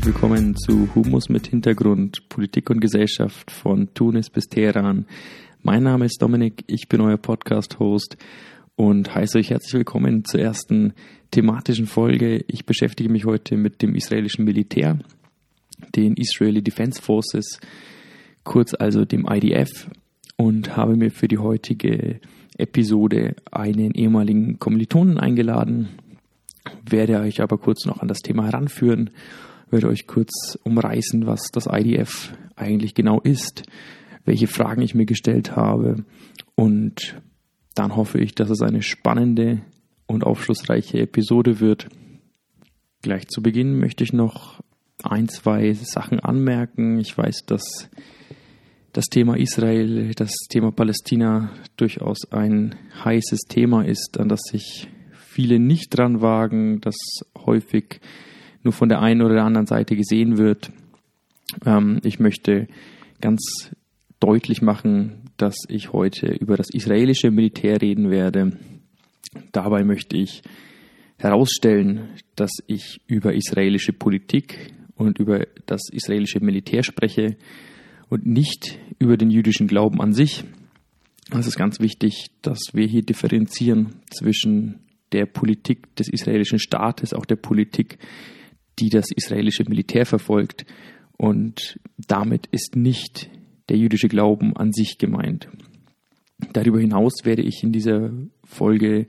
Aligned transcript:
Herzlich 0.00 0.14
willkommen 0.14 0.56
zu 0.56 0.94
Humus 0.94 1.28
mit 1.28 1.48
Hintergrund, 1.48 2.26
Politik 2.30 2.70
und 2.70 2.80
Gesellschaft 2.80 3.50
von 3.50 3.92
Tunis 3.92 4.30
bis 4.30 4.48
Teheran. 4.48 5.04
Mein 5.62 5.82
Name 5.82 6.06
ist 6.06 6.22
Dominik, 6.22 6.64
ich 6.68 6.88
bin 6.88 7.02
euer 7.02 7.18
Podcast-Host 7.18 8.16
und 8.76 9.14
heiße 9.14 9.36
euch 9.36 9.50
herzlich 9.50 9.74
willkommen 9.74 10.24
zur 10.24 10.40
ersten 10.40 10.94
thematischen 11.32 11.84
Folge. 11.84 12.42
Ich 12.48 12.64
beschäftige 12.64 13.10
mich 13.10 13.26
heute 13.26 13.58
mit 13.58 13.82
dem 13.82 13.94
israelischen 13.94 14.46
Militär, 14.46 15.00
den 15.94 16.14
Israeli 16.14 16.62
Defense 16.62 17.02
Forces, 17.02 17.60
kurz 18.42 18.72
also 18.72 19.04
dem 19.04 19.26
IDF, 19.30 19.90
und 20.38 20.78
habe 20.78 20.96
mir 20.96 21.10
für 21.10 21.28
die 21.28 21.36
heutige 21.36 22.20
Episode 22.56 23.36
einen 23.52 23.90
ehemaligen 23.90 24.58
Kommilitonen 24.58 25.18
eingeladen, 25.18 25.90
werde 26.88 27.20
euch 27.20 27.42
aber 27.42 27.58
kurz 27.58 27.84
noch 27.84 28.00
an 28.00 28.08
das 28.08 28.20
Thema 28.20 28.46
heranführen, 28.46 29.10
werde 29.72 29.88
euch 29.88 30.06
kurz 30.06 30.58
umreißen, 30.64 31.26
was 31.26 31.42
das 31.52 31.66
IDF 31.70 32.32
eigentlich 32.56 32.94
genau 32.94 33.20
ist, 33.20 33.62
welche 34.24 34.46
Fragen 34.46 34.82
ich 34.82 34.94
mir 34.94 35.06
gestellt 35.06 35.56
habe 35.56 36.04
und 36.54 37.20
dann 37.74 37.96
hoffe 37.96 38.18
ich, 38.18 38.34
dass 38.34 38.50
es 38.50 38.62
eine 38.62 38.82
spannende 38.82 39.62
und 40.06 40.24
aufschlussreiche 40.24 40.98
Episode 40.98 41.60
wird. 41.60 41.88
Gleich 43.02 43.28
zu 43.28 43.42
Beginn 43.42 43.78
möchte 43.78 44.04
ich 44.04 44.12
noch 44.12 44.60
ein, 45.02 45.28
zwei 45.28 45.72
Sachen 45.72 46.20
anmerken. 46.20 46.98
Ich 46.98 47.16
weiß, 47.16 47.46
dass 47.46 47.88
das 48.92 49.06
Thema 49.06 49.38
Israel, 49.38 50.12
das 50.14 50.32
Thema 50.48 50.72
Palästina 50.72 51.52
durchaus 51.76 52.30
ein 52.32 52.74
heißes 53.04 53.42
Thema 53.48 53.86
ist, 53.86 54.18
an 54.18 54.28
das 54.28 54.40
sich 54.50 54.88
viele 55.14 55.60
nicht 55.60 55.96
dran 55.96 56.20
wagen, 56.20 56.80
das 56.80 56.96
häufig 57.46 58.00
nur 58.62 58.72
von 58.72 58.88
der 58.88 59.00
einen 59.00 59.22
oder 59.22 59.34
der 59.34 59.44
anderen 59.44 59.66
Seite 59.66 59.96
gesehen 59.96 60.38
wird. 60.38 60.70
Ähm, 61.64 62.00
ich 62.04 62.18
möchte 62.18 62.68
ganz 63.20 63.70
deutlich 64.18 64.62
machen, 64.62 65.30
dass 65.36 65.56
ich 65.68 65.92
heute 65.92 66.26
über 66.26 66.56
das 66.56 66.68
israelische 66.72 67.30
Militär 67.30 67.80
reden 67.80 68.10
werde. 68.10 68.58
Dabei 69.52 69.84
möchte 69.84 70.16
ich 70.16 70.42
herausstellen, 71.16 72.10
dass 72.36 72.50
ich 72.66 73.00
über 73.06 73.34
israelische 73.34 73.92
Politik 73.92 74.72
und 74.94 75.18
über 75.18 75.46
das 75.66 75.88
israelische 75.90 76.40
Militär 76.40 76.82
spreche 76.82 77.36
und 78.08 78.26
nicht 78.26 78.78
über 78.98 79.16
den 79.16 79.30
jüdischen 79.30 79.66
Glauben 79.66 80.00
an 80.00 80.12
sich. 80.12 80.44
Es 81.30 81.46
ist 81.46 81.56
ganz 81.56 81.80
wichtig, 81.80 82.30
dass 82.42 82.58
wir 82.72 82.86
hier 82.86 83.02
differenzieren 83.02 83.94
zwischen 84.10 84.80
der 85.12 85.26
Politik 85.26 85.94
des 85.96 86.08
israelischen 86.08 86.58
Staates, 86.58 87.14
auch 87.14 87.24
der 87.24 87.36
Politik, 87.36 87.98
die 88.80 88.88
das 88.88 89.06
israelische 89.14 89.64
Militär 89.68 90.06
verfolgt. 90.06 90.64
Und 91.16 91.78
damit 91.96 92.46
ist 92.46 92.76
nicht 92.76 93.30
der 93.68 93.76
jüdische 93.76 94.08
Glauben 94.08 94.56
an 94.56 94.72
sich 94.72 94.98
gemeint. 94.98 95.48
Darüber 96.52 96.80
hinaus 96.80 97.24
werde 97.24 97.42
ich 97.42 97.62
in 97.62 97.72
dieser 97.72 98.10
Folge 98.44 99.06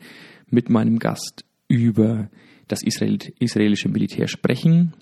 mit 0.50 0.70
meinem 0.70 1.00
Gast 1.00 1.46
über 1.68 2.30
das 2.68 2.84
Israel 2.84 3.18
israelische 3.40 3.90
Militär 3.90 4.28
sprechen 4.28 4.94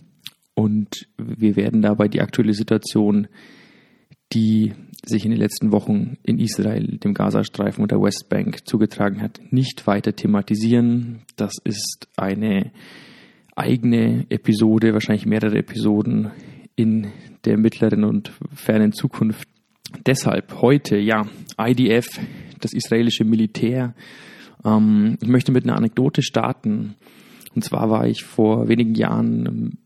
und 0.54 1.08
wir 1.18 1.56
werden 1.56 1.82
dabei 1.82 2.08
die 2.08 2.22
aktuelle 2.22 2.54
Situation, 2.54 3.28
die 4.34 4.74
sich 5.06 5.24
in 5.24 5.32
den 5.32 5.40
letzten 5.40 5.72
Wochen 5.72 6.18
in 6.24 6.38
Israel, 6.38 6.98
dem 6.98 7.14
Gazastreifen 7.14 7.82
und 7.82 7.92
der 7.92 8.02
Westbank 8.02 8.68
zugetragen 8.68 9.22
hat, 9.22 9.40
nicht 9.52 9.88
weiter 9.88 10.16
thematisieren. 10.16 11.22
Das 11.36 11.54
ist 11.64 12.10
eine 12.18 12.72
eigene 13.60 14.26
Episode, 14.30 14.94
wahrscheinlich 14.94 15.26
mehrere 15.26 15.58
Episoden 15.58 16.32
in 16.76 17.08
der 17.46 17.58
mittleren 17.58 18.04
und 18.04 18.32
fernen 18.54 18.94
Zukunft. 18.94 19.48
Deshalb 20.06 20.62
heute, 20.62 20.98
ja, 20.98 21.28
IDF, 21.60 22.20
das 22.60 22.74
israelische 22.74 23.26
Militär. 23.26 23.96
Ähm, 24.64 25.18
ich 25.22 25.28
möchte 25.28 25.52
mit 25.52 25.64
einer 25.64 25.76
Anekdote 25.76 26.22
starten. 26.22 26.96
Und 27.56 27.64
zwar 27.64 27.90
war 27.90 28.08
ich 28.08 28.24
vor 28.24 28.68
wenigen 28.68 28.96
Jahren 28.96 29.78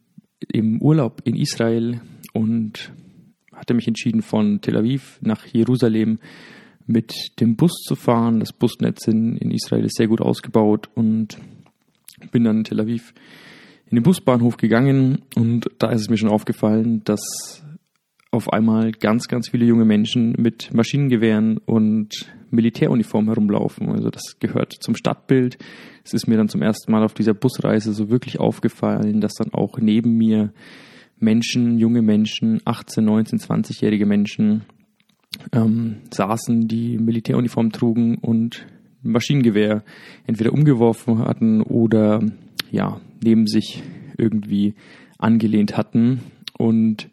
im 0.52 0.82
Urlaub 0.82 1.22
in 1.24 1.36
Israel 1.36 2.02
und 2.34 2.92
hatte 3.54 3.74
mich 3.74 3.88
entschieden, 3.88 4.22
von 4.22 4.62
Tel 4.62 4.78
Aviv 4.78 5.20
nach 5.22 5.46
Jerusalem 5.46 6.20
mit 6.86 7.40
dem 7.40 7.56
Bus 7.56 7.72
zu 7.86 7.96
fahren. 7.96 8.40
Das 8.40 8.52
Busnetz 8.52 9.08
in, 9.08 9.38
in 9.38 9.52
Israel 9.52 9.86
ist 9.86 9.96
sehr 9.96 10.08
gut 10.08 10.22
ausgebaut 10.22 10.90
und 10.96 11.38
bin 12.32 12.44
dann 12.44 12.58
in 12.58 12.64
Tel 12.66 12.82
Aviv 12.82 13.14
in 13.94 13.98
den 13.98 14.04
Busbahnhof 14.06 14.58
gegangen 14.58 15.20
und 15.36 15.70
da 15.78 15.92
ist 15.92 16.02
es 16.02 16.10
mir 16.10 16.18
schon 16.18 16.32
aufgefallen, 16.32 17.04
dass 17.04 17.64
auf 18.32 18.52
einmal 18.52 18.92
ganz, 18.92 19.28
ganz 19.28 19.50
viele 19.50 19.66
junge 19.66 19.86
Menschen 19.86 20.34
mit 20.36 20.74
Maschinengewehren 20.74 21.60
und 21.60 22.34
Militäruniform 22.50 23.28
herumlaufen. 23.28 23.90
Also 23.90 24.10
das 24.10 24.40
gehört 24.40 24.74
zum 24.80 24.96
Stadtbild. 24.96 25.60
Es 26.04 26.14
ist 26.14 26.28
mir 26.28 26.38
dann 26.38 26.50
zum 26.50 26.64
ersten 26.64 26.92
Mal 26.92 27.04
auf 27.04 27.14
dieser 27.14 27.36
Busreise 27.36 27.94
so 27.94 28.10
wirklich 28.10 28.40
aufgefallen, 28.40 29.22
dass 29.22 29.36
dann 29.36 29.54
auch 29.54 29.78
neben 29.78 30.18
mir 30.18 30.54
Menschen, 31.20 31.78
junge 31.78 32.02
Menschen, 32.02 32.62
18, 32.66 33.06
19, 33.06 33.38
20-jährige 33.38 34.08
Menschen 34.08 34.64
ähm, 35.52 35.98
saßen, 36.10 36.68
die 36.68 36.98
Militäruniform 36.98 37.72
trugen 37.72 38.16
und 38.16 38.66
Maschinengewehr 39.04 39.84
entweder 40.26 40.52
umgeworfen 40.52 41.20
hatten 41.20 41.62
oder 41.62 42.24
ja, 42.72 43.00
neben 43.24 43.48
sich 43.48 43.84
irgendwie 44.18 44.76
angelehnt 45.18 45.78
hatten. 45.78 46.22
Und 46.58 47.10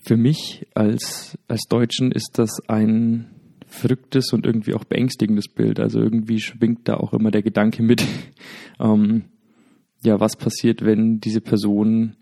für 0.00 0.16
mich 0.16 0.66
als, 0.74 1.38
als 1.48 1.62
Deutschen 1.68 2.12
ist 2.12 2.38
das 2.38 2.50
ein 2.68 3.30
verrücktes 3.66 4.32
und 4.32 4.46
irgendwie 4.46 4.74
auch 4.74 4.84
beängstigendes 4.84 5.48
Bild. 5.48 5.80
Also 5.80 6.00
irgendwie 6.00 6.40
schwingt 6.40 6.88
da 6.88 6.96
auch 6.96 7.12
immer 7.12 7.30
der 7.30 7.42
Gedanke 7.42 7.82
mit, 7.82 8.04
ähm, 8.80 9.24
ja, 10.04 10.20
was 10.20 10.36
passiert, 10.36 10.84
wenn 10.84 11.20
diese 11.20 11.40
Person 11.40 12.16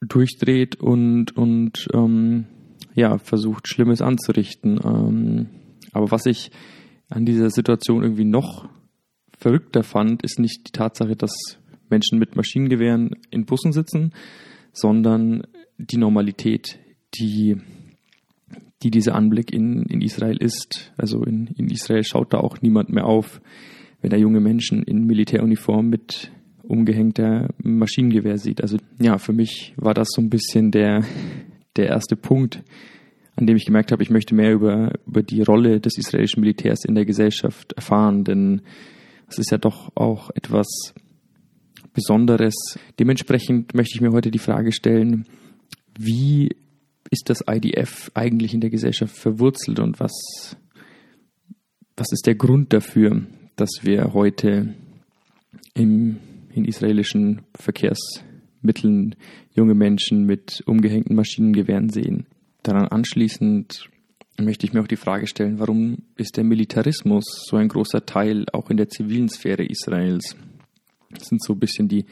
durchdreht 0.00 0.76
und, 0.76 1.36
und 1.36 1.88
ähm, 1.92 2.46
ja, 2.94 3.18
versucht, 3.18 3.68
Schlimmes 3.68 4.02
anzurichten. 4.02 4.80
Ähm, 4.84 5.46
aber 5.92 6.10
was 6.10 6.26
ich 6.26 6.50
an 7.08 7.24
dieser 7.24 7.50
Situation 7.50 8.02
irgendwie 8.02 8.24
noch 8.24 8.68
verrückter 9.38 9.82
fand, 9.82 10.22
ist 10.22 10.38
nicht 10.38 10.68
die 10.68 10.72
Tatsache, 10.72 11.16
dass 11.16 11.32
Menschen 11.90 12.18
mit 12.18 12.36
Maschinengewehren 12.36 13.16
in 13.30 13.46
Bussen 13.46 13.72
sitzen, 13.72 14.12
sondern 14.72 15.44
die 15.78 15.96
Normalität, 15.96 16.78
die, 17.14 17.56
die 18.82 18.90
dieser 18.90 19.14
Anblick 19.14 19.52
in, 19.52 19.84
in 19.84 20.02
Israel 20.02 20.36
ist. 20.36 20.92
Also 20.96 21.22
in, 21.24 21.48
in 21.56 21.70
Israel 21.70 22.04
schaut 22.04 22.32
da 22.34 22.38
auch 22.38 22.60
niemand 22.60 22.90
mehr 22.90 23.06
auf, 23.06 23.40
wenn 24.00 24.12
er 24.12 24.18
junge 24.18 24.40
Menschen 24.40 24.82
in 24.82 25.06
Militäruniform 25.06 25.88
mit 25.88 26.30
umgehängter 26.62 27.48
Maschinengewehr 27.62 28.38
sieht. 28.38 28.60
Also 28.60 28.76
ja, 29.00 29.18
für 29.18 29.32
mich 29.32 29.72
war 29.76 29.94
das 29.94 30.08
so 30.10 30.20
ein 30.20 30.30
bisschen 30.30 30.70
der, 30.70 31.04
der 31.76 31.86
erste 31.86 32.14
Punkt, 32.14 32.62
an 33.36 33.46
dem 33.46 33.56
ich 33.56 33.64
gemerkt 33.64 33.92
habe, 33.92 34.02
ich 34.02 34.10
möchte 34.10 34.34
mehr 34.34 34.52
über, 34.52 34.92
über 35.06 35.22
die 35.22 35.42
Rolle 35.42 35.80
des 35.80 35.96
israelischen 35.96 36.40
Militärs 36.40 36.84
in 36.84 36.94
der 36.94 37.06
Gesellschaft 37.06 37.72
erfahren, 37.72 38.24
denn 38.24 38.62
es 39.28 39.38
ist 39.38 39.50
ja 39.50 39.58
doch 39.58 39.94
auch 39.94 40.30
etwas 40.34 40.94
Besonderes. 41.92 42.54
Dementsprechend 42.98 43.74
möchte 43.74 43.94
ich 43.94 44.00
mir 44.00 44.12
heute 44.12 44.30
die 44.30 44.38
Frage 44.38 44.72
stellen, 44.72 45.26
wie 45.98 46.50
ist 47.10 47.28
das 47.30 47.44
IDF 47.48 48.10
eigentlich 48.14 48.54
in 48.54 48.60
der 48.60 48.70
Gesellschaft 48.70 49.16
verwurzelt 49.16 49.80
und 49.80 50.00
was, 50.00 50.56
was 51.96 52.12
ist 52.12 52.26
der 52.26 52.34
Grund 52.34 52.72
dafür, 52.72 53.22
dass 53.56 53.70
wir 53.82 54.12
heute 54.12 54.74
im, 55.74 56.18
in 56.54 56.64
israelischen 56.64 57.42
Verkehrsmitteln 57.54 59.16
junge 59.52 59.74
Menschen 59.74 60.24
mit 60.24 60.62
umgehängten 60.66 61.16
Maschinengewehren 61.16 61.88
sehen? 61.88 62.26
Daran 62.62 62.88
anschließend 62.88 63.88
möchte 64.44 64.66
ich 64.66 64.72
mir 64.72 64.80
auch 64.80 64.88
die 64.88 64.96
Frage 64.96 65.26
stellen, 65.26 65.58
warum 65.58 65.98
ist 66.16 66.36
der 66.36 66.44
Militarismus 66.44 67.24
so 67.48 67.56
ein 67.56 67.68
großer 67.68 68.06
Teil 68.06 68.46
auch 68.52 68.70
in 68.70 68.76
der 68.76 68.88
zivilen 68.88 69.28
Sphäre 69.28 69.64
Israels? 69.64 70.36
Das 71.10 71.28
sind 71.28 71.42
so 71.42 71.54
ein 71.54 71.58
bisschen 71.58 71.88
die, 71.88 72.06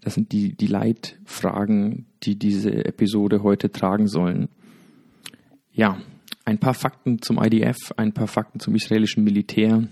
das 0.00 0.14
sind 0.14 0.32
die, 0.32 0.54
die 0.54 0.66
Leitfragen, 0.66 2.06
die 2.22 2.38
diese 2.38 2.84
Episode 2.84 3.42
heute 3.42 3.70
tragen 3.70 4.06
sollen. 4.06 4.48
Ja, 5.72 5.98
ein 6.44 6.58
paar 6.58 6.74
Fakten 6.74 7.22
zum 7.22 7.42
IDF, 7.42 7.92
ein 7.96 8.12
paar 8.12 8.28
Fakten 8.28 8.60
zum 8.60 8.74
israelischen 8.74 9.24
Militär, 9.24 9.88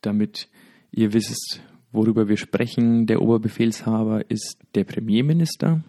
damit 0.00 0.48
ihr 0.90 1.12
wisst, 1.12 1.62
worüber 1.92 2.28
wir 2.28 2.36
sprechen. 2.36 3.06
Der 3.06 3.22
Oberbefehlshaber 3.22 4.28
ist 4.30 4.58
der 4.74 4.84
Premierminister. 4.84 5.82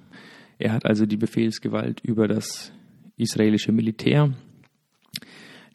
Er 0.59 0.71
hat 0.71 0.85
also 0.85 1.06
die 1.06 1.17
Befehlsgewalt 1.17 2.01
über 2.01 2.27
das 2.27 2.71
israelische 3.17 3.71
Militär. 3.71 4.33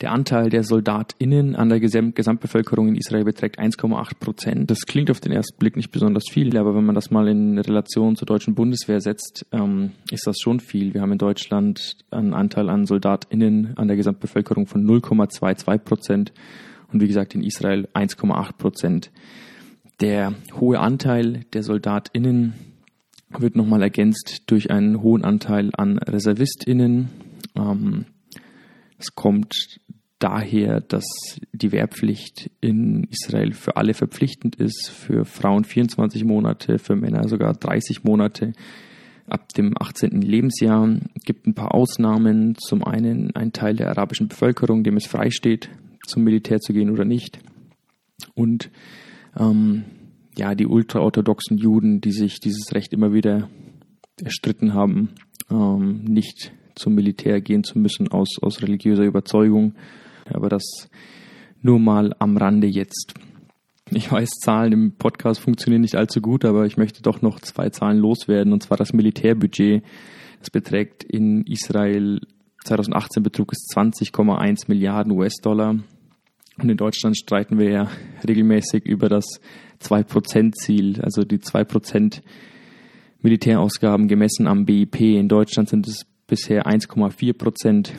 Der 0.01 0.13
Anteil 0.13 0.49
der 0.49 0.63
SoldatInnen 0.63 1.57
an 1.57 1.71
der 1.71 1.81
Gesamtbevölkerung 1.81 2.87
in 2.89 2.95
Israel 2.95 3.25
beträgt 3.25 3.59
1,8 3.59 4.15
Prozent. 4.21 4.71
Das 4.71 4.83
klingt 4.87 5.11
auf 5.11 5.19
den 5.19 5.33
ersten 5.33 5.59
Blick 5.59 5.77
nicht 5.77 5.91
besonders 5.91 6.23
viel, 6.31 6.57
aber 6.57 6.77
wenn 6.77 6.85
man 6.85 6.95
das 6.95 7.11
mal 7.11 7.27
in 7.27 7.59
Relation 7.59 8.15
zur 8.15 8.27
deutschen 8.27 8.55
Bundeswehr 8.55 9.01
setzt, 9.01 9.45
ähm, 9.51 9.91
ist 10.13 10.27
das 10.29 10.39
schon 10.39 10.61
viel. 10.61 10.95
Wir 10.95 11.01
haben 11.01 11.11
in 11.11 11.19
Deutschland 11.19 11.97
einen 12.13 12.33
Anteil 12.33 12.69
an 12.69 12.87
SoldatInnen 12.87 13.77
an 13.77 13.89
der 13.89 13.97
Gesamtbevölkerung 13.97 14.69
von 14.69 14.87
0,22 14.87 15.79
Prozent 15.79 16.33
und 16.93 17.03
wie 17.03 17.09
gesagt 17.09 17.35
in 17.35 17.43
Israel 17.43 17.89
1,8 17.93 18.53
Prozent. 18.57 19.11
Der 20.01 20.33
hohe 20.61 20.79
Anteil 20.79 21.45
der 21.55 21.65
SoldatInnen 21.65 22.55
wird 23.37 23.57
nochmal 23.57 23.83
ergänzt 23.83 24.45
durch 24.47 24.71
einen 24.71 25.03
hohen 25.03 25.25
Anteil 25.25 25.71
an 25.77 25.99
ReservistInnen. 25.99 27.09
Ähm, 27.57 28.05
es 28.99 29.15
kommt 29.15 29.81
daher, 30.19 30.81
dass 30.81 31.05
die 31.53 31.73
Wehrpflicht 31.73 32.51
in 32.61 33.05
Israel 33.05 33.53
für 33.53 33.77
alle 33.77 33.95
verpflichtend 33.95 34.57
ist, 34.57 34.91
für 34.91 35.25
Frauen 35.25 35.65
24 35.65 36.25
Monate, 36.25 36.79
für 36.79 36.97
Männer 36.97 37.29
sogar 37.29 37.55
30 37.55 38.05
Monate. 38.05 38.53
Ab 39.29 39.53
dem 39.55 39.75
18. 39.79 40.23
Lebensjahr 40.23 40.97
gibt 41.25 41.47
ein 41.47 41.55
paar 41.55 41.75
Ausnahmen. 41.75 42.57
Zum 42.57 42.83
einen 42.85 43.37
ein 43.37 43.53
Teil 43.53 43.77
der 43.77 43.91
arabischen 43.91 44.29
Bevölkerung, 44.29 44.85
dem 44.85 44.97
es 44.97 45.07
freisteht, 45.07 45.69
zum 46.07 46.25
Militär 46.25 46.61
zu 46.61 46.73
gehen 46.73 46.91
oder 46.91 47.05
nicht. 47.05 47.39
Und 48.35 48.71
ähm, 49.39 49.85
ja, 50.37 50.55
die 50.55 50.67
ultraorthodoxen 50.67 51.59
Juden, 51.59 52.01
die 52.01 52.13
sich 52.13 52.41
dieses 52.41 52.73
Recht 52.73 52.93
immer 52.93 53.13
wieder 53.13 53.49
erstritten 54.23 54.73
haben, 54.73 55.11
ähm, 55.51 56.05
nicht 56.05 56.53
zum 56.75 56.95
Militär 56.95 57.41
gehen 57.41 57.65
zu 57.65 57.79
müssen 57.79 58.09
aus, 58.09 58.39
aus 58.41 58.63
religiöser 58.63 59.05
Überzeugung. 59.05 59.75
Aber 60.35 60.49
das 60.49 60.89
nur 61.63 61.79
mal 61.79 62.15
am 62.19 62.37
Rande 62.37 62.67
jetzt. 62.67 63.15
Ich 63.91 64.13
weiß, 64.13 64.29
Zahlen 64.43 64.73
im 64.73 64.93
Podcast 64.93 65.41
funktionieren 65.41 65.81
nicht 65.81 65.97
allzu 65.97 66.21
gut, 66.21 66.45
aber 66.45 66.67
ich 66.67 66.77
möchte 66.77 67.03
doch 67.03 67.23
noch 67.23 67.41
zwei 67.41 67.71
Zahlen 67.71 67.99
loswerden, 67.99 68.53
und 68.53 68.63
zwar 68.63 68.77
das 68.77 68.93
Militärbudget. 68.93 69.83
Das 70.41 70.51
beträgt 70.51 71.05
in 71.05 71.45
Israel 71.47 72.21
2018 72.65 73.23
betrug 73.23 73.53
es 73.53 73.67
20,1 73.75 74.65
Milliarden 74.69 75.13
US-Dollar. 75.13 75.77
Und 76.61 76.69
in 76.69 76.77
Deutschland 76.77 77.17
streiten 77.17 77.59
wir 77.59 77.71
ja 77.71 77.91
regelmäßig 78.27 78.85
über 78.85 79.09
das 79.09 79.41
2%-Ziel, 79.81 81.01
also 81.03 81.23
die 81.23 81.39
2% 81.39 82.21
Militärausgaben 83.23 84.09
gemessen 84.09 84.47
am 84.47 84.67
BIP. 84.67 85.01
In 85.01 85.29
Deutschland 85.29 85.69
sind 85.69 85.87
es 85.87 86.05
bisher 86.27 86.67
1,4 86.67 87.33
Prozent, 87.33 87.93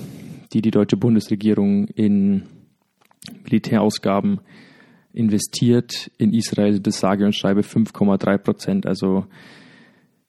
die 0.54 0.62
die 0.62 0.72
deutsche 0.72 0.98
Bundesregierung 0.98 1.88
in 1.88 2.44
Militärausgaben 3.44 4.42
investiert. 5.14 6.12
In 6.18 6.34
Israel 6.34 6.82
es 6.86 7.00
sage 7.00 7.26
und 7.26 7.36
schreibe 7.36 7.62
5,3 7.62 8.38
Prozent. 8.38 8.86
Also 8.86 9.26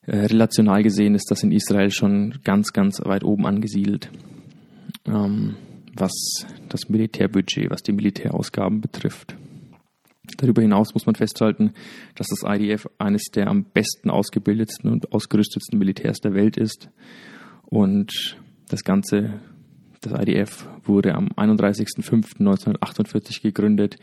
äh, 0.06 0.16
relational 0.16 0.82
gesehen 0.82 1.14
ist 1.14 1.30
das 1.30 1.42
in 1.42 1.52
Israel 1.52 1.90
schon 1.90 2.40
ganz, 2.44 2.72
ganz 2.72 3.00
weit 3.04 3.24
oben 3.24 3.46
angesiedelt, 3.46 4.10
ähm, 5.06 5.56
was 5.94 6.12
das 6.68 6.88
Militärbudget, 6.88 7.70
was 7.70 7.82
die 7.82 7.92
Militärausgaben 7.92 8.80
betrifft. 8.80 9.36
Darüber 10.36 10.62
hinaus 10.62 10.94
muss 10.94 11.06
man 11.06 11.16
festhalten, 11.16 11.72
dass 12.14 12.28
das 12.28 12.44
IDF 12.44 12.88
eines 12.98 13.24
der 13.34 13.48
am 13.48 13.64
besten 13.64 14.10
ausgebildetsten 14.10 14.90
und 14.90 15.12
ausgerüstetsten 15.12 15.78
Militärs 15.78 16.20
der 16.20 16.34
Welt 16.34 16.56
ist. 16.56 16.88
Und 17.66 18.36
das 18.68 18.84
Ganze, 18.84 19.40
das 20.00 20.12
IDF, 20.12 20.66
wurde 20.84 21.14
am 21.14 21.28
31.05.1948 21.28 23.42
gegründet, 23.42 23.96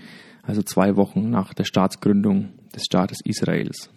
also 0.44 0.62
zwei 0.62 0.96
Wochen 0.96 1.30
nach 1.30 1.54
der 1.54 1.66
Staatsgründung 1.66 2.50
des 2.76 2.84
Staates 2.84 3.20
Israels. 3.24 3.90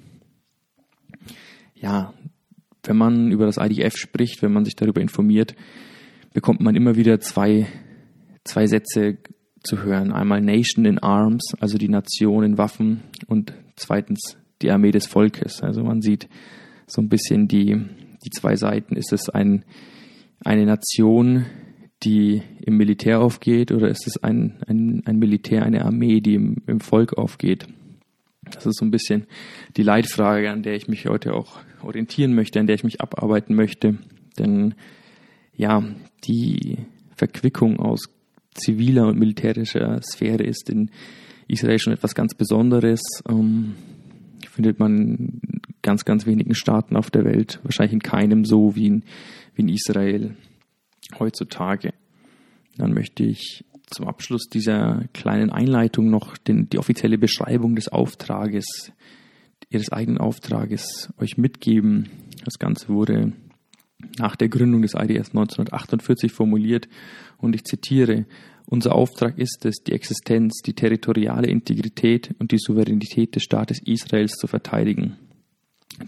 Ja, 1.75 2.15
wenn 2.83 2.97
man 2.97 3.31
über 3.31 3.47
das 3.47 3.59
IDF 3.59 3.97
spricht, 3.97 4.43
wenn 4.43 4.53
man 4.53 4.65
sich 4.65 4.77
darüber 4.77 5.01
informiert, 5.01 5.55
bekommt 6.33 6.61
man 6.61 6.75
immer 6.75 6.97
wieder 6.97 7.21
zwei, 7.21 7.67
zwei 8.45 8.67
Sätze 8.67 9.19
zu 9.63 9.83
hören. 9.83 10.13
Einmal 10.13 10.41
Nation 10.41 10.87
in 10.87 10.99
Arms, 10.99 11.53
also 11.61 11.77
die 11.77 11.89
Nation 11.89 12.45
in 12.45 12.59
Waffen 12.59 13.03
und 13.27 13.53
zweitens 13.77 14.37
die 14.63 14.71
Armee 14.71 14.91
des 14.91 15.07
Volkes. 15.07 15.63
Also 15.63 15.83
man 15.83 16.01
sieht 16.01 16.29
so 16.87 17.01
ein 17.01 17.09
bisschen 17.09 17.49
die, 17.49 17.77
die 18.25 18.31
zwei 18.31 18.57
Seiten. 18.57 18.97
Ist 18.97 19.13
es 19.13 19.29
ein, 19.29 19.65
eine 20.45 20.67
Nation, 20.67 21.47
die 22.03 22.43
im 22.61 22.77
Militär 22.77 23.21
aufgeht 23.21 23.73
oder 23.73 23.89
ist 23.89 24.07
es 24.07 24.23
ein, 24.23 24.57
ein, 24.67 25.03
ein 25.05 25.19
Militär, 25.19 25.65
eine 25.65 25.85
Armee, 25.85 26.21
die 26.21 26.35
im, 26.35 26.57
im 26.67 26.81
Volk 26.81 27.19
aufgeht? 27.19 27.67
Das 28.43 28.67
ist 28.67 28.79
so 28.79 28.85
ein 28.85 28.91
bisschen 28.91 29.27
die 29.77 29.83
Leitfrage, 29.83 30.51
an 30.51 30.63
der 30.63 30.75
ich 30.75 30.89
mich 30.89 31.07
heute 31.07 31.35
auch 31.35 31.59
orientieren 31.83 32.35
möchte, 32.35 32.59
an 32.59 32.67
der 32.67 32.75
ich 32.75 32.85
mich 32.85 33.01
abarbeiten 33.01 33.55
möchte. 33.55 33.99
Denn 34.39 34.75
ja, 35.55 35.85
die 36.25 36.79
Verquickung 37.17 37.79
aus 37.79 38.01
ziviler 38.55 39.07
und 39.07 39.19
militärischer 39.19 40.01
Sphäre 40.03 40.43
ist 40.43 40.71
in 40.71 40.91
Israel 41.49 41.79
schon 41.79 41.93
etwas 41.93 42.15
ganz 42.15 42.35
Besonderes. 42.35 43.01
Ähm, 43.29 43.75
findet 44.51 44.79
man 44.79 44.99
in 44.99 45.41
ganz, 45.83 46.05
ganz 46.05 46.27
wenigen 46.27 46.55
Staaten 46.55 46.97
auf 46.97 47.11
der 47.11 47.25
Welt, 47.25 47.61
wahrscheinlich 47.63 47.93
in 47.93 48.03
keinem 48.03 48.45
so 48.45 48.75
wie 48.75 48.87
in, 48.87 49.03
wie 49.55 49.63
in 49.63 49.69
Israel 49.69 50.35
heutzutage. 51.19 51.93
Dann 52.77 52.93
möchte 52.93 53.25
ich 53.25 53.65
zum 53.87 54.07
Abschluss 54.07 54.49
dieser 54.49 55.05
kleinen 55.13 55.51
Einleitung 55.51 56.11
noch 56.11 56.37
den, 56.37 56.69
die 56.71 56.79
offizielle 56.79 57.19
Beschreibung 57.19 57.75
des 57.75 57.89
Auftrages, 57.89 58.93
Ihres 59.69 59.93
eigenen 59.93 60.19
Auftrages 60.19 61.13
euch 61.19 61.37
mitgeben. 61.37 62.09
Das 62.45 62.59
Ganze 62.59 62.89
wurde 62.89 63.33
nach 64.19 64.37
der 64.37 64.49
Gründung 64.49 64.83
des 64.83 64.95
IDS 64.95 65.31
1948 65.31 66.33
formuliert 66.33 66.89
und 67.39 67.55
ich 67.55 67.65
zitiere, 67.65 68.27
unser 68.67 68.95
Auftrag 68.95 69.39
ist 69.39 69.65
es, 69.67 69.83
die 69.83 69.93
Existenz, 69.93 70.63
die 70.65 70.75
territoriale 70.75 71.49
Integrität 71.49 72.35
und 72.39 72.53
die 72.53 72.59
Souveränität 72.59 73.35
des 73.35 73.43
Staates 73.43 73.81
Israels 73.85 74.33
zu 74.33 74.47
verteidigen, 74.47 75.17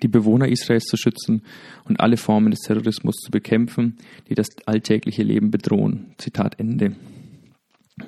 die 0.03 0.09
Bewohner 0.09 0.49
Israels 0.49 0.85
zu 0.85 0.97
schützen 0.97 1.43
und 1.85 2.01
alle 2.01 2.17
Formen 2.17 2.51
des 2.51 2.61
Terrorismus 2.61 3.17
zu 3.17 3.31
bekämpfen, 3.31 3.99
die 4.29 4.35
das 4.35 4.49
alltägliche 4.67 5.23
Leben 5.23 5.51
bedrohen. 5.51 6.15
Zitat 6.19 6.59
Ende. 6.59 6.97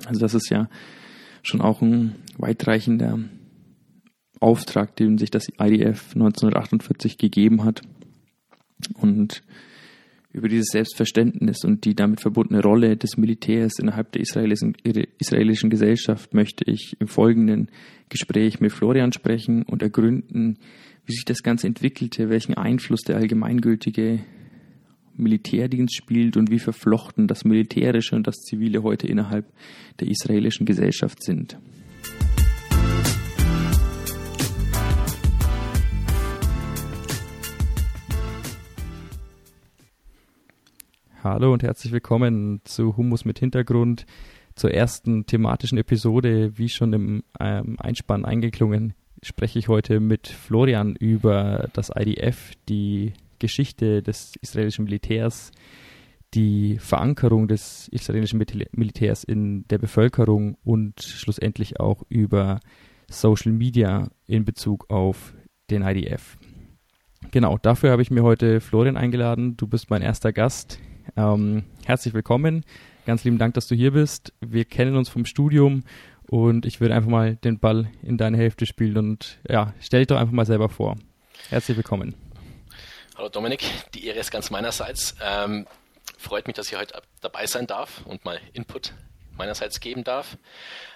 Also 0.05 0.19
das 0.19 0.33
ist 0.33 0.49
ja 0.49 0.69
schon 1.43 1.61
auch 1.61 1.81
ein 1.81 2.15
weitreichender 2.37 3.19
Auftrag, 4.39 4.95
den 4.95 5.17
sich 5.17 5.31
das 5.31 5.49
IDF 5.59 6.13
1948 6.15 7.17
gegeben 7.17 7.63
hat. 7.63 7.81
Und 8.93 9.43
über 10.31 10.49
dieses 10.49 10.67
Selbstverständnis 10.67 11.63
und 11.63 11.85
die 11.85 11.95
damit 11.95 12.19
verbundene 12.19 12.61
Rolle 12.61 12.97
des 12.97 13.15
Militärs 13.15 13.79
innerhalb 13.79 14.11
der 14.11 14.21
israelischen, 14.21 15.69
Gesellschaft 15.69 16.33
möchte 16.33 16.69
ich 16.69 16.97
im 16.99 17.07
folgenden 17.07 17.71
Gespräch 18.09 18.59
mit 18.59 18.73
Florian 18.73 19.13
sprechen 19.13 19.63
und 19.63 19.81
ergründen, 19.81 20.59
wie 21.05 21.13
sich 21.13 21.25
das 21.25 21.43
Ganze 21.43 21.67
entwickelte, 21.67 22.29
welchen 22.29 22.55
Einfluss 22.55 23.01
der 23.01 23.17
allgemeingültige 23.17 24.19
Militärdienst 25.15 25.95
spielt 25.95 26.35
und 26.35 26.49
wie 26.49 26.59
verflochten 26.59 27.27
das 27.27 27.45
Militärische 27.45 28.15
und 28.15 28.27
das 28.27 28.37
Zivile 28.37 28.83
heute 28.83 29.07
innerhalb 29.07 29.45
der 29.99 30.07
israelischen 30.07 30.65
Gesellschaft 30.65 31.23
sind. 31.23 31.57
Hallo 41.23 41.53
und 41.53 41.63
herzlich 41.63 41.91
willkommen 41.93 42.61
zu 42.65 42.97
Humus 42.97 43.25
mit 43.25 43.39
Hintergrund, 43.39 44.05
zur 44.55 44.71
ersten 44.71 45.25
thematischen 45.25 45.77
Episode. 45.77 46.57
Wie 46.57 46.69
schon 46.69 46.93
im 46.93 47.23
ähm, 47.39 47.77
Einspann 47.79 48.25
eingeklungen, 48.25 48.93
spreche 49.21 49.59
ich 49.59 49.67
heute 49.67 49.99
mit 49.99 50.27
Florian 50.27 50.95
über 50.95 51.69
das 51.73 51.91
IDF, 51.95 52.51
die 52.69 53.13
Geschichte 53.39 54.01
des 54.01 54.35
israelischen 54.41 54.85
Militärs, 54.85 55.51
die 56.33 56.77
Verankerung 56.79 57.47
des 57.47 57.87
israelischen 57.89 58.43
Militärs 58.71 59.23
in 59.23 59.67
der 59.67 59.77
Bevölkerung 59.77 60.57
und 60.63 61.01
schlussendlich 61.01 61.79
auch 61.79 62.03
über 62.09 62.59
Social 63.09 63.51
Media 63.51 64.09
in 64.27 64.45
Bezug 64.45 64.89
auf 64.89 65.33
den 65.69 65.81
IDF. 65.81 66.37
Genau, 67.31 67.57
dafür 67.57 67.91
habe 67.91 68.01
ich 68.01 68.11
mir 68.11 68.23
heute 68.23 68.61
Florian 68.61 68.97
eingeladen. 68.97 69.57
Du 69.57 69.67
bist 69.67 69.89
mein 69.89 70.01
erster 70.01 70.33
Gast. 70.33 70.79
Ähm, 71.15 71.63
herzlich 71.85 72.13
willkommen. 72.13 72.63
Ganz 73.05 73.23
lieben 73.23 73.37
Dank, 73.37 73.53
dass 73.53 73.67
du 73.67 73.75
hier 73.75 73.91
bist. 73.91 74.33
Wir 74.41 74.65
kennen 74.65 74.95
uns 74.95 75.09
vom 75.09 75.25
Studium 75.25 75.83
und 76.27 76.65
ich 76.65 76.81
würde 76.81 76.95
einfach 76.95 77.09
mal 77.09 77.35
den 77.35 77.59
Ball 77.59 77.89
in 78.01 78.17
deine 78.17 78.37
Hälfte 78.37 78.65
spielen 78.65 78.97
und 78.97 79.37
ja, 79.47 79.73
stell 79.79 80.01
dich 80.01 80.07
doch 80.07 80.17
einfach 80.17 80.33
mal 80.33 80.45
selber 80.45 80.69
vor. 80.69 80.95
Herzlich 81.49 81.77
willkommen. 81.77 82.15
Hallo 83.15 83.29
Dominik, 83.29 83.63
die 83.93 84.07
Ehre 84.07 84.19
ist 84.19 84.31
ganz 84.31 84.49
meinerseits. 84.49 85.15
Ähm, 85.21 85.67
freut 86.17 86.47
mich, 86.47 86.55
dass 86.55 86.71
ich 86.71 86.77
heute 86.77 87.01
dabei 87.21 87.45
sein 87.47 87.67
darf 87.67 88.05
und 88.05 88.25
mal 88.25 88.39
Input 88.53 88.93
meinerseits 89.37 89.79
geben 89.79 90.03
darf. 90.03 90.37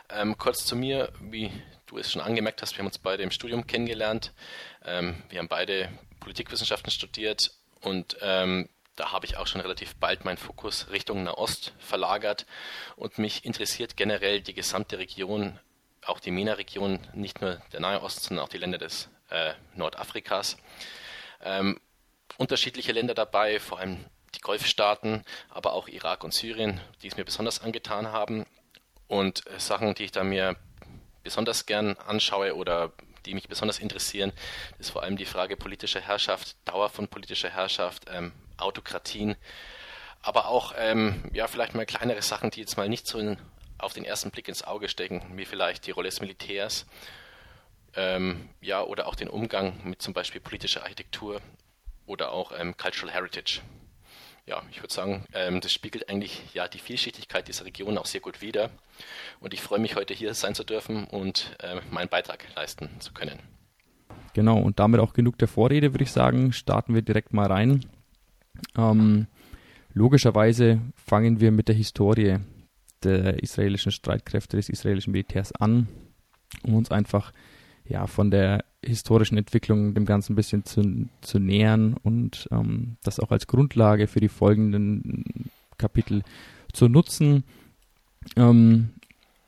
Ähm, 0.10 0.38
kurz 0.38 0.66
zu 0.66 0.76
mir, 0.76 1.12
wie 1.22 1.52
du 1.86 1.98
es 1.98 2.12
schon 2.12 2.22
angemerkt 2.22 2.62
hast, 2.62 2.74
wir 2.74 2.80
haben 2.80 2.88
uns 2.88 2.98
beide 2.98 3.24
im 3.24 3.32
Studium 3.32 3.68
kennengelernt. 3.68 4.34
Ähm, 4.86 5.16
wir 5.30 5.40
haben 5.40 5.48
beide 5.48 5.90
Politikwissenschaften 6.20 6.92
studiert 6.92 7.52
und 7.82 8.18
ähm, 8.22 8.68
da 9.00 9.14
habe 9.14 9.26
ich 9.26 9.38
auch 9.38 9.48
schon 9.48 9.62
relativ 9.62 9.96
bald 9.96 10.26
meinen 10.26 10.38
Fokus 10.38 10.90
Richtung 10.92 11.24
Nahost 11.24 11.74
verlagert 11.80 12.46
und 12.98 13.18
mich 13.18 13.46
interessiert 13.46 13.96
generell 13.96 14.42
die 14.42 14.54
gesamte 14.54 14.98
Region, 14.98 15.58
auch 16.06 16.20
die 16.20 16.32
MENA-Region, 16.32 17.00
nicht 17.14 17.40
nur 17.40 17.62
der 17.72 17.80
Nahe 17.80 18.02
Osten, 18.02 18.22
sondern 18.22 18.46
auch 18.46 18.50
die 18.50 18.58
Länder 18.58 18.78
des 18.78 19.10
äh, 19.30 19.54
Nordafrikas. 19.76 20.58
Ähm, 21.42 21.80
unterschiedliche 22.38 22.92
Länder 22.92 23.14
dabei, 23.14 23.62
vor 23.62 23.80
allem 23.80 24.04
die 24.36 24.42
Golfstaaten, 24.42 25.24
aber 25.50 25.74
auch 25.74 25.88
Irak 25.88 26.26
und 26.26 26.34
Syrien, 26.34 26.82
die 27.02 27.08
es 27.08 27.16
mir 27.16 27.24
besonders 27.24 27.62
angetan 27.62 28.12
haben. 28.12 28.46
Und 29.08 29.48
äh, 29.48 29.60
Sachen, 29.60 29.96
die 29.96 30.04
ich 30.04 30.12
da 30.12 30.26
mir 30.26 30.58
besonders 31.24 31.66
gern 31.66 31.96
anschaue 31.98 32.54
oder 32.56 32.92
die 33.30 33.36
mich 33.36 33.48
besonders 33.48 33.80
interessieren, 33.80 34.34
ist 34.80 34.90
vor 34.90 35.04
allem 35.04 35.16
die 35.16 35.26
Frage 35.26 35.56
politischer 35.56 36.02
Herrschaft, 36.02 36.56
Dauer 36.66 36.90
von 36.90 37.08
politischer 37.08 37.50
Herrschaft, 37.50 38.06
ähm, 38.12 38.32
Autokratien, 38.58 39.36
aber 40.22 40.48
auch 40.48 40.74
ähm, 40.78 41.24
ja 41.32 41.48
vielleicht 41.48 41.76
mal 41.76 41.86
kleinere 41.86 42.22
Sachen, 42.22 42.50
die 42.50 42.60
jetzt 42.60 42.76
mal 42.76 42.90
nicht 42.90 43.08
so 43.08 43.20
in, 43.20 43.38
auf 43.78 43.94
den 43.94 44.04
ersten 44.04 44.32
Blick 44.32 44.48
ins 44.48 44.64
Auge 44.64 44.90
stecken, 44.90 45.24
wie 45.36 45.46
vielleicht 45.46 45.86
die 45.86 45.92
Rolle 45.92 46.10
des 46.10 46.22
Militärs, 46.22 46.86
ähm, 47.96 48.50
ja 48.62 48.82
oder 48.84 49.08
auch 49.08 49.16
den 49.16 49.30
Umgang 49.30 49.80
mit 49.84 50.02
zum 50.02 50.14
Beispiel 50.14 50.42
politischer 50.42 50.82
Architektur 50.82 51.40
oder 52.06 52.32
auch 52.32 52.52
ähm, 52.58 52.76
Cultural 52.78 53.14
Heritage. 53.14 53.62
Ja, 54.50 54.64
ich 54.72 54.82
würde 54.82 54.92
sagen, 54.92 55.26
ähm, 55.36 55.62
das 55.62 55.72
spiegelt 55.72 56.10
eigentlich 56.10 56.42
ja 56.56 56.68
die 56.68 56.80
Vielschichtigkeit 56.80 57.48
dieser 57.48 57.66
Region 57.66 58.00
auch 58.00 58.08
sehr 58.08 58.20
gut 58.20 58.42
wider. 58.42 58.72
Und 59.40 59.54
ich 59.54 59.62
freue 59.62 59.78
mich 59.78 59.96
heute 59.96 60.16
hier 60.16 60.34
sein 60.34 60.56
zu 60.56 60.64
dürfen 60.64 61.04
und 61.04 61.56
äh, 61.60 61.80
meinen 61.92 62.10
Beitrag 62.10 62.44
leisten 62.56 62.90
zu 62.98 63.14
können. 63.14 63.38
Genau, 64.34 64.58
und 64.58 64.80
damit 64.80 65.02
auch 65.02 65.14
genug 65.14 65.38
der 65.38 65.48
Vorrede, 65.48 65.94
würde 65.94 66.04
ich 66.04 66.12
sagen, 66.12 66.52
starten 66.52 66.96
wir 66.96 67.04
direkt 67.04 67.32
mal 67.32 67.46
rein. 67.46 67.86
Ähm, 68.76 69.28
logischerweise 69.94 70.82
fangen 70.96 71.40
wir 71.40 71.52
mit 71.52 71.68
der 71.68 71.76
Historie 71.76 72.40
der 73.04 73.44
israelischen 73.44 73.92
Streitkräfte, 73.92 74.58
des 74.58 74.70
israelischen 74.70 75.12
Militärs 75.12 75.52
an, 75.52 75.88
um 76.64 76.74
uns 76.74 76.90
einfach 76.90 77.34
ja, 77.86 78.08
von 78.08 78.32
der 78.32 78.66
historischen 78.84 79.38
Entwicklung 79.38 79.94
dem 79.94 80.06
Ganzen 80.06 80.34
ein 80.34 80.36
bisschen 80.36 80.66
zu, 80.66 81.10
zu 81.22 81.40
nähern 81.40 81.96
und 82.02 82.48
ähm, 82.52 82.98
das 83.04 83.20
auch 83.20 83.32
als 83.32 83.48
Grundlage 83.48 84.08
für 84.08 84.20
die 84.20 84.30
folgenden 84.30 85.50
Kapitel 85.78 86.24
zu 86.72 86.88
nutzen. 86.88 87.44
Ähm, 88.36 88.92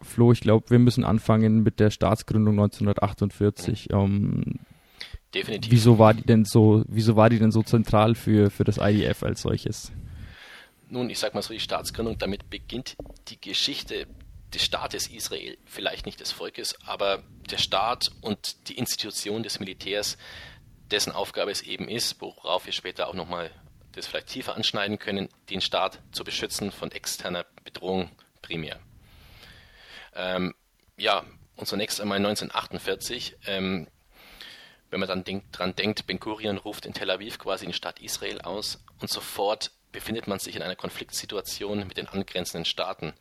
Flo, 0.01 0.31
ich 0.31 0.41
glaube, 0.41 0.69
wir 0.69 0.79
müssen 0.79 1.03
anfangen 1.03 1.63
mit 1.63 1.79
der 1.79 1.91
Staatsgründung 1.91 2.55
1948. 2.55 3.89
Ähm, 3.91 4.59
Definitiv. 5.33 5.71
Wieso 5.71 5.99
war 5.99 6.13
die 6.13 6.23
denn 6.23 6.43
so, 6.43 6.83
wieso 6.87 7.15
war 7.15 7.29
die 7.29 7.39
denn 7.39 7.51
so 7.51 7.63
zentral 7.63 8.15
für, 8.15 8.49
für 8.49 8.63
das 8.63 8.77
IDF 8.77 9.23
als 9.23 9.41
solches? 9.41 9.91
Nun, 10.89 11.09
ich 11.09 11.19
sag 11.19 11.33
mal 11.33 11.41
so, 11.41 11.53
die 11.53 11.59
Staatsgründung, 11.59 12.17
damit 12.17 12.49
beginnt 12.49 12.97
die 13.29 13.39
Geschichte 13.39 14.07
des 14.53 14.63
Staates 14.63 15.07
Israel, 15.07 15.57
vielleicht 15.65 16.05
nicht 16.05 16.19
des 16.19 16.31
Volkes, 16.31 16.75
aber 16.85 17.23
der 17.49 17.57
Staat 17.57 18.11
und 18.21 18.69
die 18.69 18.77
Institution 18.77 19.43
des 19.43 19.59
Militärs, 19.59 20.17
dessen 20.89 21.11
Aufgabe 21.11 21.51
es 21.51 21.61
eben 21.61 21.87
ist, 21.87 22.19
worauf 22.21 22.65
wir 22.65 22.73
später 22.73 23.07
auch 23.07 23.13
nochmal 23.13 23.51
das 23.93 24.07
vielleicht 24.07 24.27
tiefer 24.27 24.55
anschneiden 24.55 24.99
können, 24.99 25.29
den 25.49 25.61
Staat 25.61 25.99
zu 26.11 26.23
beschützen 26.23 26.71
von 26.71 26.91
externer 26.91 27.45
Bedrohung 27.63 28.09
primär. 28.41 28.79
Ähm, 30.15 30.53
ja, 30.97 31.25
und 31.55 31.67
zunächst 31.67 31.99
einmal 32.01 32.17
1948 32.17 33.37
ähm, 33.45 33.87
wenn 34.91 34.99
man 34.99 35.09
dann 35.09 35.23
denk, 35.23 35.51
dran 35.53 35.75
denkt, 35.75 36.05
Ben 36.05 36.19
Gurion 36.19 36.57
ruft 36.57 36.85
in 36.85 36.93
Tel 36.93 37.09
Aviv 37.09 37.39
quasi 37.39 37.65
die 37.65 37.73
Stadt 37.73 37.99
Israel 38.01 38.41
aus 38.41 38.83
und 38.99 39.09
sofort 39.09 39.71
befindet 39.91 40.27
man 40.27 40.39
sich 40.39 40.55
in 40.55 40.61
einer 40.61 40.75
Konfliktsituation 40.75 41.87
mit 41.87 41.97
den 41.97 42.07
angrenzenden 42.07 42.65
Staaten. 42.65 43.13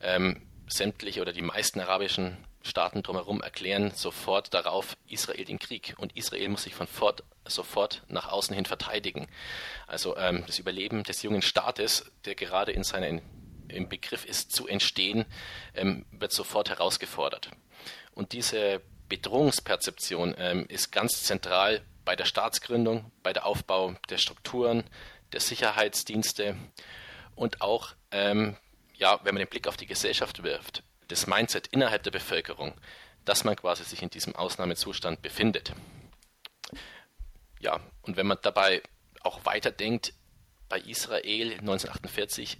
Ähm, 0.00 0.42
sämtliche 0.72 1.20
oder 1.20 1.32
die 1.32 1.42
meisten 1.42 1.80
arabischen 1.80 2.36
Staaten 2.62 3.02
drumherum 3.02 3.42
erklären 3.42 3.90
sofort 3.94 4.54
darauf 4.54 4.96
Israel 5.08 5.44
den 5.44 5.58
Krieg 5.58 5.94
und 5.98 6.16
Israel 6.16 6.48
muss 6.48 6.62
sich 6.62 6.74
von 6.74 6.86
fort, 6.86 7.24
sofort 7.44 8.02
nach 8.08 8.28
außen 8.28 8.54
hin 8.54 8.64
verteidigen. 8.64 9.26
Also 9.86 10.16
ähm, 10.16 10.44
das 10.46 10.58
Überleben 10.58 11.02
des 11.02 11.22
jungen 11.22 11.42
Staates, 11.42 12.10
der 12.24 12.34
gerade 12.34 12.72
in 12.72 12.84
seiner 12.84 13.20
im 13.68 13.88
Begriff 13.88 14.24
ist 14.24 14.52
zu 14.52 14.68
entstehen, 14.68 15.24
ähm, 15.74 16.04
wird 16.12 16.32
sofort 16.32 16.68
herausgefordert. 16.68 17.50
Und 18.14 18.32
diese 18.32 18.80
Bedrohungsperzeption 19.08 20.34
ähm, 20.38 20.66
ist 20.68 20.92
ganz 20.92 21.24
zentral 21.24 21.82
bei 22.04 22.16
der 22.16 22.24
Staatsgründung, 22.24 23.10
bei 23.22 23.32
der 23.32 23.46
Aufbau 23.46 23.94
der 24.10 24.18
Strukturen, 24.18 24.84
der 25.32 25.40
Sicherheitsdienste 25.40 26.56
und 27.34 27.60
auch, 27.60 27.94
ähm, 28.10 28.56
ja, 29.02 29.18
wenn 29.24 29.34
man 29.34 29.40
den 29.40 29.48
Blick 29.48 29.66
auf 29.66 29.76
die 29.76 29.86
Gesellschaft 29.86 30.44
wirft, 30.44 30.84
das 31.08 31.26
Mindset 31.26 31.66
innerhalb 31.66 32.04
der 32.04 32.12
Bevölkerung, 32.12 32.72
dass 33.24 33.42
man 33.42 33.56
quasi 33.56 33.82
sich 33.82 34.00
in 34.00 34.10
diesem 34.10 34.36
Ausnahmezustand 34.36 35.22
befindet. 35.22 35.72
Ja, 37.58 37.80
und 38.02 38.16
wenn 38.16 38.28
man 38.28 38.38
dabei 38.42 38.80
auch 39.24 39.44
weiterdenkt, 39.44 40.14
bei 40.68 40.78
Israel 40.78 41.50
1948, 41.54 42.58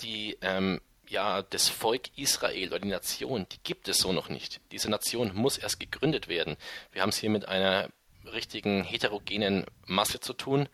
die 0.00 0.38
ähm, 0.40 0.80
ja, 1.08 1.42
das 1.42 1.68
Volk 1.68 2.08
Israel 2.16 2.68
oder 2.68 2.80
die 2.80 2.88
Nation, 2.88 3.46
die 3.52 3.62
gibt 3.62 3.86
es 3.88 3.98
so 3.98 4.14
noch 4.14 4.30
nicht. 4.30 4.62
Diese 4.72 4.90
Nation 4.90 5.34
muss 5.34 5.58
erst 5.58 5.78
gegründet 5.78 6.26
werden. 6.26 6.56
Wir 6.90 7.02
haben 7.02 7.10
es 7.10 7.18
hier 7.18 7.30
mit 7.30 7.48
einer 7.48 7.90
richtigen 8.24 8.82
heterogenen 8.82 9.66
Masse 9.84 10.20
zu 10.20 10.32
tun. 10.32 10.70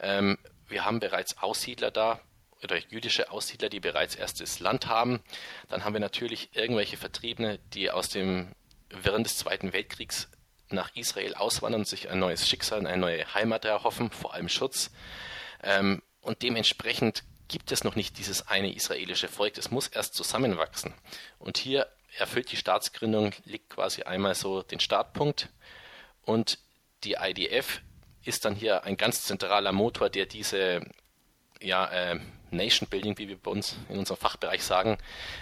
Ähm, 0.00 0.38
wir 0.66 0.86
haben 0.86 0.98
bereits 0.98 1.36
Aussiedler 1.42 1.90
da 1.90 2.20
oder 2.62 2.78
jüdische 2.88 3.30
Aussiedler, 3.30 3.68
die 3.68 3.80
bereits 3.80 4.14
erstes 4.14 4.60
Land 4.60 4.86
haben. 4.86 5.20
Dann 5.68 5.84
haben 5.84 5.92
wir 5.92 6.00
natürlich 6.00 6.50
irgendwelche 6.54 6.96
Vertriebene, 6.96 7.58
die 7.74 7.90
aus 7.90 8.08
dem 8.08 8.52
Wirren 8.90 9.24
des 9.24 9.38
Zweiten 9.38 9.72
Weltkriegs 9.72 10.28
nach 10.68 10.94
Israel 10.94 11.34
auswandern 11.34 11.84
sich 11.84 12.10
ein 12.10 12.18
neues 12.18 12.48
Schicksal, 12.48 12.86
eine 12.86 12.96
neue 12.96 13.34
Heimat 13.34 13.64
erhoffen, 13.64 14.10
vor 14.10 14.34
allem 14.34 14.48
Schutz. 14.48 14.90
Ähm, 15.62 16.02
und 16.20 16.42
dementsprechend 16.42 17.22
gibt 17.48 17.70
es 17.70 17.84
noch 17.84 17.94
nicht 17.94 18.18
dieses 18.18 18.48
eine 18.48 18.74
israelische 18.74 19.28
Volk, 19.28 19.54
das 19.54 19.70
muss 19.70 19.86
erst 19.86 20.14
zusammenwachsen. 20.14 20.92
Und 21.38 21.58
hier 21.58 21.86
erfüllt 22.18 22.50
die 22.50 22.56
Staatsgründung, 22.56 23.32
liegt 23.44 23.70
quasi 23.70 24.02
einmal 24.02 24.34
so 24.34 24.62
den 24.62 24.80
Startpunkt 24.80 25.48
und 26.22 26.58
die 27.04 27.16
IDF 27.20 27.80
ist 28.24 28.44
dann 28.44 28.56
hier 28.56 28.82
ein 28.82 28.96
ganz 28.96 29.22
zentraler 29.22 29.70
Motor, 29.70 30.10
der 30.10 30.26
diese 30.26 30.80
ja, 31.60 31.86
äh, 31.90 32.18
Nation 32.50 32.88
Building, 32.88 33.18
wie 33.18 33.28
wir 33.28 33.36
bei 33.36 33.50
uns 33.50 33.76
in 33.88 33.98
unserem 33.98 34.18
Fachbereich 34.18 34.62
sagen, 34.62 34.98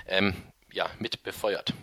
ähm, 0.06 0.34
ja, 0.72 0.88
mit 0.98 1.22
befeuert. 1.22 1.74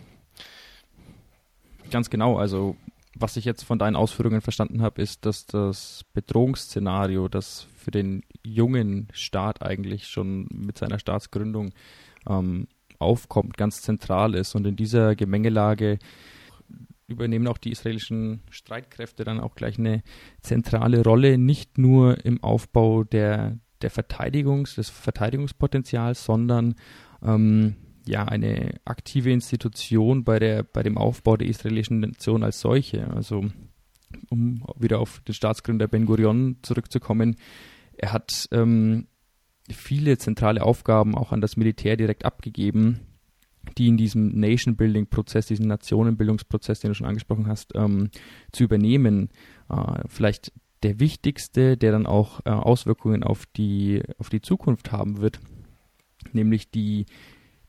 Ganz 1.90 2.10
genau, 2.10 2.38
also 2.38 2.76
was 3.14 3.36
ich 3.36 3.44
jetzt 3.44 3.62
von 3.62 3.78
deinen 3.78 3.96
Ausführungen 3.96 4.40
verstanden 4.40 4.82
habe, 4.82 5.02
ist, 5.02 5.26
dass 5.26 5.46
das 5.46 6.04
Bedrohungsszenario, 6.14 7.28
das 7.28 7.66
für 7.76 7.90
den 7.90 8.22
jungen 8.42 9.08
Staat 9.12 9.62
eigentlich 9.62 10.08
schon 10.08 10.48
mit 10.50 10.78
seiner 10.78 10.98
Staatsgründung 10.98 11.72
ähm, 12.28 12.68
aufkommt, 12.98 13.56
ganz 13.56 13.82
zentral 13.82 14.34
ist. 14.34 14.54
Und 14.54 14.66
in 14.66 14.76
dieser 14.76 15.14
Gemengelage 15.14 15.98
übernehmen 17.06 17.46
auch 17.48 17.58
die 17.58 17.72
israelischen 17.72 18.42
Streitkräfte 18.50 19.24
dann 19.24 19.40
auch 19.40 19.54
gleich 19.54 19.78
eine 19.78 20.02
zentrale 20.40 21.02
Rolle, 21.02 21.36
nicht 21.36 21.76
nur 21.76 22.24
im 22.24 22.42
Aufbau 22.42 23.04
der, 23.04 23.58
der 23.82 23.90
Verteidigungs, 23.90 24.74
des 24.76 24.90
Verteidigungspotenzials, 24.90 26.24
sondern 26.24 26.74
ähm, 27.22 27.76
ja 28.06 28.24
eine 28.24 28.74
aktive 28.84 29.30
Institution 29.30 30.24
bei 30.24 30.38
der 30.38 30.62
bei 30.62 30.82
dem 30.82 30.98
Aufbau 30.98 31.36
der 31.36 31.48
israelischen 31.48 32.00
Nation 32.00 32.42
als 32.42 32.60
solche. 32.60 33.08
Also 33.10 33.44
um 34.28 34.64
wieder 34.78 34.98
auf 34.98 35.20
den 35.20 35.34
Staatsgründer 35.34 35.88
Ben 35.88 36.06
Gurion 36.06 36.56
zurückzukommen, 36.62 37.36
er 37.96 38.12
hat 38.12 38.48
ähm, 38.52 39.06
viele 39.70 40.18
zentrale 40.18 40.62
Aufgaben 40.62 41.14
auch 41.14 41.32
an 41.32 41.40
das 41.40 41.56
Militär 41.56 41.96
direkt 41.96 42.24
abgegeben, 42.24 43.00
die 43.78 43.86
in 43.86 43.96
diesem 43.96 44.38
Nation-Building-Prozess, 44.38 45.46
diesem 45.46 45.66
Nationenbildungsprozess, 45.66 46.80
den 46.80 46.90
du 46.90 46.94
schon 46.94 47.06
angesprochen 47.06 47.46
hast, 47.46 47.72
ähm, 47.74 48.10
zu 48.50 48.64
übernehmen. 48.64 49.30
Äh, 49.68 50.02
vielleicht 50.08 50.52
der 50.82 51.00
wichtigste, 51.00 51.76
der 51.76 51.92
dann 51.92 52.06
auch 52.06 52.40
äh, 52.44 52.50
Auswirkungen 52.50 53.22
auf 53.22 53.46
die, 53.46 54.02
auf 54.18 54.30
die 54.30 54.40
Zukunft 54.40 54.92
haben 54.92 55.20
wird, 55.20 55.40
nämlich 56.32 56.70
die 56.70 57.06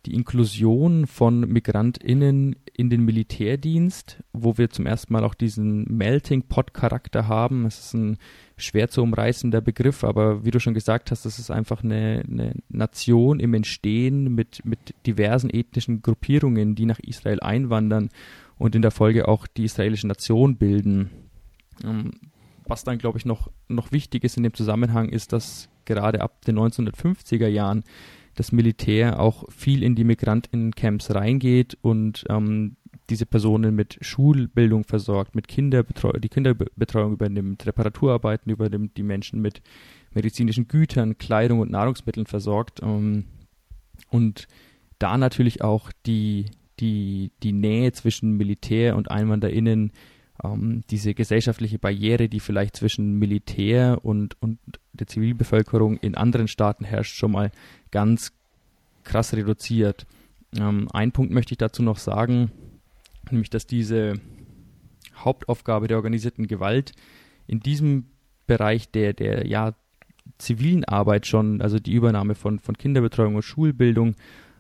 die 0.06 0.14
Inklusion 0.14 1.08
von 1.08 1.42
MigrantInnen 1.42 2.58
in 2.74 2.90
den 2.90 3.06
Militärdienst, 3.06 4.22
wo 4.34 4.58
wir 4.58 4.70
zum 4.70 4.86
ersten 4.86 5.14
Mal 5.14 5.24
auch 5.24 5.34
diesen 5.34 5.86
Melting 5.86 6.44
Pot 6.44 6.74
Charakter 6.74 7.28
haben. 7.28 7.66
Es 7.66 7.80
ist 7.80 7.94
ein 7.94 8.18
schwer 8.58 8.90
zu 8.90 9.02
umreißender 9.02 9.62
Begriff, 9.62 10.04
aber 10.04 10.44
wie 10.44 10.52
du 10.52 10.60
schon 10.60 10.74
gesagt 10.74 11.12
hast, 11.12 11.26
das 11.26 11.40
ist 11.40 11.52
einfach 11.52 11.84
eine, 11.84 12.24
eine 12.28 12.54
Nation 12.68 13.40
im 13.40 13.54
Entstehen 13.54 14.36
mit, 14.36 14.66
mit 14.66 14.94
diversen 15.06 15.50
ethnischen 15.50 16.02
Gruppierungen, 16.02 16.76
die 16.76 16.86
nach 16.86 17.00
Israel 17.00 17.40
einwandern 17.40 18.10
und 18.58 18.76
in 18.76 18.82
der 18.82 18.92
Folge 18.92 19.28
auch 19.28 19.48
die 19.48 19.64
israelische 19.64 20.08
Nation 20.08 20.58
bilden. 20.58 21.12
Was 22.74 22.84
dann, 22.84 22.98
glaube 22.98 23.20
ich, 23.20 23.26
noch, 23.26 23.52
noch 23.68 23.92
wichtig 23.92 24.24
ist 24.24 24.36
in 24.36 24.42
dem 24.42 24.56
Zusammenhang, 24.56 25.10
ist, 25.10 25.32
dass 25.32 25.70
gerade 25.86 26.22
ab 26.22 26.44
den 26.44 26.58
1950er 26.58 27.46
Jahren 27.46 27.84
das 28.34 28.52
Militär 28.52 29.20
auch 29.20 29.44
viel 29.52 29.84
in 29.84 29.94
die 29.94 30.04
Migrantencamps 30.04 31.14
reingeht 31.14 31.78
und 31.84 32.26
ähm, 32.30 32.78
diese 33.12 33.28
Personen 33.28 33.76
mit 33.76 34.00
Schulbildung 34.02 34.86
versorgt, 34.86 35.36
mit 35.36 35.48
Kinderbetreuung, 35.48 36.20
die 36.20 36.30
Kinderbetreuung 36.30 37.14
übernimmt, 37.14 37.64
Reparaturarbeiten 37.68 38.52
übernimmt, 38.52 38.98
die 38.98 39.04
Menschen 39.04 39.40
mit 39.40 39.62
medizinischen 40.16 40.68
Gütern, 40.68 41.20
Kleidung 41.20 41.60
und 41.60 41.70
Nahrungsmitteln 41.70 42.26
versorgt 42.26 42.82
ähm, 42.82 43.26
und 44.10 44.48
da 44.98 45.20
natürlich 45.20 45.62
auch 45.62 45.92
die, 46.08 46.46
die, 46.80 47.30
die 47.44 47.54
Nähe 47.54 47.92
zwischen 47.92 48.36
Militär 48.36 48.96
und 48.96 49.12
EinwanderInnen 49.12 49.92
ähm, 50.44 50.84
diese 50.90 51.14
gesellschaftliche 51.14 51.80
Barriere, 51.80 52.30
die 52.30 52.40
vielleicht 52.40 52.78
zwischen 52.78 53.20
Militär 53.20 54.00
und, 54.04 54.42
und 54.42 54.60
der 54.94 55.08
Zivilbevölkerung 55.08 55.98
in 55.98 56.16
anderen 56.16 56.48
Staaten 56.48 56.86
herrscht, 56.86 57.16
schon 57.16 57.32
mal 57.32 57.52
ganz 57.92 58.32
krass 59.04 59.34
reduziert. 59.34 60.06
Ähm, 60.58 60.88
ein 60.92 61.12
Punkt 61.12 61.32
möchte 61.32 61.54
ich 61.54 61.58
dazu 61.58 61.84
noch 61.84 61.98
sagen, 61.98 62.52
nämlich 63.30 63.50
dass 63.50 63.68
diese 63.68 64.14
Hauptaufgabe 65.16 65.88
der 65.88 65.98
organisierten 65.98 66.48
Gewalt 66.48 66.94
in 67.48 67.60
diesem 67.60 68.06
Bereich 68.48 68.90
der, 68.92 69.14
der 69.14 69.48
ja, 69.48 69.74
zivilen 70.38 70.84
Arbeit 70.86 71.28
schon, 71.28 71.62
also 71.62 71.80
die 71.80 71.94
Übernahme 71.94 72.36
von, 72.36 72.60
von 72.60 72.78
Kinderbetreuung 72.78 73.36
und 73.36 73.44
Schulbildung, 73.44 74.16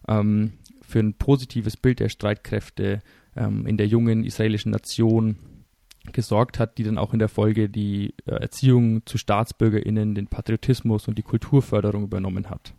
ähm, 0.08 0.53
für 0.82 1.00
ein 1.00 1.13
positives 1.13 1.77
Bild 1.77 2.00
der 2.00 2.10
Streitkräfte 2.10 3.01
ähm, 3.36 3.65
in 3.65 3.77
der 3.77 3.88
jungen 3.88 4.24
israelischen 4.24 4.72
Nation 4.72 5.38
gesorgt 6.12 6.60
hat, 6.60 6.77
die 6.77 6.83
dann 6.83 6.98
auch 6.98 7.13
in 7.13 7.19
der 7.19 7.29
Folge 7.29 7.69
die 7.69 8.13
äh, 8.25 8.31
Erziehung 8.31 9.05
zu 9.05 9.17
StaatsbürgerInnen, 9.17 10.15
den 10.15 10.27
Patriotismus 10.27 11.07
und 11.07 11.17
die 11.17 11.24
Kulturförderung 11.24 12.03
übernommen 12.03 12.50
hat. 12.50 12.74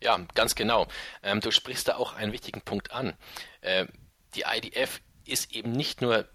Ja, 0.00 0.18
ganz 0.34 0.54
genau. 0.54 0.88
Ähm, 1.22 1.40
du 1.40 1.50
sprichst 1.50 1.88
da 1.88 1.96
auch 1.96 2.14
einen 2.14 2.32
wichtigen 2.32 2.60
Punkt 2.60 2.92
an. 2.92 3.14
Äh, 3.60 3.86
die 4.34 4.44
IDF 4.46 5.00
ist 5.24 5.52
eben 5.52 5.72
nicht 5.72 6.02
nur 6.02 6.28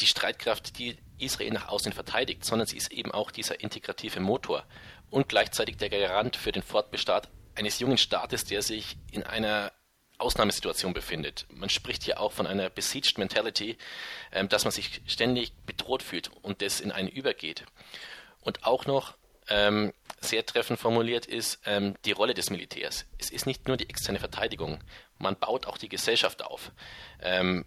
die 0.00 0.06
Streitkraft, 0.06 0.78
die 0.78 0.96
Israel 1.18 1.52
nach 1.52 1.68
außen 1.68 1.92
verteidigt, 1.92 2.44
sondern 2.44 2.66
sie 2.66 2.76
ist 2.76 2.92
eben 2.92 3.12
auch 3.12 3.30
dieser 3.30 3.60
integrative 3.60 4.20
Motor 4.20 4.64
und 5.10 5.28
gleichzeitig 5.28 5.76
der 5.76 5.88
Garant 5.88 6.36
für 6.36 6.52
den 6.52 6.62
Fortbestand 6.62 7.28
eines 7.54 7.78
jungen 7.78 7.96
Staates, 7.96 8.44
der 8.44 8.62
sich 8.62 8.98
in 9.10 9.22
einer 9.22 9.72
Ausnahmesituation 10.18 10.94
befindet. 10.94 11.46
Man 11.50 11.68
spricht 11.68 12.02
hier 12.02 12.20
auch 12.20 12.32
von 12.32 12.46
einer 12.46 12.70
besieged 12.70 13.18
Mentality, 13.18 13.76
ähm, 14.32 14.48
dass 14.48 14.64
man 14.64 14.72
sich 14.72 15.02
ständig 15.06 15.52
bedroht 15.66 16.02
fühlt 16.02 16.30
und 16.42 16.62
das 16.62 16.80
in 16.80 16.92
einen 16.92 17.08
übergeht. 17.08 17.64
Und 18.40 18.64
auch 18.64 18.86
noch 18.86 19.14
ähm, 19.48 19.92
sehr 20.20 20.44
treffend 20.44 20.80
formuliert 20.80 21.26
ist 21.26 21.60
ähm, 21.66 21.94
die 22.04 22.12
Rolle 22.12 22.34
des 22.34 22.50
Militärs. 22.50 23.04
Es 23.18 23.30
ist 23.30 23.46
nicht 23.46 23.68
nur 23.68 23.76
die 23.76 23.88
externe 23.88 24.18
Verteidigung, 24.18 24.80
man 25.18 25.36
baut 25.36 25.66
auch 25.66 25.78
die 25.78 25.88
Gesellschaft 25.88 26.42
auf. 26.42 26.72
Ähm, 27.20 27.64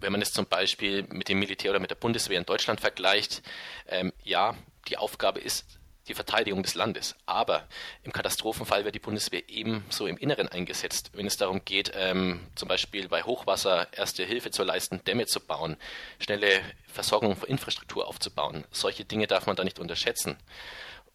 wenn 0.00 0.12
man 0.12 0.22
es 0.22 0.32
zum 0.32 0.46
Beispiel 0.46 1.02
mit 1.08 1.28
dem 1.28 1.40
Militär 1.40 1.72
oder 1.72 1.80
mit 1.80 1.90
der 1.90 1.96
Bundeswehr 1.96 2.38
in 2.38 2.46
Deutschland 2.46 2.80
vergleicht, 2.80 3.42
ähm, 3.88 4.12
ja, 4.22 4.54
die 4.88 4.96
Aufgabe 4.96 5.40
ist 5.40 5.77
die 6.08 6.14
Verteidigung 6.14 6.62
des 6.62 6.74
Landes. 6.74 7.14
Aber 7.26 7.66
im 8.02 8.12
Katastrophenfall 8.12 8.84
wird 8.84 8.94
die 8.94 9.00
Bundeswehr 9.00 9.48
ebenso 9.48 10.06
im 10.06 10.16
Inneren 10.16 10.48
eingesetzt, 10.48 11.10
wenn 11.14 11.26
es 11.26 11.36
darum 11.36 11.64
geht, 11.64 11.92
ähm, 11.94 12.40
zum 12.54 12.68
Beispiel 12.68 13.08
bei 13.08 13.22
Hochwasser 13.22 13.88
erste 13.92 14.24
Hilfe 14.24 14.50
zu 14.50 14.64
leisten, 14.64 15.02
Dämme 15.04 15.26
zu 15.26 15.40
bauen, 15.40 15.76
schnelle 16.18 16.60
Versorgung 16.86 17.36
von 17.36 17.48
Infrastruktur 17.48 18.08
aufzubauen. 18.08 18.64
Solche 18.70 19.04
Dinge 19.04 19.26
darf 19.26 19.46
man 19.46 19.56
da 19.56 19.64
nicht 19.64 19.78
unterschätzen. 19.78 20.36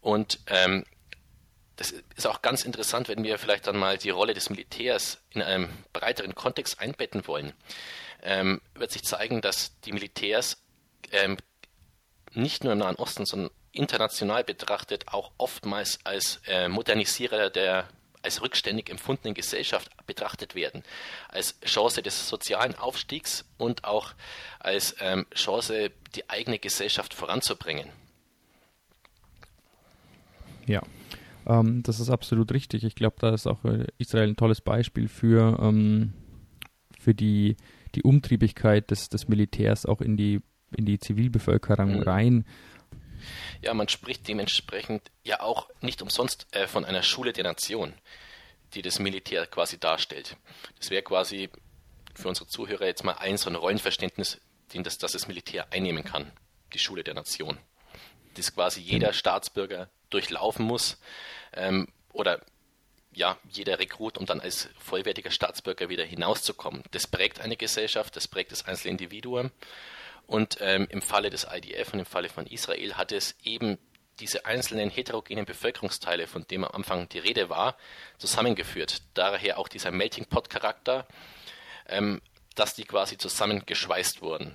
Und 0.00 0.38
ähm, 0.46 0.84
das 1.76 1.90
ist 1.90 2.26
auch 2.26 2.42
ganz 2.42 2.64
interessant, 2.64 3.08
wenn 3.08 3.24
wir 3.24 3.38
vielleicht 3.38 3.66
dann 3.66 3.76
mal 3.76 3.98
die 3.98 4.10
Rolle 4.10 4.34
des 4.34 4.48
Militärs 4.48 5.18
in 5.30 5.42
einem 5.42 5.68
breiteren 5.92 6.34
Kontext 6.34 6.78
einbetten 6.78 7.26
wollen. 7.26 7.52
Ähm, 8.22 8.60
wird 8.74 8.92
sich 8.92 9.02
zeigen, 9.02 9.40
dass 9.40 9.78
die 9.80 9.92
Militärs 9.92 10.62
ähm, 11.10 11.36
nicht 12.32 12.64
nur 12.64 12.72
im 12.72 12.78
Nahen 12.78 12.96
Osten, 12.96 13.26
sondern 13.26 13.50
international 13.74 14.44
betrachtet 14.44 15.08
auch 15.08 15.32
oftmals 15.38 15.98
als 16.04 16.40
äh, 16.46 16.68
Modernisierer 16.68 17.50
der 17.50 17.88
als 18.24 18.42
rückständig 18.42 18.90
empfundenen 18.90 19.34
Gesellschaft 19.34 19.90
betrachtet 20.06 20.54
werden, 20.54 20.82
als 21.28 21.60
Chance 21.60 22.02
des 22.02 22.28
sozialen 22.28 22.74
Aufstiegs 22.74 23.44
und 23.58 23.84
auch 23.84 24.14
als 24.58 24.96
ähm, 25.00 25.26
Chance, 25.34 25.90
die 26.14 26.28
eigene 26.30 26.58
Gesellschaft 26.58 27.12
voranzubringen. 27.12 27.90
Ja, 30.66 30.82
ähm, 31.46 31.82
das 31.82 32.00
ist 32.00 32.08
absolut 32.08 32.52
richtig. 32.52 32.84
Ich 32.84 32.94
glaube, 32.94 33.16
da 33.18 33.34
ist 33.34 33.46
auch 33.46 33.62
äh, 33.64 33.86
Israel 33.98 34.30
ein 34.30 34.36
tolles 34.36 34.62
Beispiel 34.62 35.08
für, 35.08 35.58
ähm, 35.60 36.14
für 36.98 37.14
die, 37.14 37.56
die 37.94 38.02
Umtriebigkeit 38.02 38.90
des, 38.90 39.10
des 39.10 39.28
Militärs 39.28 39.84
auch 39.84 40.00
in 40.00 40.16
die, 40.16 40.40
in 40.74 40.86
die 40.86 40.98
Zivilbevölkerung 40.98 41.96
mhm. 41.96 42.02
rein 42.02 42.44
ja, 43.62 43.74
man 43.74 43.88
spricht 43.88 44.26
dementsprechend 44.28 45.10
ja 45.22 45.40
auch 45.40 45.68
nicht 45.80 46.02
umsonst 46.02 46.46
äh, 46.52 46.66
von 46.66 46.84
einer 46.84 47.02
Schule 47.02 47.32
der 47.32 47.44
Nation, 47.44 47.94
die 48.74 48.82
das 48.82 48.98
Militär 48.98 49.46
quasi 49.46 49.78
darstellt. 49.78 50.36
Das 50.78 50.90
wäre 50.90 51.02
quasi 51.02 51.50
für 52.14 52.28
unsere 52.28 52.46
Zuhörer 52.46 52.86
jetzt 52.86 53.04
mal 53.04 53.14
ein 53.14 53.36
so 53.36 53.50
ein 53.50 53.56
Rollenverständnis, 53.56 54.40
den 54.72 54.82
das, 54.82 54.98
das, 54.98 55.12
das 55.12 55.28
Militär 55.28 55.72
einnehmen 55.72 56.04
kann, 56.04 56.32
die 56.72 56.78
Schule 56.78 57.04
der 57.04 57.14
Nation. 57.14 57.58
Das 58.34 58.54
quasi 58.54 58.80
jeder 58.80 59.08
mhm. 59.08 59.14
Staatsbürger 59.14 59.90
durchlaufen 60.10 60.64
muss 60.64 60.98
ähm, 61.52 61.88
oder 62.12 62.40
ja, 63.12 63.38
jeder 63.48 63.78
Rekrut, 63.78 64.18
um 64.18 64.26
dann 64.26 64.40
als 64.40 64.68
vollwertiger 64.78 65.30
Staatsbürger 65.30 65.88
wieder 65.88 66.04
hinauszukommen. 66.04 66.82
Das 66.90 67.06
prägt 67.06 67.40
eine 67.40 67.56
Gesellschaft, 67.56 68.16
das 68.16 68.26
prägt 68.26 68.50
das 68.50 68.66
einzelne 68.66 68.92
Individuum 68.92 69.52
und 70.26 70.58
ähm, 70.60 70.86
im 70.90 71.02
Falle 71.02 71.30
des 71.30 71.46
IDF 71.50 71.92
und 71.92 72.00
im 72.00 72.06
Falle 72.06 72.28
von 72.28 72.46
Israel 72.46 72.94
hat 72.94 73.12
es 73.12 73.36
eben 73.42 73.78
diese 74.20 74.46
einzelnen 74.46 74.90
heterogenen 74.90 75.44
Bevölkerungsteile, 75.44 76.26
von 76.26 76.46
denen 76.46 76.64
am 76.64 76.72
Anfang 76.72 77.08
die 77.08 77.18
Rede 77.18 77.50
war, 77.50 77.76
zusammengeführt. 78.18 79.02
Daher 79.14 79.58
auch 79.58 79.68
dieser 79.68 79.90
Melting 79.90 80.26
Pot 80.26 80.50
Charakter, 80.50 81.06
ähm, 81.86 82.22
dass 82.54 82.74
die 82.74 82.84
quasi 82.84 83.18
zusammengeschweißt 83.18 84.22
wurden. 84.22 84.54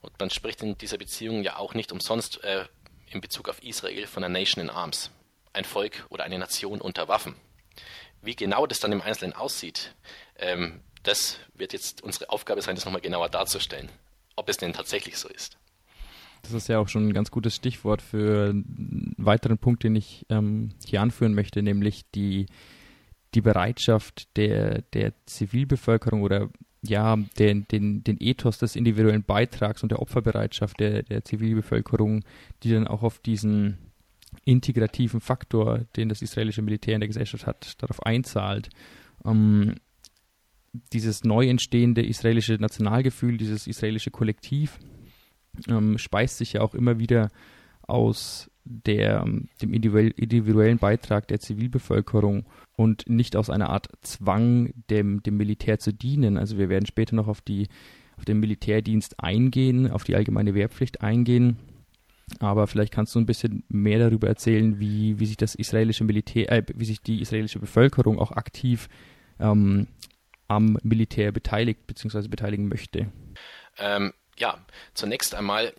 Und 0.00 0.18
man 0.18 0.30
spricht 0.30 0.62
in 0.62 0.78
dieser 0.78 0.98
Beziehung 0.98 1.42
ja 1.42 1.56
auch 1.56 1.74
nicht 1.74 1.92
umsonst 1.92 2.42
äh, 2.44 2.66
in 3.06 3.20
Bezug 3.20 3.48
auf 3.48 3.62
Israel 3.62 4.06
von 4.06 4.22
einer 4.22 4.38
Nation 4.38 4.62
in 4.62 4.70
Arms, 4.70 5.10
ein 5.52 5.64
Volk 5.64 6.06
oder 6.08 6.24
eine 6.24 6.38
Nation 6.38 6.80
unter 6.80 7.08
Waffen. 7.08 7.34
Wie 8.22 8.36
genau 8.36 8.66
das 8.66 8.80
dann 8.80 8.92
im 8.92 9.02
Einzelnen 9.02 9.32
aussieht, 9.32 9.94
ähm, 10.36 10.82
das 11.02 11.38
wird 11.54 11.72
jetzt 11.72 12.02
unsere 12.02 12.30
Aufgabe 12.30 12.62
sein, 12.62 12.76
das 12.76 12.84
nochmal 12.84 13.00
genauer 13.00 13.28
darzustellen 13.28 13.90
ob 14.40 14.48
es 14.48 14.56
denn 14.56 14.72
tatsächlich 14.72 15.18
so 15.18 15.28
ist. 15.28 15.58
Das 16.42 16.52
ist 16.52 16.68
ja 16.68 16.78
auch 16.78 16.88
schon 16.88 17.08
ein 17.08 17.12
ganz 17.12 17.30
gutes 17.30 17.54
Stichwort 17.54 18.00
für 18.00 18.50
einen 18.50 19.14
weiteren 19.18 19.58
Punkt, 19.58 19.84
den 19.84 19.94
ich 19.94 20.24
ähm, 20.30 20.70
hier 20.86 21.02
anführen 21.02 21.34
möchte, 21.34 21.62
nämlich 21.62 22.10
die, 22.14 22.46
die 23.34 23.42
Bereitschaft 23.42 24.34
der, 24.36 24.80
der 24.94 25.12
Zivilbevölkerung 25.26 26.22
oder 26.22 26.48
ja, 26.82 27.16
den, 27.38 27.68
den, 27.68 28.02
den 28.04 28.16
Ethos 28.20 28.56
des 28.56 28.74
individuellen 28.74 29.22
Beitrags 29.22 29.82
und 29.82 29.92
der 29.92 30.00
Opferbereitschaft 30.00 30.80
der, 30.80 31.02
der 31.02 31.24
Zivilbevölkerung, 31.24 32.24
die 32.62 32.72
dann 32.72 32.88
auch 32.88 33.02
auf 33.02 33.18
diesen 33.18 33.76
integrativen 34.46 35.20
Faktor, 35.20 35.80
den 35.96 36.08
das 36.08 36.22
israelische 36.22 36.62
Militär 36.62 36.94
in 36.94 37.00
der 37.00 37.08
Gesellschaft 37.08 37.46
hat, 37.46 37.74
darauf 37.82 38.02
einzahlt. 38.06 38.70
Ähm, 39.26 39.74
dieses 40.72 41.24
neu 41.24 41.48
entstehende 41.48 42.04
israelische 42.04 42.54
Nationalgefühl, 42.54 43.36
dieses 43.36 43.66
israelische 43.66 44.10
Kollektiv, 44.10 44.78
ähm, 45.68 45.98
speist 45.98 46.38
sich 46.38 46.54
ja 46.54 46.60
auch 46.60 46.74
immer 46.74 46.98
wieder 46.98 47.30
aus 47.82 48.50
der, 48.64 49.24
dem 49.60 49.72
individuellen 49.72 50.78
Beitrag 50.78 51.26
der 51.28 51.40
Zivilbevölkerung 51.40 52.44
und 52.76 53.08
nicht 53.08 53.34
aus 53.34 53.50
einer 53.50 53.70
Art 53.70 53.88
Zwang, 54.02 54.72
dem, 54.90 55.22
dem 55.22 55.36
Militär 55.36 55.78
zu 55.78 55.92
dienen. 55.92 56.36
Also 56.36 56.56
wir 56.56 56.68
werden 56.68 56.86
später 56.86 57.16
noch 57.16 57.26
auf, 57.26 57.40
die, 57.40 57.68
auf 58.16 58.24
den 58.24 58.38
Militärdienst 58.38 59.18
eingehen, 59.18 59.90
auf 59.90 60.04
die 60.04 60.14
allgemeine 60.14 60.54
Wehrpflicht 60.54 61.00
eingehen. 61.00 61.56
Aber 62.38 62.68
vielleicht 62.68 62.92
kannst 62.92 63.14
du 63.14 63.18
ein 63.18 63.26
bisschen 63.26 63.64
mehr 63.68 63.98
darüber 63.98 64.28
erzählen, 64.28 64.78
wie, 64.78 65.18
wie 65.18 65.26
sich 65.26 65.36
das 65.36 65.56
israelische 65.56 66.04
Militär, 66.04 66.52
äh, 66.52 66.62
wie 66.74 66.84
sich 66.84 67.02
die 67.02 67.20
israelische 67.20 67.58
Bevölkerung 67.58 68.20
auch 68.20 68.30
aktiv 68.30 68.88
ähm, 69.40 69.88
am 70.50 70.76
Militär 70.82 71.30
beteiligt 71.30 71.86
bzw. 71.86 72.26
beteiligen 72.26 72.66
möchte. 72.68 73.12
Ähm, 73.78 74.12
ja, 74.36 74.58
zunächst 74.94 75.34
einmal, 75.34 75.72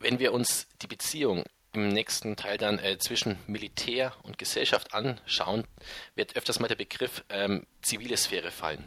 wenn 0.00 0.18
wir 0.18 0.34
uns 0.34 0.68
die 0.82 0.86
Beziehung 0.86 1.44
im 1.72 1.88
nächsten 1.88 2.36
Teil 2.36 2.58
dann 2.58 2.78
äh, 2.78 2.98
zwischen 2.98 3.38
Militär 3.46 4.12
und 4.22 4.36
Gesellschaft 4.36 4.92
anschauen, 4.92 5.64
wird 6.14 6.36
öfters 6.36 6.60
mal 6.60 6.68
der 6.68 6.76
Begriff 6.76 7.24
ähm, 7.30 7.66
zivile 7.80 8.18
Sphäre 8.18 8.50
fallen. 8.50 8.84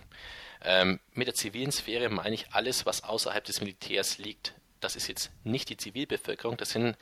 Ähm, 0.64 1.00
mit 1.14 1.26
der 1.26 1.34
zivilen 1.34 1.72
Sphäre 1.72 2.10
meine 2.10 2.36
ich 2.36 2.52
alles, 2.52 2.86
was 2.86 3.04
außerhalb 3.04 3.44
des 3.44 3.62
Militärs 3.62 4.20
liegt. 4.20 4.54
Das 4.80 4.96
ist 4.96 5.08
jetzt 5.08 5.32
nicht 5.44 5.70
die 5.70 5.78
Zivilbevölkerung, 5.78 6.56
das 6.58 6.70
sind 6.70 6.96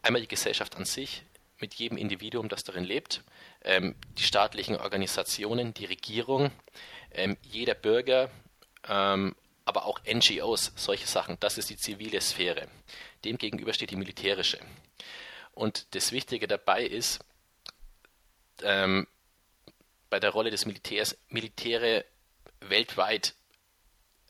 einmal 0.00 0.22
die 0.22 0.28
Gesellschaft 0.28 0.76
an 0.76 0.86
sich, 0.86 1.22
mit 1.60 1.74
jedem 1.74 1.98
Individuum, 1.98 2.48
das 2.48 2.64
darin 2.64 2.84
lebt, 2.84 3.22
ähm, 3.64 3.94
die 4.16 4.22
staatlichen 4.22 4.76
Organisationen, 4.76 5.74
die 5.74 5.86
Regierung, 5.86 6.50
ähm, 7.12 7.36
jeder 7.42 7.74
Bürger, 7.74 8.30
ähm, 8.86 9.34
aber 9.64 9.84
auch 9.84 10.00
NGOs, 10.04 10.72
solche 10.76 11.06
Sachen. 11.06 11.36
Das 11.40 11.58
ist 11.58 11.70
die 11.70 11.76
zivile 11.76 12.20
Sphäre. 12.20 12.68
Demgegenüber 13.24 13.72
steht 13.72 13.90
die 13.90 13.96
militärische. 13.96 14.58
Und 15.52 15.94
das 15.94 16.12
Wichtige 16.12 16.46
dabei 16.46 16.84
ist, 16.84 17.18
ähm, 18.62 19.06
bei 20.10 20.20
der 20.20 20.30
Rolle 20.30 20.50
des 20.50 20.66
Militärs, 20.66 21.18
Militäre 21.28 22.04
weltweit 22.60 23.34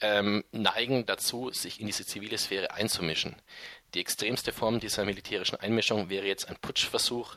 ähm, 0.01 0.45
neigen 0.53 1.07
dazu, 1.07 1.51
sich 1.53 1.81
in 1.81 1.87
diese 1.87 2.07
zivile 2.07 2.39
Sphäre 2.39 2.73
einzumischen. 2.73 3.37
Die 3.95 4.01
extremste 4.01 4.53
Form 4.53 4.81
dieser 4.81 5.05
militärischen 5.05 5.57
Einmischung 5.57 6.09
wäre 6.09 6.27
jetzt 6.27 6.49
ein 6.49 6.57
Putschversuch. 6.57 7.37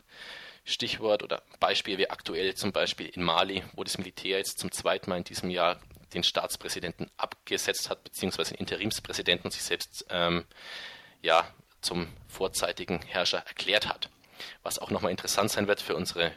Stichwort 0.64 1.24
oder 1.24 1.42
Beispiel 1.60 1.98
wie 1.98 2.10
aktuell 2.10 2.56
zum 2.56 2.72
Beispiel 2.72 3.08
in 3.08 3.24
Mali, 3.24 3.64
wo 3.74 3.84
das 3.84 3.98
Militär 3.98 4.38
jetzt 4.38 4.60
zum 4.60 4.72
zweiten 4.72 5.10
Mal 5.10 5.18
in 5.18 5.24
diesem 5.24 5.50
Jahr 5.50 5.80
den 6.14 6.24
Staatspräsidenten 6.24 7.10
abgesetzt 7.18 7.90
hat, 7.90 8.04
beziehungsweise 8.04 8.54
den 8.54 8.60
Interimspräsidenten 8.60 9.50
sich 9.50 9.64
selbst 9.64 10.06
ähm, 10.10 10.46
ja, 11.22 11.48
zum 11.82 12.08
vorzeitigen 12.28 13.02
Herrscher 13.02 13.40
erklärt 13.40 13.88
hat. 13.88 14.10
Was 14.64 14.80
auch 14.80 14.92
nochmal 14.92 15.12
interessant 15.12 15.52
sein 15.52 15.68
wird 15.68 15.82
für 15.82 15.96
unsere 15.96 16.32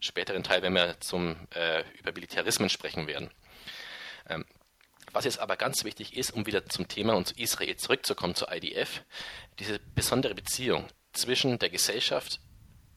späteren 0.00 0.42
Teil, 0.42 0.62
wenn 0.62 0.74
wir 0.74 0.98
zum, 1.00 1.36
äh, 1.54 1.84
über 1.98 2.12
Militarismen 2.12 2.68
sprechen 2.68 3.06
werden. 3.06 3.30
Ähm, 4.28 4.44
was 5.12 5.24
jetzt 5.24 5.40
aber 5.40 5.56
ganz 5.56 5.84
wichtig 5.84 6.16
ist, 6.16 6.30
um 6.30 6.46
wieder 6.46 6.66
zum 6.66 6.88
Thema 6.88 7.14
und 7.14 7.26
zu 7.26 7.34
Israel 7.36 7.76
zurückzukommen, 7.76 8.34
zur 8.34 8.52
IDF, 8.52 9.02
diese 9.58 9.80
besondere 9.94 10.34
Beziehung 10.34 10.86
zwischen 11.12 11.58
der 11.58 11.70
Gesellschaft, 11.70 12.40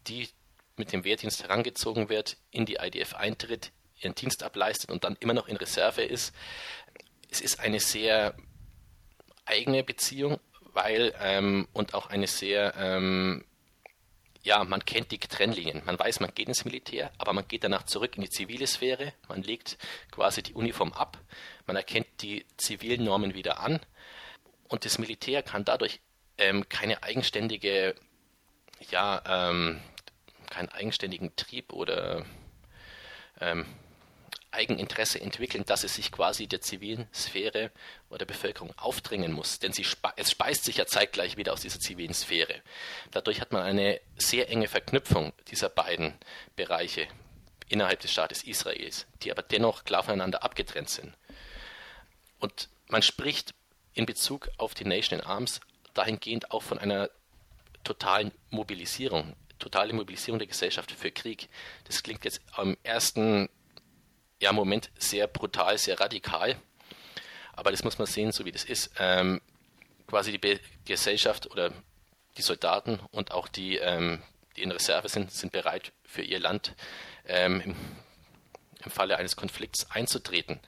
die 0.08 0.30
mit 0.76 0.92
dem 0.92 1.04
Wehrdienst 1.04 1.44
herangezogen 1.44 2.10
wird, 2.10 2.38
in 2.52 2.66
die 2.66 2.78
IDF 2.82 3.14
eintritt, 3.14 3.72
ihren 4.00 4.16
Dienst 4.16 4.44
ableistet 4.44 4.92
und 4.92 5.04
dann 5.04 5.18
immer 5.20 5.34
noch 5.34 5.48
in 5.48 5.58
Reserve 5.58 6.04
ist. 6.04 6.34
Es 7.30 7.42
ist 7.42 7.60
eine 7.60 7.80
sehr 7.80 8.36
eigene 9.46 9.84
Beziehung, 9.84 10.40
weil 10.74 11.14
ähm, 11.20 11.68
und 11.74 11.94
auch 11.94 12.08
eine 12.08 12.28
sehr 12.28 12.74
ähm, 12.78 13.46
ja, 14.44 14.64
man 14.66 14.84
kennt 14.84 15.12
die 15.12 15.20
Trennlinien. 15.20 15.82
Man 15.86 15.98
weiß, 15.98 16.20
man 16.20 16.34
geht 16.36 16.50
ins 16.50 16.66
Militär, 16.66 17.12
aber 17.18 17.32
man 17.32 17.48
geht 17.48 17.64
danach 17.64 17.84
zurück 17.84 18.18
in 18.18 18.24
die 18.24 18.30
zivile 18.30 18.68
Sphäre. 18.68 19.14
Man 19.30 19.42
legt 19.42 19.78
quasi 20.12 20.44
die 20.44 20.54
Uniform 20.54 20.92
ab. 20.92 21.18
Man 21.66 21.78
erkennt 21.78 22.08
die 22.22 22.46
zivilen 22.58 23.06
Normen 23.06 23.34
wieder 23.34 23.62
an. 23.62 23.80
Und 24.68 24.84
das 24.84 24.98
Militär 25.00 25.44
kann 25.44 25.64
dadurch 25.64 26.02
ähm, 26.38 26.68
keine 26.68 27.04
eigenständige, 27.04 27.96
ja, 28.92 29.50
ähm, 29.50 29.80
keinen 30.54 30.70
eigenständigen 30.70 31.36
Trieb 31.36 31.74
oder 31.74 32.26
ähm, 33.42 33.66
Eigeninteresse 34.52 35.20
entwickeln, 35.20 35.66
dass 35.66 35.84
es 35.84 35.96
sich 35.96 36.12
quasi 36.12 36.46
der 36.46 36.62
zivilen 36.62 37.08
Sphäre 37.12 37.72
oder 38.10 38.20
der 38.20 38.26
Bevölkerung 38.28 38.72
aufdringen 38.78 39.32
muss. 39.32 39.58
Denn 39.58 39.74
spe 39.74 40.14
es 40.16 40.30
speist 40.30 40.64
sich 40.64 40.78
ja 40.78 40.86
zeitgleich 40.86 41.38
wieder 41.38 41.54
aus 41.54 41.62
dieser 41.62 41.80
zivilen 41.80 42.14
Sphäre. 42.14 42.62
Dadurch 43.10 43.42
hat 43.42 43.52
man 43.52 43.64
eine 43.64 44.00
sehr 44.16 44.50
enge 44.50 44.68
Verknüpfung 44.68 45.34
dieser 45.48 45.70
beiden 45.70 46.14
Bereiche 46.56 47.08
innerhalb 47.68 48.02
des 48.02 48.12
Staates 48.12 48.44
Israels, 48.44 49.08
die 49.24 49.32
aber 49.32 49.42
dennoch 49.42 49.86
klar 49.86 50.04
voneinander 50.04 50.44
abgetrennt 50.44 50.90
sind. 50.90 51.18
Und 52.40 52.70
man 52.88 53.02
spricht 53.02 53.56
in 53.96 54.06
Bezug 54.06 54.50
auf 54.58 54.76
die 54.76 54.86
Nation 54.86 55.20
in 55.20 55.26
Arms 55.26 55.62
dahingehend 55.96 56.52
auch 56.52 56.62
von 56.62 56.78
einer 56.78 57.10
totalen 57.84 58.32
Mobilisierung, 58.52 59.36
totale 59.64 59.94
Mobilisierung 59.94 60.40
der 60.40 60.48
Gesellschaft 60.48 60.92
für 60.92 61.12
Krieg. 61.12 61.50
Das 61.86 62.04
klingt 62.04 62.26
jetzt 62.26 62.42
am 62.52 62.78
ersten 62.84 63.50
ja, 64.42 64.52
Moment 64.52 64.92
sehr 64.98 65.28
brutal, 65.28 65.78
sehr 65.78 66.00
radikal. 66.00 66.58
Aber 67.54 67.72
das 67.72 67.84
muss 67.84 67.98
man 67.98 68.08
sehen, 68.08 68.32
so 68.32 68.46
wie 68.46 68.52
das 68.52 68.66
ist. 68.66 68.92
Ähm, 69.00 69.42
quasi 70.08 70.32
die 70.32 70.38
Be 70.38 70.60
Gesellschaft 70.86 71.50
oder 71.50 71.72
die 72.36 72.42
Soldaten 72.42 73.00
und 73.12 73.32
auch 73.32 73.48
die, 73.48 73.78
ähm, 73.78 74.22
die 74.58 74.64
in 74.64 74.72
Reserve 74.72 75.08
sind, 75.08 75.32
sind 75.32 75.54
bereit 75.54 75.94
für 76.04 76.24
ihr 76.24 76.40
Land 76.40 76.74
ähm, 77.26 77.62
im, 77.62 77.76
im 78.84 78.92
Falle 78.92 79.18
eines 79.18 79.36
Konflikts 79.38 79.90
einzutreten. 79.92 80.60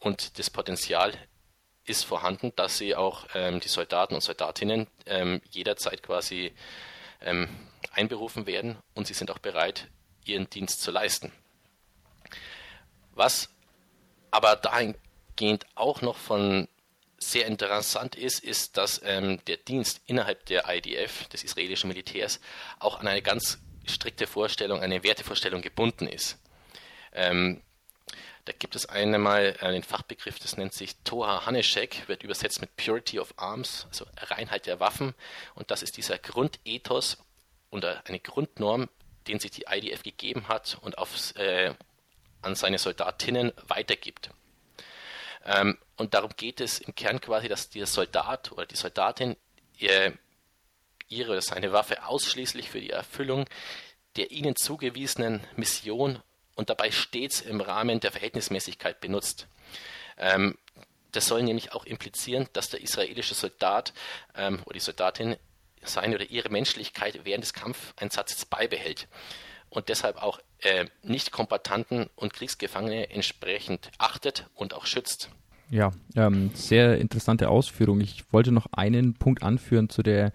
Und 0.00 0.38
das 0.38 0.50
Potenzial 0.50 1.14
ist 1.86 2.04
vorhanden, 2.04 2.52
dass 2.56 2.76
sie 2.76 2.94
auch 2.94 3.26
ähm, 3.34 3.60
die 3.60 3.68
Soldaten 3.68 4.14
und 4.14 4.20
Soldatinnen 4.20 4.86
ähm, 5.06 5.40
jederzeit 5.50 6.02
quasi 6.02 6.52
ähm, 7.22 7.48
einberufen 7.98 8.46
werden 8.46 8.78
und 8.94 9.06
sie 9.06 9.14
sind 9.14 9.30
auch 9.30 9.38
bereit, 9.38 9.88
ihren 10.24 10.48
Dienst 10.48 10.80
zu 10.80 10.90
leisten. 10.90 11.32
Was 13.12 13.50
aber 14.30 14.56
dahingehend 14.56 15.66
auch 15.74 16.00
noch 16.00 16.16
von 16.16 16.68
sehr 17.18 17.46
interessant 17.46 18.14
ist, 18.14 18.38
ist, 18.38 18.76
dass 18.76 19.00
ähm, 19.04 19.44
der 19.46 19.56
Dienst 19.56 20.00
innerhalb 20.06 20.46
der 20.46 20.68
IDF, 20.68 21.26
des 21.28 21.42
israelischen 21.42 21.88
Militärs, 21.88 22.40
auch 22.78 23.00
an 23.00 23.08
eine 23.08 23.22
ganz 23.22 23.58
strikte 23.86 24.28
Vorstellung, 24.28 24.80
eine 24.80 25.02
Wertevorstellung 25.02 25.60
gebunden 25.60 26.06
ist. 26.06 26.38
Ähm, 27.12 27.60
da 28.44 28.52
gibt 28.56 28.76
es 28.76 28.86
einmal 28.86 29.52
den 29.54 29.82
Fachbegriff, 29.82 30.38
das 30.38 30.56
nennt 30.56 30.72
sich 30.72 30.96
Toha 31.04 31.44
Haneshek, 31.44 32.08
wird 32.08 32.22
übersetzt 32.22 32.60
mit 32.60 32.74
Purity 32.76 33.18
of 33.18 33.34
Arms, 33.36 33.86
also 33.90 34.06
Reinheit 34.16 34.64
der 34.66 34.80
Waffen. 34.80 35.14
Und 35.54 35.70
das 35.70 35.82
ist 35.82 35.98
dieser 35.98 36.16
Grundethos 36.18 37.18
und 37.70 37.84
eine 37.84 38.20
Grundnorm, 38.20 38.88
den 39.26 39.40
sich 39.40 39.50
die 39.50 39.66
IDF 39.68 40.02
gegeben 40.02 40.48
hat 40.48 40.78
und 40.80 40.98
auf, 40.98 41.34
äh, 41.36 41.74
an 42.42 42.54
seine 42.54 42.78
Soldatinnen 42.78 43.52
weitergibt. 43.66 44.30
Ähm, 45.44 45.78
und 45.96 46.14
darum 46.14 46.30
geht 46.36 46.60
es 46.60 46.78
im 46.78 46.94
Kern 46.94 47.20
quasi, 47.20 47.48
dass 47.48 47.70
der 47.70 47.86
Soldat 47.86 48.52
oder 48.52 48.66
die 48.66 48.76
Soldatin 48.76 49.36
ihr, 49.76 50.16
ihre 51.08 51.32
oder 51.32 51.42
seine 51.42 51.72
Waffe 51.72 52.06
ausschließlich 52.06 52.70
für 52.70 52.80
die 52.80 52.90
Erfüllung 52.90 53.46
der 54.18 54.32
ihnen 54.32 54.56
zugewiesenen 54.56 55.40
Mission 55.56 56.20
und 56.56 56.70
dabei 56.70 56.90
stets 56.90 57.40
im 57.40 57.60
Rahmen 57.60 58.00
der 58.00 58.10
Verhältnismäßigkeit 58.10 59.00
benutzt. 59.00 59.46
Ähm, 60.16 60.58
das 61.12 61.26
soll 61.26 61.42
nämlich 61.42 61.72
auch 61.72 61.84
implizieren, 61.84 62.48
dass 62.52 62.68
der 62.68 62.80
israelische 62.80 63.34
Soldat 63.34 63.94
ähm, 64.34 64.60
oder 64.64 64.74
die 64.74 64.80
Soldatin 64.80 65.36
seine 65.84 66.16
oder 66.16 66.30
ihre 66.30 66.50
Menschlichkeit 66.50 67.20
während 67.24 67.44
des 67.44 67.52
Kampfeinsatzes 67.52 68.46
beibehält 68.46 69.08
und 69.70 69.88
deshalb 69.88 70.16
auch 70.22 70.40
äh, 70.60 70.86
Nicht-Kombatanten 71.02 72.08
und 72.16 72.32
Kriegsgefangene 72.32 73.10
entsprechend 73.10 73.90
achtet 73.98 74.48
und 74.54 74.74
auch 74.74 74.86
schützt. 74.86 75.30
Ja, 75.70 75.92
ähm, 76.16 76.50
sehr 76.54 76.98
interessante 76.98 77.50
Ausführung. 77.50 78.00
Ich 78.00 78.32
wollte 78.32 78.52
noch 78.52 78.66
einen 78.72 79.14
Punkt 79.14 79.42
anführen 79.42 79.88
zu 79.88 80.02
der 80.02 80.32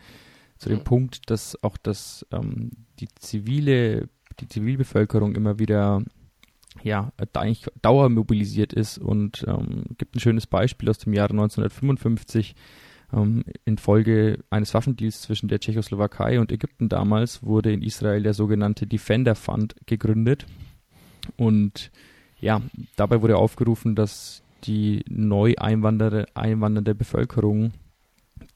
zu 0.60 0.70
dem 0.70 0.80
mhm. 0.80 0.84
Punkt, 0.84 1.30
dass 1.30 1.62
auch 1.64 1.76
das 1.78 2.26
ähm, 2.32 2.72
die 3.00 3.08
zivile 3.16 4.08
die 4.40 4.48
Zivilbevölkerung 4.48 5.36
immer 5.36 5.60
wieder 5.60 6.04
ja 6.84 7.12
eigentlich 7.34 7.66
dauermobilisiert 7.82 8.74
ist 8.74 8.98
und 8.98 9.44
ähm, 9.48 9.84
gibt 9.98 10.16
ein 10.16 10.20
schönes 10.20 10.48
Beispiel 10.48 10.90
aus 10.90 11.00
dem 11.00 11.14
Jahre 11.14 11.32
1955 11.32 12.56
ähm, 13.14 13.44
infolge 13.66 14.40
eines 14.50 14.74
Waffendeals 14.74 15.22
zwischen 15.22 15.48
der 15.48 15.60
Tschechoslowakei 15.60 16.40
und 16.40 16.52
Ägypten 16.52 16.90
damals 16.90 17.44
wurde 17.44 17.72
in 17.72 17.82
Israel 17.82 18.24
der 18.24 18.34
sogenannte 18.34 18.88
Defender 18.88 19.36
Fund 19.36 19.76
gegründet. 19.86 20.46
Und 21.38 21.92
ja, 22.40 22.62
dabei 22.96 23.22
wurde 23.22 23.38
aufgerufen, 23.38 23.96
dass 23.96 24.44
die 24.66 25.04
neu 25.08 25.56
einwandernde 25.58 26.96
Bevölkerung 26.96 27.74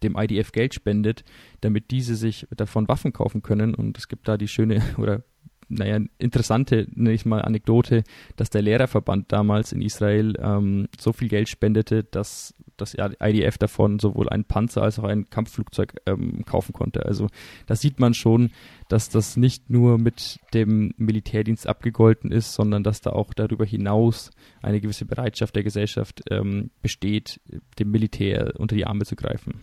dem 0.04 0.16
IDF 0.18 0.52
Geld 0.52 0.74
spendet, 0.74 1.24
damit 1.62 1.92
diese 1.92 2.16
sich 2.16 2.48
davon 2.52 2.88
Waffen 2.88 3.14
kaufen 3.14 3.42
können. 3.42 3.74
Und 3.74 3.98
es 3.98 4.08
gibt 4.08 4.28
da 4.28 4.38
die 4.38 4.48
schöne 4.48 4.82
oder 4.98 5.24
naja, 5.70 6.00
interessante, 6.18 6.88
nenne 6.94 7.14
ich 7.14 7.26
mal, 7.26 7.42
Anekdote, 7.42 8.04
dass 8.36 8.50
der 8.50 8.62
Lehrerverband 8.62 9.32
damals 9.32 9.72
in 9.72 9.82
Israel 9.82 10.36
ähm, 10.40 10.88
so 10.98 11.14
viel 11.14 11.28
Geld 11.28 11.50
spendete, 11.50 12.04
dass 12.04 12.54
das 12.78 12.96
IDF 12.96 13.58
davon 13.58 14.00
sowohl 14.00 14.30
ein 14.30 14.46
Panzer 14.46 14.84
als 14.84 15.00
auch 15.00 15.04
ein 15.04 15.30
Kampfflugzeug 15.30 15.96
ähm, 16.06 16.46
kaufen 16.46 16.74
konnte. 16.74 17.06
Also 17.06 17.28
da 17.66 17.76
sieht 17.76 18.00
man 18.00 18.14
schon, 18.14 18.52
dass 18.88 19.10
das 19.10 19.36
nicht 19.36 19.70
nur 19.70 19.98
mit 19.98 20.40
dem 20.54 20.94
Militärdienst 20.98 21.68
abgegolten 21.68 22.32
ist, 22.32 22.54
sondern 22.54 22.84
dass 22.84 23.02
da 23.02 23.12
auch 23.12 23.34
darüber 23.34 23.66
hinaus 23.66 24.32
eine 24.62 24.80
gewisse 24.80 25.06
Bereitschaft 25.06 25.56
der 25.56 25.64
Gesellschaft 25.64 26.22
ähm, 26.30 26.70
besteht, 26.82 27.42
dem 27.80 27.92
Militär 27.92 28.54
unter 28.58 28.76
die 28.76 28.86
Arme 28.86 29.06
zu 29.06 29.16
greifen. 29.16 29.62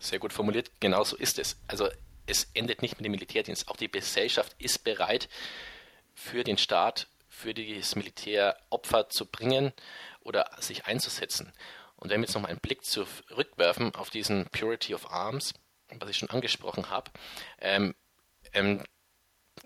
Sehr 0.00 0.18
gut 0.18 0.32
formuliert, 0.32 0.70
genau 0.80 1.02
so 1.04 1.16
ist 1.16 1.38
es. 1.38 1.60
Also 1.68 1.86
es 2.28 2.50
endet 2.54 2.82
nicht 2.82 2.96
mit 2.96 3.04
dem 3.04 3.12
Militärdienst. 3.12 3.68
Auch 3.68 3.76
die 3.76 3.90
Gesellschaft 3.90 4.54
ist 4.58 4.84
bereit, 4.84 5.28
für 6.14 6.44
den 6.44 6.58
Staat, 6.58 7.08
für 7.28 7.54
das 7.54 7.94
Militär 7.94 8.58
Opfer 8.70 9.08
zu 9.08 9.26
bringen 9.26 9.72
oder 10.20 10.50
sich 10.58 10.86
einzusetzen. 10.86 11.52
Und 11.96 12.10
wenn 12.10 12.20
wir 12.20 12.26
jetzt 12.26 12.34
nochmal 12.34 12.50
einen 12.50 12.60
Blick 12.60 12.84
zurückwerfen 12.84 13.94
auf 13.94 14.10
diesen 14.10 14.46
Purity 14.50 14.94
of 14.94 15.10
Arms, 15.10 15.54
was 15.88 16.10
ich 16.10 16.16
schon 16.16 16.30
angesprochen 16.30 16.90
habe, 16.90 17.10
ähm, 17.60 17.94
ähm, 18.52 18.84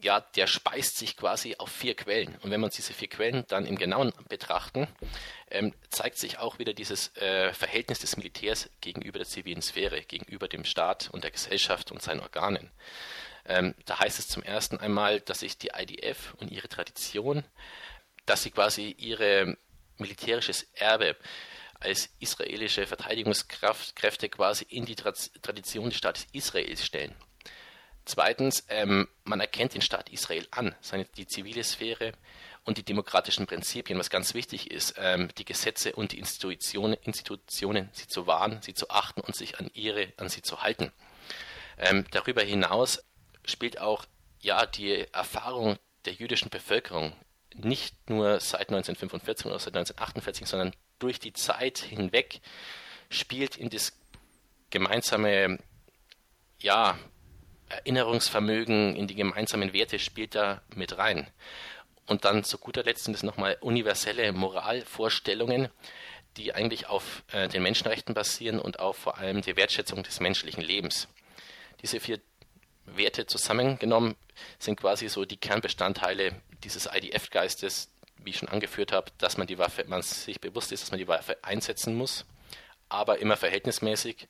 ja, 0.01 0.21
der 0.21 0.47
speist 0.47 0.99
sich 0.99 1.17
quasi 1.17 1.57
auf 1.59 1.71
vier 1.71 1.95
Quellen. 1.95 2.37
Und 2.43 2.51
wenn 2.51 2.61
wir 2.61 2.67
uns 2.67 2.77
diese 2.77 2.93
vier 2.93 3.09
Quellen 3.09 3.45
dann 3.49 3.67
im 3.67 3.77
Genauen 3.77 4.13
betrachten, 4.29 4.89
ähm, 5.51 5.75
zeigt 5.91 6.19
sich 6.19 6.39
auch 6.39 6.59
wieder 6.59 6.73
dieses 6.73 7.17
äh, 7.17 7.53
Verhältnis 7.53 8.01
des 8.01 8.17
Militärs 8.17 8.71
gegenüber 8.81 9.19
der 9.19 9.29
zivilen 9.29 9.63
Sphäre, 9.63 10.03
gegenüber 10.03 10.49
dem 10.49 10.65
Staat 10.65 11.11
und 11.13 11.25
der 11.25 11.31
Gesellschaft 11.31 11.93
und 11.93 12.03
seinen 12.03 12.21
Organen. 12.21 12.71
Ähm, 13.47 13.75
da 13.87 13.99
heißt 13.99 14.19
es 14.19 14.29
zum 14.29 14.43
ersten 14.43 14.79
einmal, 14.79 15.21
dass 15.21 15.41
sich 15.41 15.59
die 15.59 15.71
IDF 15.77 16.35
und 16.39 16.51
ihre 16.51 16.69
Tradition, 16.69 17.45
dass 18.27 18.43
sie 18.43 18.51
quasi 18.51 18.95
ihre 18.99 19.57
militärisches 19.99 20.65
Erbe 20.75 21.17
als 21.81 22.11
israelische 22.21 22.87
Verteidigungskräfte 22.87 24.29
quasi 24.29 24.65
in 24.69 24.85
die 24.85 24.95
Tradition 24.95 25.87
des 25.91 25.99
Staates 25.99 26.27
Israel 26.33 26.77
stellen. 26.77 27.15
Zweitens, 28.05 28.65
ähm, 28.69 29.09
man 29.25 29.41
erkennt 29.41 29.75
den 29.75 29.83
Staat 29.83 30.11
Israel 30.11 30.47
an, 30.51 30.75
seine, 30.81 31.05
die 31.17 31.27
zivile 31.27 31.63
Sphäre 31.63 32.13
und 32.65 32.79
die 32.79 32.85
demokratischen 32.85 33.47
Prinzipien, 33.47 33.99
was 33.99 34.11
ganz 34.11 34.35
wichtig 34.35 34.71
ist, 34.71 34.95
ähm, 34.99 35.29
die 35.39 35.45
Gesetze 35.45 35.95
und 35.95 36.13
die 36.13 36.19
Institutionen, 36.19 36.97
Institutionen, 37.03 37.91
sie 37.93 38.07
zu 38.07 38.27
wahren, 38.27 38.61
sie 38.63 38.75
zu 38.75 38.91
achten 38.91 39.21
und 39.21 39.37
sich 39.37 39.59
an 39.59 39.71
ihre, 39.73 40.13
an 40.17 40.29
sie 40.29 40.43
zu 40.43 40.63
halten. 40.63 40.93
Ähm, 41.79 42.07
darüber 42.11 42.43
hinaus 42.43 43.05
spielt 43.45 43.81
auch 43.81 44.05
ja 44.41 44.67
die 44.67 45.07
Erfahrung 45.13 45.79
der 46.05 46.15
jüdischen 46.15 46.51
Bevölkerung 46.51 47.15
nicht 47.55 48.11
nur 48.11 48.41
seit 48.41 48.71
1945 48.71 49.47
oder 49.47 49.59
seit 49.59 49.77
1948, 49.77 50.47
sondern 50.47 50.73
durch 50.99 51.19
die 51.19 51.33
Zeit 51.33 51.79
hinweg 51.79 52.41
spielt 53.11 53.57
in 53.57 53.69
das 53.69 53.93
gemeinsame 54.71 55.59
ja, 56.61 56.97
Erinnerungsvermögen, 57.73 58.97
in 58.97 59.07
die 59.07 59.15
gemeinsamen 59.15 59.73
Werte 59.73 59.99
spielt 59.99 60.35
da 60.35 60.63
mit 60.75 60.99
rein. 60.99 61.29
Und 62.07 62.25
dann 62.25 62.45
zu 62.45 62.59
guter 62.59 62.83
Letzt 62.83 63.05
sind 63.05 63.15
es 63.15 63.23
nochmal 63.23 63.57
universelle 63.61 64.33
Moralvorstellungen, 64.33 65.69
die 66.37 66.55
eigentlich 66.55 66.89
auf 66.89 67.23
äh, 67.33 67.49
den 67.49 67.63
Menschenrechten 67.63 68.15
basieren 68.15 68.59
und 68.59 68.81
auf 68.81 68.97
vor 68.97 69.19
allem 69.19 69.43
die 69.43 69.57
Wertschätzung 69.57 70.03
des 70.03 70.21
menschlichen 70.21 70.63
Lebens. 70.63 71.09
Diese 71.83 72.01
vier 72.01 72.21
Werte 72.85 73.27
zusammengenommen 73.27 74.17
sind 74.59 74.77
quasi 74.77 75.09
so 75.09 75.25
die 75.25 75.37
Kernbestandteile 75.37 76.41
dieses 76.65 76.89
IDF-Geistes, 76.93 77.91
wie 78.19 78.31
ich 78.31 78.39
schon 78.39 78.49
angeführt 78.49 78.93
habe, 78.93 79.11
dass 79.19 79.37
man 79.37 79.47
die 79.47 79.59
Waffe, 79.59 79.85
man 79.87 80.03
sich 80.03 80.41
bewusst 80.41 80.73
ist, 80.73 80.83
dass 80.83 80.91
man 80.91 80.99
die 80.99 81.09
Waffe 81.09 81.43
einsetzen 81.43 81.95
muss, 81.95 82.25
aber 82.89 83.19
immer 83.19 83.37
verhältnismäßig 83.37 84.29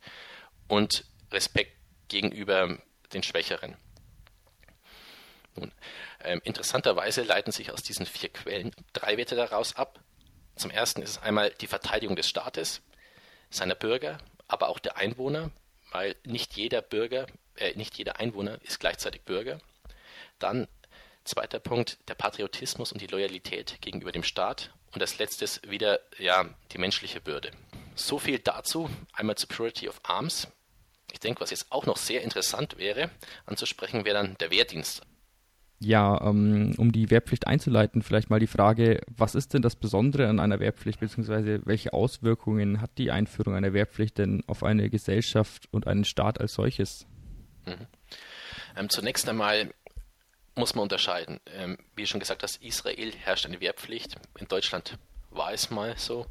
und 0.68 1.04
Respekt 1.30 1.76
gegenüber 2.08 2.78
den 3.14 3.22
Schwächeren. 3.22 3.76
Nun, 5.54 5.72
ähm, 6.24 6.40
interessanterweise 6.44 7.22
leiten 7.22 7.52
sich 7.52 7.70
aus 7.72 7.82
diesen 7.82 8.06
vier 8.06 8.30
Quellen 8.30 8.72
drei 8.92 9.16
Werte 9.16 9.36
daraus 9.36 9.76
ab. 9.76 10.00
Zum 10.56 10.70
ersten 10.70 11.02
ist 11.02 11.10
es 11.10 11.22
einmal 11.22 11.50
die 11.60 11.66
Verteidigung 11.66 12.16
des 12.16 12.28
Staates, 12.28 12.82
seiner 13.50 13.74
Bürger, 13.74 14.18
aber 14.48 14.68
auch 14.68 14.78
der 14.78 14.96
Einwohner, 14.96 15.50
weil 15.90 16.16
nicht 16.24 16.54
jeder 16.54 16.80
Bürger, 16.80 17.26
äh, 17.56 17.74
nicht 17.74 17.96
jeder 17.98 18.18
Einwohner 18.18 18.58
ist 18.62 18.80
gleichzeitig 18.80 19.22
Bürger. 19.22 19.58
Dann 20.38 20.68
zweiter 21.24 21.60
Punkt, 21.60 21.98
der 22.08 22.14
Patriotismus 22.14 22.92
und 22.92 23.00
die 23.00 23.06
Loyalität 23.06 23.80
gegenüber 23.80 24.12
dem 24.12 24.24
Staat. 24.24 24.72
Und 24.92 25.00
als 25.00 25.18
letztes 25.18 25.60
wieder 25.66 26.00
ja, 26.18 26.44
die 26.72 26.78
menschliche 26.78 27.20
Bürde. 27.20 27.50
So 27.94 28.18
viel 28.18 28.38
dazu, 28.38 28.90
einmal 29.12 29.36
zur 29.36 29.48
Purity 29.48 29.88
of 29.88 30.00
Arms. 30.02 30.48
Ich 31.12 31.20
denke, 31.20 31.42
was 31.42 31.50
jetzt 31.50 31.70
auch 31.70 31.84
noch 31.84 31.98
sehr 31.98 32.22
interessant 32.22 32.78
wäre 32.78 33.10
anzusprechen, 33.44 34.04
wäre 34.04 34.16
dann 34.16 34.36
der 34.38 34.50
Wehrdienst. 34.50 35.02
Ja, 35.78 36.20
ähm, 36.22 36.74
um 36.78 36.90
die 36.92 37.10
Wehrpflicht 37.10 37.46
einzuleiten, 37.46 38.02
vielleicht 38.02 38.30
mal 38.30 38.38
die 38.38 38.46
Frage, 38.46 39.00
was 39.08 39.34
ist 39.34 39.52
denn 39.52 39.62
das 39.62 39.76
Besondere 39.76 40.28
an 40.28 40.40
einer 40.40 40.60
Wehrpflicht, 40.60 41.00
beziehungsweise 41.00 41.60
welche 41.66 41.92
Auswirkungen 41.92 42.80
hat 42.80 42.98
die 42.98 43.10
Einführung 43.10 43.54
einer 43.54 43.72
Wehrpflicht 43.72 44.16
denn 44.18 44.42
auf 44.46 44.62
eine 44.62 44.88
Gesellschaft 44.90 45.68
und 45.70 45.86
einen 45.86 46.04
Staat 46.04 46.40
als 46.40 46.54
solches? 46.54 47.06
Mhm. 47.66 47.86
Ähm, 48.76 48.88
zunächst 48.88 49.28
einmal 49.28 49.74
muss 50.54 50.74
man 50.74 50.84
unterscheiden. 50.84 51.40
Ähm, 51.46 51.76
wie 51.94 52.06
schon 52.06 52.20
gesagt 52.20 52.42
hast, 52.42 52.62
Israel 52.62 53.12
herrscht 53.12 53.44
eine 53.44 53.60
Wehrpflicht. 53.60 54.16
In 54.38 54.48
Deutschland 54.48 54.98
war 55.30 55.52
es 55.52 55.70
mal 55.70 55.98
so 55.98 56.26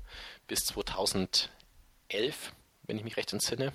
bis 0.48 0.62
2011, 0.62 1.50
wenn 2.84 2.98
ich 2.98 3.04
mich 3.04 3.18
recht 3.18 3.34
entsinne. 3.34 3.74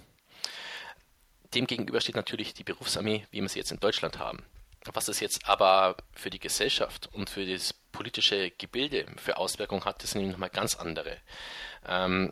Demgegenüber 1.57 2.03
steht 2.03 2.17
natürlich 2.17 2.53
die 2.53 2.65
Berufsarmee, 2.65 3.27
wie 3.31 3.41
wir 3.41 3.49
sie 3.49 3.59
jetzt 3.59 3.73
in 3.73 3.81
Deutschland 3.81 4.19
haben. 4.19 4.45
Was 4.93 5.07
das 5.07 5.21
jetzt 5.21 5.49
aber 5.49 5.97
für 6.13 6.29
die 6.29 6.39
Gesellschaft 6.39 7.09
und 7.15 7.31
für 7.31 7.47
das 7.47 7.73
politische 7.93 8.51
Gebilde 8.51 9.07
für 9.17 9.39
Auswirkungen 9.39 9.87
hat, 9.87 10.03
das 10.03 10.11
sind 10.11 10.29
nochmal 10.29 10.51
ganz 10.51 10.75
andere. 10.75 11.17
Ähm, 11.87 12.31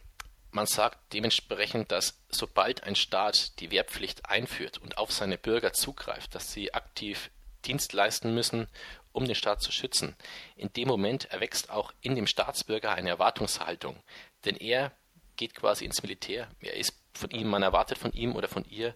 man 0.50 0.66
sagt 0.66 1.14
dementsprechend, 1.14 1.90
dass 1.90 2.20
sobald 2.28 2.84
ein 2.84 2.96
Staat 2.96 3.58
die 3.60 3.70
Wehrpflicht 3.70 4.28
einführt 4.28 4.76
und 4.76 4.98
auf 4.98 5.10
seine 5.10 5.38
Bürger 5.38 5.72
zugreift, 5.72 6.34
dass 6.34 6.52
sie 6.52 6.74
aktiv 6.74 7.30
Dienst 7.64 7.94
leisten 7.94 8.34
müssen, 8.34 8.68
um 9.12 9.24
den 9.24 9.34
Staat 9.34 9.62
zu 9.62 9.72
schützen, 9.72 10.16
in 10.54 10.70
dem 10.74 10.86
Moment 10.86 11.24
erwächst 11.30 11.70
auch 11.70 11.94
in 12.02 12.14
dem 12.14 12.26
Staatsbürger 12.26 12.92
eine 12.92 13.08
Erwartungshaltung. 13.08 13.96
Denn 14.44 14.56
er 14.56 14.92
geht 15.36 15.54
quasi 15.54 15.86
ins 15.86 16.02
Militär, 16.02 16.46
er 16.60 16.74
ist 16.74 17.03
von 17.14 17.30
ihm, 17.30 17.48
man 17.48 17.62
erwartet 17.62 17.98
von 17.98 18.12
ihm 18.12 18.34
oder 18.34 18.48
von 18.48 18.64
ihr, 18.64 18.94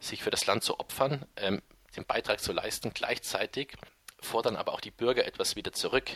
sich 0.00 0.22
für 0.22 0.30
das 0.30 0.46
Land 0.46 0.64
zu 0.64 0.80
opfern, 0.80 1.26
ähm, 1.36 1.62
den 1.96 2.04
Beitrag 2.04 2.40
zu 2.40 2.52
leisten, 2.52 2.92
gleichzeitig 2.92 3.74
fordern 4.20 4.56
aber 4.56 4.72
auch 4.72 4.80
die 4.80 4.90
Bürger 4.90 5.24
etwas 5.24 5.56
wieder 5.56 5.72
zurück 5.72 6.10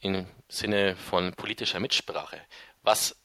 im 0.00 0.26
Sinne 0.48 0.96
von 0.96 1.32
politischer 1.34 1.80
Mitsprache, 1.80 2.40
was 2.82 3.16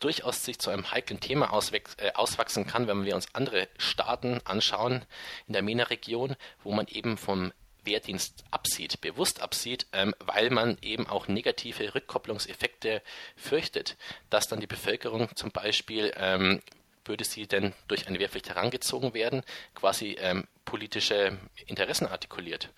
durchaus 0.00 0.44
sich 0.44 0.58
zu 0.58 0.70
einem 0.70 0.90
heiklen 0.90 1.20
Thema 1.20 1.46
äh, 1.72 2.12
auswachsen 2.14 2.66
kann, 2.66 2.86
wenn 2.86 3.04
wir 3.04 3.14
uns 3.14 3.34
andere 3.34 3.68
Staaten 3.78 4.40
anschauen 4.44 5.04
in 5.46 5.52
der 5.52 5.62
MENA-Region, 5.62 6.36
wo 6.62 6.72
man 6.72 6.86
eben 6.86 7.18
vom 7.18 7.52
Wehrdienst 7.86 8.44
absieht, 8.50 9.00
bewusst 9.00 9.40
absieht, 9.40 9.86
ähm, 9.92 10.14
weil 10.18 10.50
man 10.50 10.78
eben 10.82 11.06
auch 11.06 11.28
negative 11.28 11.94
Rückkopplungseffekte 11.94 13.02
fürchtet, 13.36 13.96
dass 14.30 14.48
dann 14.48 14.60
die 14.60 14.66
Bevölkerung 14.66 15.34
zum 15.36 15.50
Beispiel, 15.50 16.12
ähm, 16.16 16.62
würde 17.04 17.24
sie 17.24 17.46
denn 17.46 17.72
durch 17.88 18.08
eine 18.08 18.18
Wehrpflicht 18.18 18.48
herangezogen 18.48 19.14
werden, 19.14 19.42
quasi 19.74 20.16
ähm, 20.18 20.48
politische 20.64 21.38
Interessen 21.66 22.06
artikuliert. 22.06 22.70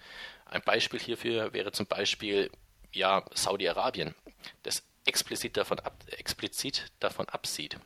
Ein 0.44 0.62
Beispiel 0.62 1.00
hierfür 1.00 1.52
wäre 1.52 1.72
zum 1.72 1.86
Beispiel 1.86 2.50
ja 2.92 3.24
Saudi-Arabien, 3.34 4.14
das 4.62 4.82
explizit 5.04 5.56
davon, 5.56 5.78
ab, 5.80 6.04
explizit 6.10 6.92
davon 7.00 7.28
absieht. 7.28 7.78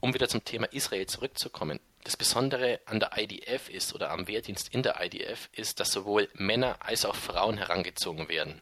Um 0.00 0.14
wieder 0.14 0.28
zum 0.28 0.44
Thema 0.44 0.66
Israel 0.72 1.06
zurückzukommen. 1.06 1.80
Das 2.04 2.16
Besondere 2.16 2.80
an 2.86 2.98
der 2.98 3.16
IDF 3.16 3.68
ist 3.68 3.94
oder 3.94 4.10
am 4.10 4.26
Wehrdienst 4.26 4.74
in 4.74 4.82
der 4.82 5.00
IDF 5.00 5.48
ist, 5.52 5.78
dass 5.78 5.92
sowohl 5.92 6.28
Männer 6.34 6.76
als 6.80 7.04
auch 7.04 7.14
Frauen 7.14 7.58
herangezogen 7.58 8.28
werden. 8.28 8.60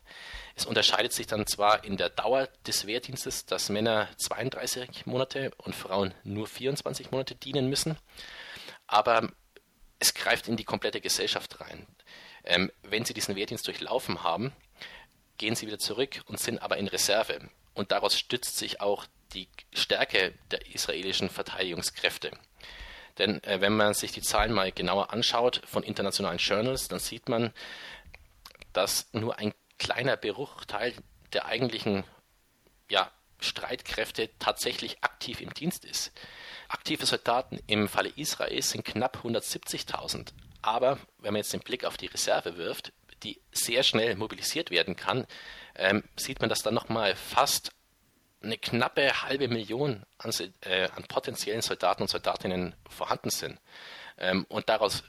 Es 0.55 0.67
unterscheidet 0.67 1.15
sich 1.15 1.27
dann 1.27 1.47
zwar 1.47 1.83
in 1.85 1.97
der 1.97 2.11
Dauer 2.11 2.49
des 2.67 2.87
Wehrdienstes, 2.87 3.47
dass 3.47 3.71
Männer 3.71 4.11
32 4.19 5.07
Monate 5.07 5.53
und 5.57 5.75
Frauen 5.75 6.13
nur 6.23 6.47
24 6.47 7.13
Monate 7.13 7.35
dienen 7.35 7.71
müssen, 7.71 7.97
aber 8.87 9.33
es 9.99 10.13
greift 10.13 10.49
in 10.49 10.57
die 10.57 10.65
komplette 10.65 11.01
Gesellschaft 11.01 11.61
rein. 11.61 11.87
Ähm, 12.45 12.71
wenn 12.83 13.07
sie 13.07 13.15
diesen 13.15 13.37
Wehrdienst 13.37 13.67
durchlaufen 13.67 14.23
haben, 14.23 14.53
gehen 15.39 15.57
sie 15.57 15.67
wieder 15.67 15.79
zurück 15.79 16.23
und 16.27 16.39
sind 16.39 16.61
aber 16.61 16.77
in 16.77 16.89
Reserve. 16.89 17.49
Und 17.73 17.93
daraus 17.93 18.19
stützt 18.19 18.59
sich 18.59 18.83
auch 18.83 19.07
die 19.33 19.49
Stärke 19.73 20.35
der 20.51 20.75
israelischen 20.75 21.31
Verteidigungskräfte. 21.31 22.33
Denn 23.21 23.45
äh, 23.45 23.61
wenn 23.61 23.77
man 23.77 23.93
sich 23.93 24.13
die 24.13 24.23
Zahlen 24.23 24.53
mal 24.53 24.73
genauer 24.73 25.13
anschaut 25.13 25.61
von 25.67 25.83
internationalen 25.83 26.39
Journals, 26.39 26.89
dann 26.89 26.99
sieht 26.99 27.29
man, 27.29 27.53
dass 28.73 29.09
nur 29.13 29.39
ein 29.39 29.53
kleiner 29.79 30.17
Bruchteil 30.17 30.95
der 31.35 31.45
eigentlichen 31.45 32.05
ja, 32.89 33.11
Streitkräfte 33.39 34.31
tatsächlich 34.39 35.05
aktiv 35.05 35.43
im 35.43 35.53
Dienst 35.53 35.85
ist. 35.85 36.13
Aktive 36.69 37.05
Soldaten 37.05 37.61
im 37.67 37.89
Falle 37.89 38.09
Israels 38.17 38.71
sind 38.71 38.87
knapp 38.87 39.19
170.000. 39.23 40.29
Aber 40.63 40.99
wenn 41.19 41.35
man 41.35 41.41
jetzt 41.41 41.53
den 41.53 41.61
Blick 41.61 41.85
auf 41.85 41.99
die 41.99 42.07
Reserve 42.07 42.57
wirft, 42.57 42.95
die 43.23 43.39
sehr 43.53 43.83
schnell 43.83 44.17
mobilisiert 44.17 44.71
werden 44.71 44.97
kann, 44.97 45.27
ähm, 45.75 46.05
sieht 46.17 46.41
man, 46.41 46.49
dass 46.49 46.63
dann 46.63 46.75
nochmal 46.75 47.15
fast 47.17 47.73
eine 48.43 48.59
knappe 48.59 49.23
halbe 49.23 49.49
Million 49.49 50.05
an, 50.19 50.33
äh, 50.63 50.89
an, 50.95 51.05
potenziellen 51.05 51.63
Soldaten 51.63 52.03
und 52.03 52.09
Soldatinnen 52.09 52.75
vorhanden 52.89 53.31
sind. 53.31 53.59
Ähm, 54.19 54.47
und 54.49 54.69
daraus 54.69 55.03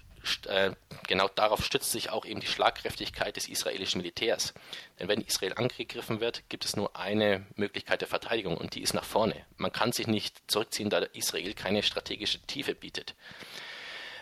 äh, 0.48 0.72
genau 1.08 1.28
darauf 1.30 1.66
stützt 1.66 1.92
sich 1.92 2.10
auch 2.10 2.26
eben 2.26 2.40
die 2.40 2.48
Schlagkräftigkeit 2.48 3.36
des 3.36 3.50
israelischen 3.50 4.00
Militärs. 4.00 4.54
Denn 5.00 5.08
wenn 5.08 5.22
Israel 5.22 5.54
angegriffen 5.56 6.20
wird, 6.20 6.48
gibt 6.50 6.66
es 6.66 6.76
nur 6.76 6.96
eine 6.96 7.46
Möglichkeit 7.56 8.02
der 8.02 8.08
Verteidigung 8.08 8.58
und 8.58 8.76
die 8.76 8.82
ist 8.82 8.94
nach 8.94 9.04
vorne. 9.04 9.46
Man 9.58 9.72
kann 9.72 9.92
sich 9.92 10.08
nicht 10.08 10.42
zurückziehen, 10.48 10.90
da 10.90 11.00
Israel 11.00 11.54
keine 11.54 11.84
strategische 11.84 12.40
Tiefe 12.42 12.76
bietet. 12.76 13.16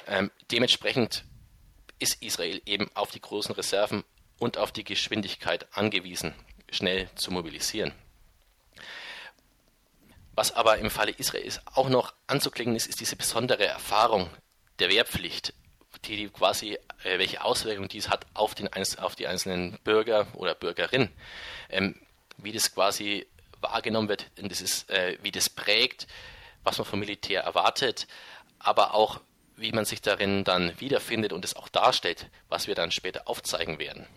Ähm, 0.08 0.32
dementsprechend 0.52 1.26
ist 2.00 2.22
Israel 2.24 2.62
eben 2.66 2.90
auf 2.94 3.12
die 3.12 3.22
großen 3.22 3.54
Reserven 3.54 4.04
und 4.40 4.58
auf 4.58 4.72
die 4.72 4.86
Geschwindigkeit 4.86 5.68
angewiesen, 5.76 6.34
schnell 6.72 7.10
zu 7.16 7.32
mobilisieren. 7.32 7.94
Was 10.40 10.56
aber 10.56 10.78
im 10.78 10.90
Falle 10.90 11.12
Israels 11.12 11.60
auch 11.66 11.90
noch 11.90 12.14
anzuklingen 12.26 12.74
ist, 12.74 12.88
ist 12.88 13.02
diese 13.02 13.18
besondere 13.18 13.66
Erfahrung 13.66 14.30
der 14.80 14.88
Wehrpflicht 14.88 15.54
die 16.06 16.30
quasi, 16.30 16.78
äh, 17.04 17.20
welche 17.20 17.44
Auswirkungen 17.44 17.90
dies 17.90 18.08
hat 18.08 18.26
auf, 18.34 18.56
den, 18.56 18.70
auf 19.00 19.18
die 19.18 19.28
einzelnen 19.28 19.78
Bürger 19.84 20.28
oder 20.36 20.56
Bürgerin, 20.56 21.10
ähm, 21.70 21.96
wie 22.38 22.54
das 22.54 22.74
quasi 22.74 23.28
wahrgenommen 23.60 24.08
wird, 24.08 24.32
das 24.38 24.62
ist, 24.62 24.90
äh, 24.90 25.18
wie 25.24 25.32
das 25.32 25.50
prägt, 25.50 26.08
was 26.64 26.78
man 26.78 26.88
vom 26.88 27.02
Militär 27.02 27.42
erwartet, 27.42 28.08
aber 28.60 28.94
auch 28.94 29.20
wie 29.58 29.74
man 29.74 29.84
sich 29.84 30.02
darin 30.02 30.46
dann 30.46 30.72
wiederfindet 30.80 31.34
und 31.34 31.44
es 31.44 31.58
auch 31.58 31.68
darstellt, 31.68 32.30
was 32.48 32.68
wir 32.68 32.76
dann 32.76 32.92
später 32.92 33.28
aufzeigen 33.28 33.78
werden. 33.78 34.08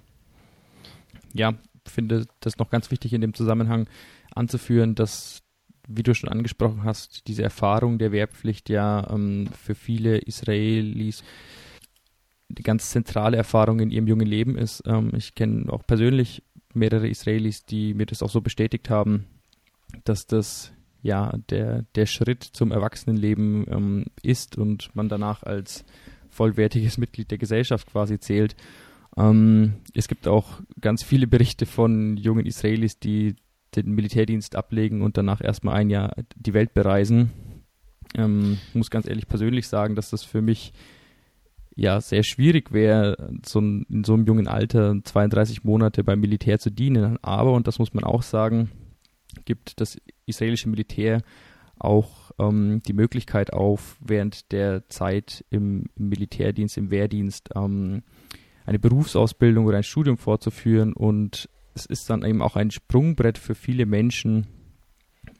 Ja, 1.33 1.55
finde 1.85 2.29
das 2.39 2.59
noch 2.59 2.71
ganz 2.71 2.93
wichtig 2.93 3.13
in 3.13 3.23
dem 3.23 3.35
Zusammenhang 3.35 3.89
anzuführen, 4.37 4.95
dass, 4.95 5.43
wie 5.89 6.03
du 6.03 6.15
schon 6.15 6.29
angesprochen 6.29 6.85
hast, 6.85 7.27
diese 7.27 7.43
Erfahrung 7.43 7.99
der 7.99 8.13
Wehrpflicht 8.13 8.69
ja 8.69 9.09
ähm, 9.11 9.49
für 9.61 9.75
viele 9.75 10.19
Israelis 10.19 11.23
die 12.59 12.63
ganz 12.63 12.91
zentrale 12.91 13.37
Erfahrung 13.37 13.81
in 13.81 13.91
ihrem 13.91 14.07
jungen 14.07 14.27
Leben 14.27 14.57
ist. 14.57 14.83
Ähm, 14.87 15.13
ich 15.17 15.35
kenne 15.35 15.73
auch 15.73 15.87
persönlich 15.87 16.43
mehrere 16.75 17.09
Israelis, 17.09 17.65
die 17.65 17.95
mir 17.95 18.07
das 18.07 18.23
auch 18.23 18.31
so 18.31 18.41
bestätigt 18.41 18.91
haben, 18.91 19.27
dass 20.05 20.27
das 20.27 20.73
ja 21.03 21.37
der, 21.51 21.85
der 21.95 22.07
Schritt 22.07 22.45
zum 22.45 22.71
Erwachsenenleben 22.71 23.67
ähm, 23.69 24.05
ist 24.23 24.57
und 24.57 24.95
man 24.95 25.09
danach 25.09 25.43
als 25.43 25.85
vollwertiges 26.31 26.97
Mitglied 26.99 27.31
der 27.31 27.39
Gesellschaft 27.39 27.91
quasi 27.91 28.19
zählt. 28.19 28.57
Ähm, 29.17 29.75
es 29.95 30.09
gibt 30.09 30.29
auch 30.29 30.61
ganz 30.81 31.03
viele 31.03 31.27
Berichte 31.27 31.67
von 31.67 32.17
jungen 32.17 32.47
Israelis, 32.47 32.99
die 32.99 33.37
den 33.77 33.93
Militärdienst 33.93 34.57
ablegen 34.57 35.03
und 35.03 35.17
danach 35.17 35.41
erstmal 35.43 35.77
ein 35.77 35.91
Jahr 35.91 36.15
die 36.37 36.55
Welt 36.55 36.75
bereisen. 36.75 37.31
Ähm, 38.15 38.59
muss 38.75 38.91
ganz 38.91 39.07
ehrlich 39.07 39.29
persönlich 39.29 39.69
sagen, 39.69 39.95
dass 39.95 40.11
das 40.11 40.23
für 40.23 40.43
mich 40.43 40.73
ja 41.75 42.01
sehr 42.01 42.23
schwierig 42.23 42.73
wäre, 42.73 43.31
so 43.47 43.61
in 43.61 44.05
so 44.05 44.15
einem 44.15 44.27
jungen 44.27 44.47
Alter 44.47 44.97
32 45.03 45.65
Monate 45.65 46.05
beim 46.05 46.21
Militär 46.21 46.59
zu 46.59 46.71
dienen. 46.71 47.19
Aber, 47.23 47.53
und 47.53 47.67
das 47.67 47.79
muss 47.79 47.95
man 47.95 48.05
auch 48.05 48.23
sagen, 48.23 48.71
gibt 49.45 49.81
das 49.81 49.97
israelische 50.27 50.69
Militär 50.69 51.23
auch 51.79 52.31
ähm, 52.39 52.83
die 52.87 52.93
Möglichkeit 52.93 53.53
auf, 53.53 53.97
während 54.01 54.53
der 54.53 54.89
Zeit 54.89 55.45
im, 55.51 55.87
im 55.97 56.09
Militärdienst, 56.11 56.77
im 56.77 56.91
Wehrdienst 56.91 57.51
ähm, 57.57 58.03
eine 58.65 58.79
Berufsausbildung 58.79 59.67
oder 59.67 59.79
ein 59.79 59.83
Studium 59.83 60.17
fortzuführen. 60.17 60.93
Und 60.93 61.49
es 61.75 61.87
ist 61.87 62.09
dann 62.11 62.25
eben 62.25 62.43
auch 62.43 62.57
ein 62.57 62.71
Sprungbrett 62.71 63.39
für 63.39 63.55
viele 63.55 63.87
Menschen, 63.87 64.47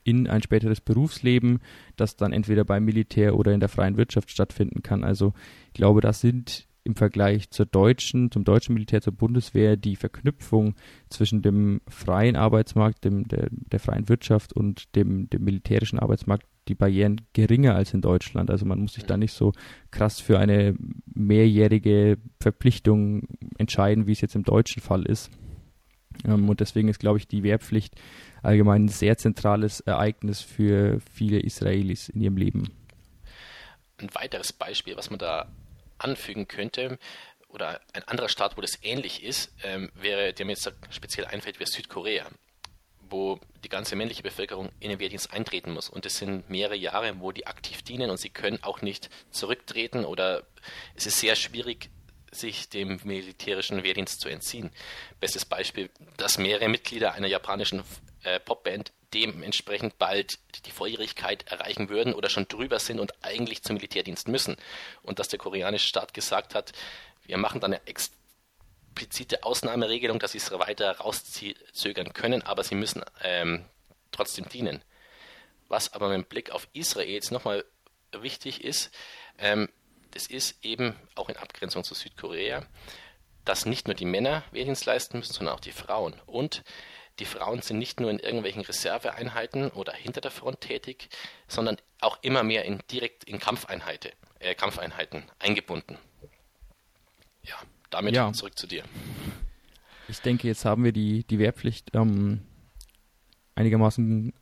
in 0.05 0.27
ein 0.27 0.43
späteres 0.43 0.81
Berufsleben, 0.81 1.61
das 1.97 2.17
dann 2.17 2.33
entweder 2.33 2.65
beim 2.65 2.85
Militär 2.85 3.37
oder 3.37 3.53
in 3.53 3.61
der 3.61 3.69
freien 3.69 3.97
Wirtschaft 3.97 4.31
stattfinden 4.31 4.83
kann. 4.83 5.05
Also 5.05 5.33
ich 5.69 5.75
glaube, 5.75 6.01
das 6.01 6.21
sind 6.21 6.67
im 6.85 6.97
Vergleich 6.97 7.51
zur 7.51 7.67
deutschen, 7.67 8.33
zum 8.33 8.43
deutschen 8.43 8.75
Militär, 8.75 9.01
zur 9.01 9.13
Bundeswehr 9.13 9.77
die 9.77 9.95
Verknüpfung 9.95 10.75
zwischen 11.09 11.41
dem 11.41 11.81
freien 11.87 12.35
Arbeitsmarkt, 12.35 13.05
dem, 13.05 13.29
der, 13.29 13.49
der 13.51 13.79
freien 13.79 14.09
Wirtschaft 14.09 14.53
und 14.53 14.95
dem, 14.97 15.31
dem 15.31 15.45
militärischen 15.45 16.01
Arbeitsmarkt 16.01 16.47
die 16.69 16.75
Barrieren 16.75 17.21
geringer 17.33 17.77
als 17.77 17.95
in 17.95 18.01
Deutschland. 18.01 18.51
Also 18.51 18.67
man 18.67 18.81
muss 18.81 18.95
sich 18.95 19.05
da 19.05 19.17
nicht 19.17 19.33
so 19.33 19.53
krass 19.93 20.21
für 20.21 20.39
eine 20.39 20.75
mehrjährige 21.15 22.19
Verpflichtung 22.41 23.29
entscheiden, 23.59 24.07
wie 24.07 24.13
es 24.13 24.21
jetzt 24.21 24.35
im 24.35 24.45
deutschen 24.45 24.83
Fall 24.83 25.05
ist. 25.05 25.31
Ähm, 26.27 26.49
und 26.49 26.61
deswegen 26.61 26.89
ist, 26.89 27.01
glaube 27.01 27.19
ich, 27.19 27.29
die 27.29 27.43
Wehrpflicht 27.43 27.95
allgemein 28.43 28.87
ein 28.87 28.89
sehr 28.89 29.17
zentrales 29.19 29.81
Ereignis 29.81 30.41
für 30.41 31.01
viele 31.13 31.41
Israelis 31.41 32.09
in 32.09 32.21
ihrem 32.21 32.37
Leben. 32.37 32.71
Ein 33.99 34.15
weiteres 34.15 34.53
Beispiel, 34.53 34.97
was 34.97 35.11
man 35.11 35.19
da 35.19 35.49
anfügen 35.99 36.49
könnte, 36.49 36.99
oder 37.53 37.81
ein 37.93 38.03
anderer 38.05 38.29
Staat, 38.29 38.57
wo 38.57 38.61
das 38.61 38.79
ähnlich 38.83 39.23
ist, 39.23 39.53
ähm, 39.63 39.91
wäre, 39.95 40.33
der 40.33 40.47
mir 40.47 40.53
jetzt 40.53 40.73
speziell 40.91 41.27
einfällt, 41.27 41.61
wäre 41.61 41.71
Südkorea, 41.71 42.27
wo 43.11 43.39
die 43.63 43.69
ganze 43.69 43.95
männliche 43.95 44.23
Bevölkerung 44.23 44.71
in 44.81 44.89
den 44.89 44.99
Wehrdienst 44.99 45.33
eintreten 45.33 45.73
muss. 45.73 45.89
Und 45.89 46.07
es 46.07 46.17
sind 46.17 46.49
mehrere 46.49 46.77
Jahre, 46.77 47.21
wo 47.21 47.31
die 47.31 47.47
aktiv 47.47 47.83
dienen 47.83 48.11
und 48.11 48.19
sie 48.19 48.31
können 48.31 48.63
auch 48.63 48.81
nicht 48.83 49.11
zurücktreten 49.31 50.05
oder 50.05 50.45
es 50.95 51.07
ist 51.07 51.21
sehr 51.21 51.37
schwierig, 51.37 51.91
sich 52.33 52.69
dem 52.69 52.99
militärischen 53.05 53.83
Wehrdienst 53.85 54.21
zu 54.21 54.29
entziehen. 54.29 54.71
Bestes 55.21 55.45
Beispiel, 55.45 55.91
dass 56.17 56.39
mehrere 56.39 56.69
Mitglieder 56.69 57.13
einer 57.13 57.29
japanischen 57.29 57.85
äh, 58.25 58.41
Popband 58.41 58.93
dementsprechend 59.15 59.99
bald 59.99 60.39
die 60.65 60.71
Volljährigkeit 60.71 61.47
erreichen 61.49 61.89
würden 61.89 62.15
oder 62.15 62.31
schon 62.31 62.49
drüber 62.49 62.79
sind 62.79 62.99
und 62.99 63.13
eigentlich 63.23 63.63
zum 63.63 63.77
Militärdienst 63.77 64.29
müssen. 64.29 64.57
Und 65.03 65.19
dass 65.19 65.29
der 65.29 65.39
koreanische 65.39 65.87
Staat 65.87 66.15
gesagt 66.15 66.55
hat, 66.55 66.73
wir 67.25 67.37
machen 67.37 67.61
dann 67.61 67.75
eine 67.75 67.87
explizite 67.87 69.45
Ausnahmeregelung, 69.45 70.19
dass 70.19 70.33
sie 70.33 70.39
es 70.39 70.51
weiter 70.51 70.99
rauszögern 70.99 72.13
können, 72.15 72.43
aber 72.43 72.65
sie 72.65 72.75
müssen 72.75 73.05
ähm, 73.23 73.65
trotzdem 74.11 74.49
dienen. 74.49 74.83
Was 75.69 75.93
aber 75.93 76.17
mit 76.17 76.29
Blick 76.29 76.51
auf 76.51 76.69
Israel 76.73 77.09
jetzt 77.09 77.31
nochmal 77.31 77.65
wichtig 78.13 78.65
ist, 78.65 78.91
ähm, 79.39 79.69
das 80.13 80.27
ist 80.27 80.65
eben 80.65 80.95
auch 81.15 81.29
in 81.29 81.37
Abgrenzung 81.37 81.85
zu 81.85 81.95
Südkorea, 81.95 82.65
dass 83.45 83.67
nicht 83.67 83.89
nur 83.89 83.95
die 83.95 84.05
Männer 84.05 84.45
Wehrdienst 84.53 84.87
leisten 84.87 85.19
müssen, 85.19 85.33
sondern 85.33 85.57
auch 85.57 85.61
die 85.61 85.73
Frauen. 85.73 86.15
Und 86.27 86.63
die 87.19 87.25
Frauen 87.25 87.61
sind 87.61 87.79
nicht 87.79 88.01
nur 88.01 88.11
in 88.11 88.19
irgendwelchen 88.19 88.63
Reserveeinheiten 88.63 89.71
oder 89.71 89.93
hinter 89.93 90.21
der 90.21 90.31
Front 90.31 90.61
tätig, 90.61 91.09
sondern 91.49 91.77
auch 92.01 92.19
immer 92.23 92.43
mehr 92.43 92.65
in, 92.65 92.81
direkt 92.91 93.25
in 93.25 93.39
Kampfeinheiten, 93.39 94.13
äh, 94.39 94.55
Kampfeinheiten 94.55 95.25
eingebunden. 95.39 95.99
Ja, 97.43 97.57
damit 97.91 98.15
ja. 98.15 98.33
zurück 98.33 98.59
zu 98.59 98.67
dir. 98.67 98.85
Ich 100.09 100.21
denke, 100.21 100.47
jetzt 100.47 100.65
haben 100.65 100.85
wir 100.85 100.93
die, 100.93 101.25
die 101.25 101.39
Wehrpflicht 101.39 101.91
ähm, 101.95 102.43
einigermaßen 103.55 104.33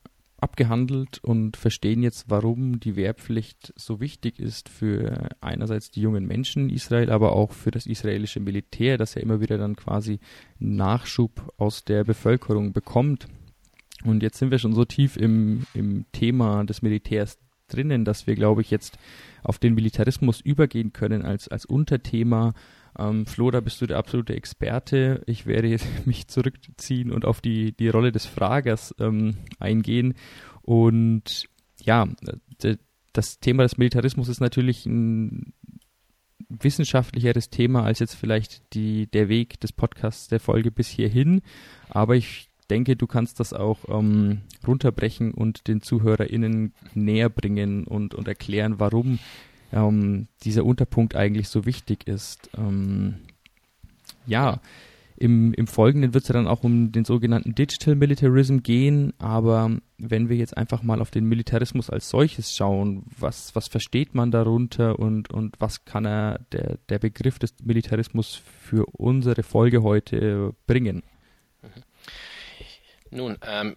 abgehandelt 0.41 1.19
und 1.23 1.57
verstehen 1.57 2.03
jetzt, 2.03 2.27
warum 2.29 2.81
die 2.81 2.97
Wehrpflicht 2.97 3.73
so 3.77 4.01
wichtig 4.01 4.39
ist 4.39 4.69
für 4.69 5.29
einerseits 5.41 5.91
die 5.91 6.01
jungen 6.01 6.27
Menschen 6.27 6.69
in 6.69 6.77
Israel, 6.77 7.11
aber 7.11 7.33
auch 7.33 7.53
für 7.53 7.71
das 7.71 7.87
israelische 7.87 8.41
Militär, 8.41 8.99
das 8.99 9.15
ja 9.15 9.23
immer 9.23 9.41
wieder 9.41 9.59
dann 9.59 9.77
quasi 9.77 10.19
Nachschub 10.59 11.53
aus 11.57 11.85
der 11.85 12.05
Bevölkerung 12.05 12.73
bekommt. 12.73 13.29
Und 14.05 14.23
jetzt 14.23 14.39
sind 14.39 14.51
wir 14.51 14.59
schon 14.59 14.75
so 14.75 14.85
tief 14.85 15.17
im, 15.17 15.67
im 15.75 16.07
Thema 16.13 16.65
des 16.65 16.83
Militärs 16.83 17.39
drinnen, 17.69 18.05
dass 18.05 18.27
wir, 18.27 18.35
glaube 18.35 18.63
ich, 18.63 18.71
jetzt 18.71 18.99
auf 19.43 19.59
den 19.59 19.75
Militarismus 19.75 20.41
übergehen 20.41 20.93
können 20.93 21.23
als, 21.23 21.49
als 21.49 21.65
Unterthema 21.65 22.55
ähm, 22.99 23.27
Flo, 23.27 23.51
da 23.51 23.61
bist 23.61 23.81
du 23.81 23.87
der 23.87 23.99
absolute 23.99 24.35
Experte. 24.35 25.23
Ich 25.27 25.47
werde 25.47 25.77
mich 26.05 26.29
zurückziehen 26.29 27.13
und 27.13 27.25
auf 27.25 27.41
die, 27.41 27.73
die 27.73 27.89
Rolle 27.89 28.13
des 28.13 28.27
Fragers 28.27 28.95
ähm, 28.99 29.37
eingehen. 29.59 30.15
Und 30.63 31.49
ja, 31.83 32.07
das 33.13 33.41
Thema 33.41 33.63
des 33.63 33.79
Militarismus 33.79 34.29
ist 34.29 34.41
natürlich 34.41 34.87
ein 34.87 35.55
wissenschaftlicheres 36.49 37.51
Thema 37.51 37.85
als 37.85 38.01
jetzt 38.01 38.15
vielleicht 38.15 38.75
die, 38.75 39.07
der 39.07 39.29
Weg 39.29 39.61
des 39.61 39.73
Podcasts 39.73 40.29
der 40.29 40.41
Folge 40.41 40.71
bis 40.71 40.89
hierhin. 40.89 41.43
Aber 41.89 42.17
ich 42.17 42.51
denke, 42.71 42.97
du 42.97 43.07
kannst 43.07 43.41
das 43.41 43.53
auch 43.53 43.79
ähm, 43.89 44.43
runterbrechen 44.67 45.33
und 45.33 45.67
den 45.69 45.81
ZuhörerInnen 45.83 46.75
näher 46.95 47.29
bringen 47.29 47.85
und, 47.85 48.15
und 48.15 48.29
erklären, 48.29 48.79
warum 48.79 49.19
ähm, 49.73 50.29
dieser 50.43 50.65
Unterpunkt 50.65 51.15
eigentlich 51.15 51.49
so 51.49 51.67
wichtig 51.67 52.07
ist. 52.07 52.51
Ähm, 52.57 53.17
ja, 54.27 54.61
im, 55.17 55.53
im 55.53 55.67
Folgenden 55.67 56.15
wird 56.15 56.25
es 56.25 56.29
ja 56.29 56.33
dann 56.33 56.49
auch 56.49 56.65
um 56.65 56.93
den 56.93 57.05
sogenannten 57.05 57.55
Digital 57.55 57.95
Militarism 57.95 58.61
gehen, 58.61 59.13
aber 59.19 59.79
wenn 59.99 60.31
wir 60.31 60.37
jetzt 60.37 60.57
einfach 60.57 60.83
mal 60.83 61.03
auf 61.03 61.11
den 61.11 61.27
Militarismus 61.27 61.91
als 61.91 62.09
solches 62.09 62.57
schauen, 62.57 63.05
was, 63.19 63.55
was 63.55 63.69
versteht 63.69 64.15
man 64.15 64.31
darunter 64.31 64.99
und, 64.99 65.31
und 65.31 65.61
was 65.61 65.85
kann 65.85 66.07
er, 66.07 66.41
der, 66.53 66.79
der 66.89 66.99
Begriff 66.99 67.39
des 67.39 67.55
Militarismus 67.63 68.35
für 68.35 68.87
unsere 68.93 69.43
Folge 69.43 69.83
heute 69.83 70.55
bringen? 70.67 71.03
Mhm. 71.61 71.69
Nun, 73.11 73.39
ähm, 73.47 73.77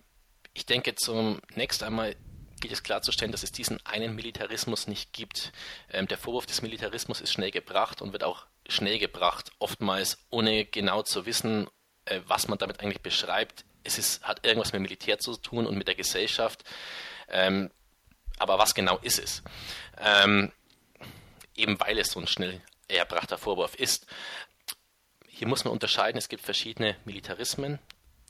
ich 0.54 0.66
denke 0.66 0.96
zunächst 0.96 1.84
einmal 1.84 2.16
gilt 2.64 2.72
es 2.72 2.84
klarzustellen, 2.84 3.34
dass 3.34 3.44
es 3.44 3.52
diesen 3.52 3.86
einen 3.86 4.16
Militarismus 4.16 4.88
nicht 4.88 5.12
gibt. 5.12 5.52
Ähm, 5.92 6.08
der 6.08 6.18
Vorwurf 6.18 6.46
des 6.46 6.62
Militarismus 6.62 7.20
ist 7.20 7.34
schnell 7.34 7.52
gebracht 7.52 8.02
und 8.02 8.14
wird 8.14 8.24
auch 8.24 8.46
schnell 8.70 9.00
gebracht, 9.00 9.52
oftmals 9.60 10.18
ohne 10.30 10.64
genau 10.64 11.04
zu 11.04 11.26
wissen, 11.26 11.68
äh, 12.06 12.22
was 12.26 12.48
man 12.48 12.58
damit 12.58 12.80
eigentlich 12.80 13.02
beschreibt. 13.02 13.66
Es 13.84 13.98
ist, 13.98 14.24
hat 14.24 14.46
irgendwas 14.46 14.72
mit 14.72 14.82
Militär 14.82 15.20
zu 15.20 15.36
tun 15.36 15.68
und 15.68 15.78
mit 15.78 15.90
der 15.90 15.96
Gesellschaft. 15.96 16.64
Ähm, 17.28 17.70
aber 18.40 18.58
was 18.60 18.74
genau 18.74 18.98
ist 19.00 19.20
es? 19.20 19.44
Ähm, 20.00 20.54
eben 21.58 21.78
weil 21.82 22.00
es 22.00 22.12
so 22.12 22.22
ein 22.22 22.28
schnell 22.28 22.62
erbrachter 22.88 23.38
Vorwurf 23.38 23.76
ist. 23.76 24.08
Hier 25.28 25.50
muss 25.50 25.66
man 25.66 25.74
unterscheiden, 25.74 26.18
es 26.18 26.30
gibt 26.30 26.44
verschiedene 26.44 26.96
Militarismen, 27.04 27.80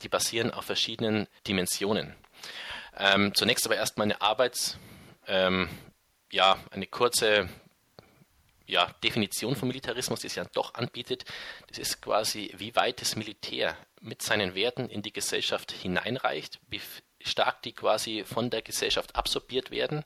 die 0.02 0.08
basieren 0.08 0.50
auf 0.50 0.64
verschiedenen 0.64 1.28
Dimensionen. 1.46 2.16
Ähm, 2.96 3.34
zunächst 3.34 3.66
aber 3.66 3.76
erstmal 3.76 4.06
eine 4.06 4.20
Arbeits, 4.20 4.78
ähm, 5.26 5.68
ja, 6.30 6.58
eine 6.70 6.86
kurze 6.86 7.48
ja, 8.66 8.86
Definition 9.02 9.56
von 9.56 9.68
Militarismus, 9.68 10.20
die 10.20 10.28
es 10.28 10.34
ja 10.34 10.44
doch 10.52 10.74
anbietet. 10.74 11.24
Das 11.68 11.78
ist 11.78 12.00
quasi, 12.00 12.52
wie 12.56 12.74
weit 12.76 13.00
das 13.00 13.16
Militär 13.16 13.76
mit 14.00 14.22
seinen 14.22 14.54
Werten 14.54 14.88
in 14.88 15.02
die 15.02 15.12
Gesellschaft 15.12 15.72
hineinreicht, 15.72 16.60
wie 16.68 16.80
stark 17.22 17.62
die 17.62 17.72
quasi 17.72 18.24
von 18.24 18.50
der 18.50 18.62
Gesellschaft 18.62 19.16
absorbiert 19.16 19.70
werden 19.70 20.04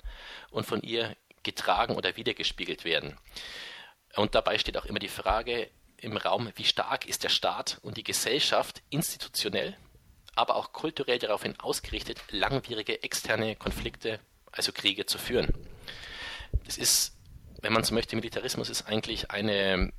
und 0.50 0.66
von 0.66 0.82
ihr 0.82 1.16
getragen 1.42 1.96
oder 1.96 2.16
wiedergespiegelt 2.16 2.84
werden. 2.84 3.16
Und 4.16 4.34
dabei 4.34 4.58
steht 4.58 4.76
auch 4.76 4.86
immer 4.86 4.98
die 4.98 5.08
Frage 5.08 5.70
im 5.96 6.16
Raum, 6.16 6.50
wie 6.56 6.64
stark 6.64 7.06
ist 7.06 7.24
der 7.24 7.28
Staat 7.28 7.78
und 7.82 7.96
die 7.96 8.04
Gesellschaft 8.04 8.82
institutionell, 8.90 9.76
aber 10.38 10.56
auch 10.56 10.72
kulturell 10.72 11.18
daraufhin 11.18 11.58
ausgerichtet, 11.60 12.18
langwierige 12.30 13.02
externe 13.02 13.56
Konflikte, 13.56 14.20
also 14.52 14.72
Kriege 14.72 15.06
zu 15.06 15.18
führen. 15.18 15.48
Das 16.64 16.78
ist 16.78 17.18
wenn 17.60 17.72
man 17.72 17.84
so 17.84 17.94
möchte, 17.94 18.16
Militarismus 18.16 18.70
ist 18.70 18.82
eigentlich 18.82 19.30
eine 19.30 19.92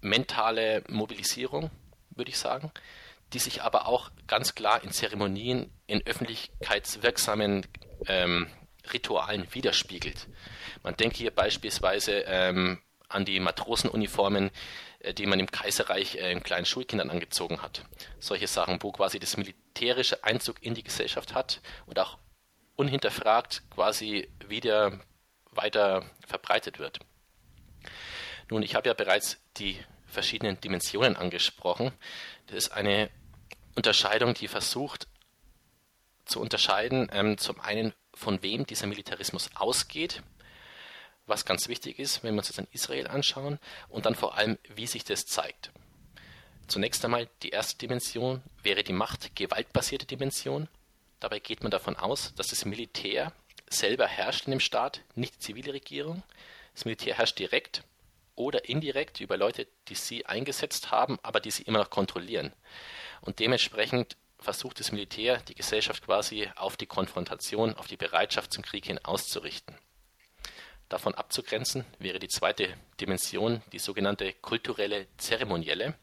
mentale 0.00 0.82
Mobilisierung, 0.88 1.70
würde 2.10 2.30
ich 2.30 2.38
sagen, 2.38 2.70
die 3.32 3.38
sich 3.38 3.62
aber 3.62 3.86
auch 3.86 4.10
ganz 4.26 4.54
klar 4.54 4.82
in 4.82 4.92
Zeremonien, 4.92 5.72
in 5.86 6.06
öffentlichkeitswirksamen 6.06 7.66
ähm, 8.06 8.48
Ritualen 8.92 9.46
widerspiegelt. 9.52 10.28
Man 10.82 10.96
denke 10.96 11.16
hier 11.16 11.30
beispielsweise 11.30 12.24
ähm, 12.26 12.80
an 13.14 13.24
die 13.24 13.40
Matrosenuniformen, 13.40 14.50
äh, 15.00 15.14
die 15.14 15.26
man 15.26 15.40
im 15.40 15.50
Kaiserreich 15.50 16.16
äh, 16.16 16.38
kleinen 16.40 16.66
Schulkindern 16.66 17.10
angezogen 17.10 17.62
hat. 17.62 17.84
Solche 18.18 18.46
Sachen, 18.46 18.82
wo 18.82 18.92
quasi 18.92 19.18
das 19.18 19.36
militärische 19.36 20.24
Einzug 20.24 20.62
in 20.62 20.74
die 20.74 20.82
Gesellschaft 20.82 21.34
hat 21.34 21.60
und 21.86 21.98
auch 21.98 22.18
unhinterfragt 22.76 23.62
quasi 23.70 24.28
wieder 24.48 25.00
weiter 25.50 26.04
verbreitet 26.26 26.78
wird. 26.78 27.00
Nun, 28.50 28.62
ich 28.62 28.74
habe 28.74 28.88
ja 28.88 28.94
bereits 28.94 29.38
die 29.56 29.78
verschiedenen 30.06 30.60
Dimensionen 30.60 31.16
angesprochen. 31.16 31.92
Das 32.46 32.56
ist 32.56 32.70
eine 32.70 33.10
Unterscheidung, 33.74 34.34
die 34.34 34.48
versucht 34.48 35.06
zu 36.24 36.40
unterscheiden, 36.40 37.08
ähm, 37.12 37.38
zum 37.38 37.60
einen 37.60 37.94
von 38.14 38.42
wem 38.42 38.66
dieser 38.66 38.86
Militarismus 38.86 39.50
ausgeht, 39.54 40.22
was 41.32 41.44
ganz 41.46 41.68
wichtig 41.68 41.98
ist, 41.98 42.22
wenn 42.22 42.34
wir 42.34 42.40
uns 42.40 42.48
jetzt 42.48 42.58
an 42.58 42.68
Israel 42.72 43.08
anschauen, 43.08 43.58
und 43.88 44.06
dann 44.06 44.14
vor 44.14 44.36
allem, 44.36 44.58
wie 44.68 44.86
sich 44.86 45.04
das 45.04 45.26
zeigt. 45.26 45.72
Zunächst 46.68 47.04
einmal 47.04 47.28
die 47.42 47.48
erste 47.48 47.78
Dimension 47.78 48.42
wäre 48.62 48.84
die 48.84 48.92
Macht-gewaltbasierte 48.92 50.06
Dimension. 50.06 50.68
Dabei 51.20 51.38
geht 51.38 51.62
man 51.62 51.70
davon 51.70 51.96
aus, 51.96 52.34
dass 52.36 52.48
das 52.48 52.64
Militär 52.64 53.32
selber 53.68 54.06
herrscht 54.06 54.46
in 54.46 54.50
dem 54.50 54.60
Staat, 54.60 55.00
nicht 55.14 55.34
die 55.36 55.38
zivile 55.38 55.72
Regierung. 55.72 56.22
Das 56.74 56.84
Militär 56.84 57.16
herrscht 57.16 57.38
direkt 57.38 57.82
oder 58.34 58.68
indirekt 58.68 59.20
über 59.20 59.36
Leute, 59.36 59.66
die 59.88 59.94
sie 59.94 60.26
eingesetzt 60.26 60.90
haben, 60.90 61.18
aber 61.22 61.40
die 61.40 61.50
sie 61.50 61.62
immer 61.62 61.78
noch 61.78 61.90
kontrollieren. 61.90 62.52
Und 63.22 63.38
dementsprechend 63.38 64.16
versucht 64.38 64.80
das 64.80 64.92
Militär, 64.92 65.38
die 65.38 65.54
Gesellschaft 65.54 66.04
quasi 66.04 66.50
auf 66.56 66.76
die 66.76 66.86
Konfrontation, 66.86 67.74
auf 67.74 67.86
die 67.86 67.96
Bereitschaft 67.96 68.52
zum 68.52 68.62
Krieg 68.62 68.86
hin 68.86 69.02
auszurichten. 69.02 69.76
Davon 70.92 71.14
abzugrenzen 71.14 71.86
wäre 72.00 72.18
die 72.18 72.28
zweite 72.28 72.76
Dimension, 73.00 73.62
die 73.72 73.78
sogenannte 73.78 74.34
kulturelle 74.34 75.06
Zeremonielle. 75.16 75.94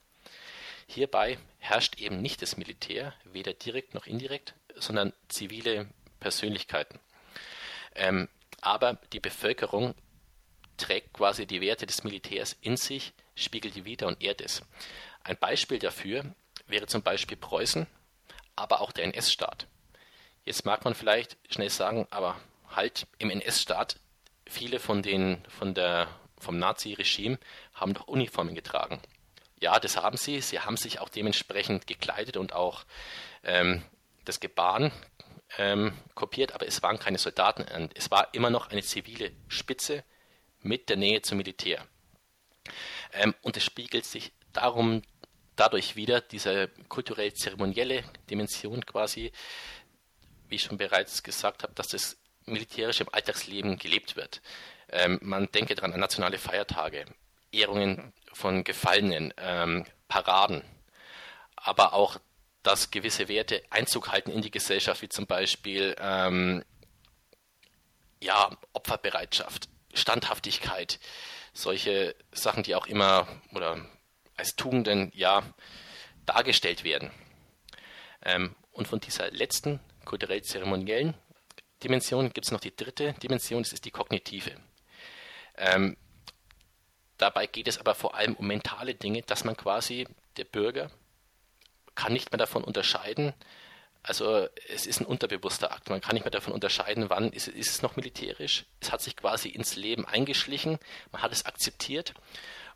Hierbei 0.87 1.37
herrscht 1.59 1.99
eben 1.99 2.23
nicht 2.23 2.41
das 2.41 2.57
Militär, 2.57 3.13
weder 3.23 3.53
direkt 3.53 3.93
noch 3.93 4.07
indirekt, 4.07 4.55
sondern 4.73 5.13
zivile 5.27 5.87
Persönlichkeiten. 6.19 6.99
Ähm, 7.93 8.29
aber 8.61 8.97
die 9.13 9.19
Bevölkerung 9.19 9.93
trägt 10.77 11.13
quasi 11.13 11.45
die 11.45 11.61
Werte 11.61 11.85
des 11.85 12.03
Militärs 12.03 12.57
in 12.61 12.75
sich, 12.75 13.13
spiegelt 13.35 13.75
die 13.75 13.85
wieder 13.85 14.07
und 14.07 14.23
ehrt 14.23 14.41
es. 14.41 14.63
Ein 15.23 15.37
Beispiel 15.37 15.77
dafür 15.77 16.33
wäre 16.65 16.87
zum 16.87 17.03
Beispiel 17.03 17.37
Preußen, 17.37 17.85
aber 18.55 18.81
auch 18.81 18.91
der 18.91 19.03
NS-Staat. 19.03 19.67
Jetzt 20.45 20.65
mag 20.65 20.83
man 20.83 20.95
vielleicht 20.95 21.37
schnell 21.47 21.69
sagen, 21.69 22.07
aber 22.09 22.41
halt 22.71 23.05
im 23.19 23.29
NS-Staat, 23.29 23.99
viele 24.49 24.79
von 24.79 25.01
den 25.01 25.43
von 25.47 25.73
der 25.73 26.07
vom 26.39 26.57
Nazi-Regime 26.57 27.37
haben 27.73 27.93
doch 27.93 28.07
Uniformen 28.07 28.55
getragen. 28.55 29.01
Ja, 29.59 29.79
das 29.79 29.97
haben 29.97 30.17
sie. 30.17 30.39
Sie 30.41 30.59
haben 30.59 30.77
sich 30.77 30.99
auch 30.99 31.09
dementsprechend 31.09 31.85
gekleidet 31.85 32.37
und 32.37 32.53
auch 32.53 32.85
ähm, 33.43 33.83
das 34.23 34.39
Gebaren 34.39 34.91
ähm, 35.57 35.93
kopiert, 36.15 36.53
aber 36.53 36.67
es 36.67 36.81
waren 36.81 36.99
keine 36.99 37.17
Soldaten. 37.17 37.89
Es 37.93 38.09
war 38.11 38.33
immer 38.33 38.49
noch 38.49 38.69
eine 38.69 38.83
zivile 38.83 39.31
Spitze 39.47 40.03
mit 40.61 40.89
der 40.89 40.97
Nähe 40.97 41.21
zum 41.21 41.37
Militär. 41.37 41.85
Ähm, 43.13 43.35
und 43.41 43.57
es 43.57 43.63
spiegelt 43.63 44.05
sich 44.05 44.31
darum 44.53 45.01
dadurch 45.55 45.95
wieder, 45.95 46.21
diese 46.21 46.69
kulturell-zeremonielle 46.87 48.03
Dimension 48.29 48.85
quasi, 48.85 49.31
wie 50.47 50.55
ich 50.55 50.63
schon 50.63 50.77
bereits 50.77 51.21
gesagt 51.23 51.63
habe, 51.63 51.73
dass 51.73 51.89
das 51.89 52.17
militärische 52.49 53.03
im 53.03 53.13
Alltagsleben 53.13 53.77
gelebt 53.77 54.15
wird. 54.15 54.41
Ähm, 54.91 55.19
man 55.21 55.51
denke 55.51 55.75
daran 55.75 55.93
an 55.93 55.99
nationale 55.99 56.37
Feiertage, 56.37 57.05
Ehrungen 57.51 58.13
von 58.33 58.63
Gefallenen, 58.63 59.33
ähm, 59.37 59.85
Paraden, 60.07 60.63
aber 61.55 61.93
auch 61.93 62.19
dass 62.63 62.91
gewisse 62.91 63.27
Werte 63.27 63.63
Einzug 63.69 64.11
halten 64.11 64.31
in 64.31 64.41
die 64.41 64.51
Gesellschaft, 64.51 65.01
wie 65.01 65.09
zum 65.09 65.27
Beispiel 65.27 65.95
ähm, 65.99 66.63
ja, 68.21 68.49
Opferbereitschaft, 68.73 69.69
Standhaftigkeit, 69.93 70.99
solche 71.53 72.15
Sachen, 72.31 72.63
die 72.63 72.75
auch 72.75 72.87
immer 72.87 73.27
oder 73.53 73.85
als 74.35 74.55
Tugenden 74.55 75.11
ja 75.15 75.43
dargestellt 76.25 76.83
werden. 76.83 77.11
Ähm, 78.23 78.55
und 78.71 78.87
von 78.87 78.99
dieser 78.99 79.31
letzten 79.31 79.79
kulturell-zeremoniellen 80.05 81.15
Dimension 81.83 82.31
gibt 82.33 82.45
es 82.45 82.51
noch 82.51 82.59
die 82.59 82.75
dritte 82.75 83.13
Dimension, 83.13 83.63
das 83.63 83.73
ist 83.73 83.85
die 83.85 83.91
kognitive. 83.91 84.51
Ähm, 85.57 85.97
dabei 87.17 87.47
geht 87.47 87.67
es 87.67 87.77
aber 87.77 87.95
vor 87.95 88.15
allem 88.15 88.35
um 88.35 88.47
mentale 88.47 88.95
Dinge, 88.95 89.21
dass 89.23 89.43
man 89.43 89.55
quasi 89.57 90.07
der 90.37 90.45
Bürger 90.45 90.89
kann 91.95 92.13
nicht 92.13 92.31
mehr 92.31 92.37
davon 92.37 92.63
unterscheiden, 92.63 93.33
also 94.03 94.47
es 94.69 94.85
ist 94.85 95.01
ein 95.01 95.05
unterbewusster 95.05 95.71
Akt. 95.71 95.89
Man 95.89 96.01
kann 96.01 96.13
nicht 96.13 96.23
mehr 96.23 96.31
davon 96.31 96.53
unterscheiden, 96.53 97.09
wann 97.09 97.31
ist, 97.31 97.47
ist, 97.47 97.69
es 97.69 97.81
noch 97.81 97.95
militärisch. 97.95 98.65
Es 98.79 98.91
hat 98.91 99.01
sich 99.01 99.15
quasi 99.15 99.49
ins 99.49 99.75
Leben 99.75 100.05
eingeschlichen, 100.05 100.79
man 101.11 101.21
hat 101.21 101.31
es 101.31 101.45
akzeptiert 101.45 102.13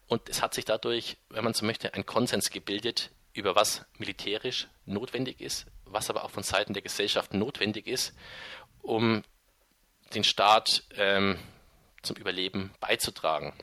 und 0.07 0.27
es 0.29 0.41
hat 0.41 0.53
sich 0.53 0.65
dadurch, 0.65 1.17
wenn 1.29 1.43
man 1.43 1.53
so 1.53 1.65
möchte, 1.65 1.93
ein 1.93 2.05
Konsens 2.05 2.49
gebildet, 2.49 3.09
über 3.33 3.55
was 3.55 3.85
militärisch 3.97 4.67
notwendig 4.85 5.41
ist, 5.41 5.65
was 5.85 6.09
aber 6.09 6.23
auch 6.23 6.29
von 6.29 6.43
Seiten 6.43 6.73
der 6.73 6.83
Gesellschaft 6.83 7.33
notwendig 7.33 7.87
ist, 7.87 8.13
um 8.84 9.23
den 10.13 10.23
Staat 10.23 10.84
ähm, 10.95 11.39
zum 12.03 12.17
Überleben 12.17 12.71
beizutragen. 12.79 13.53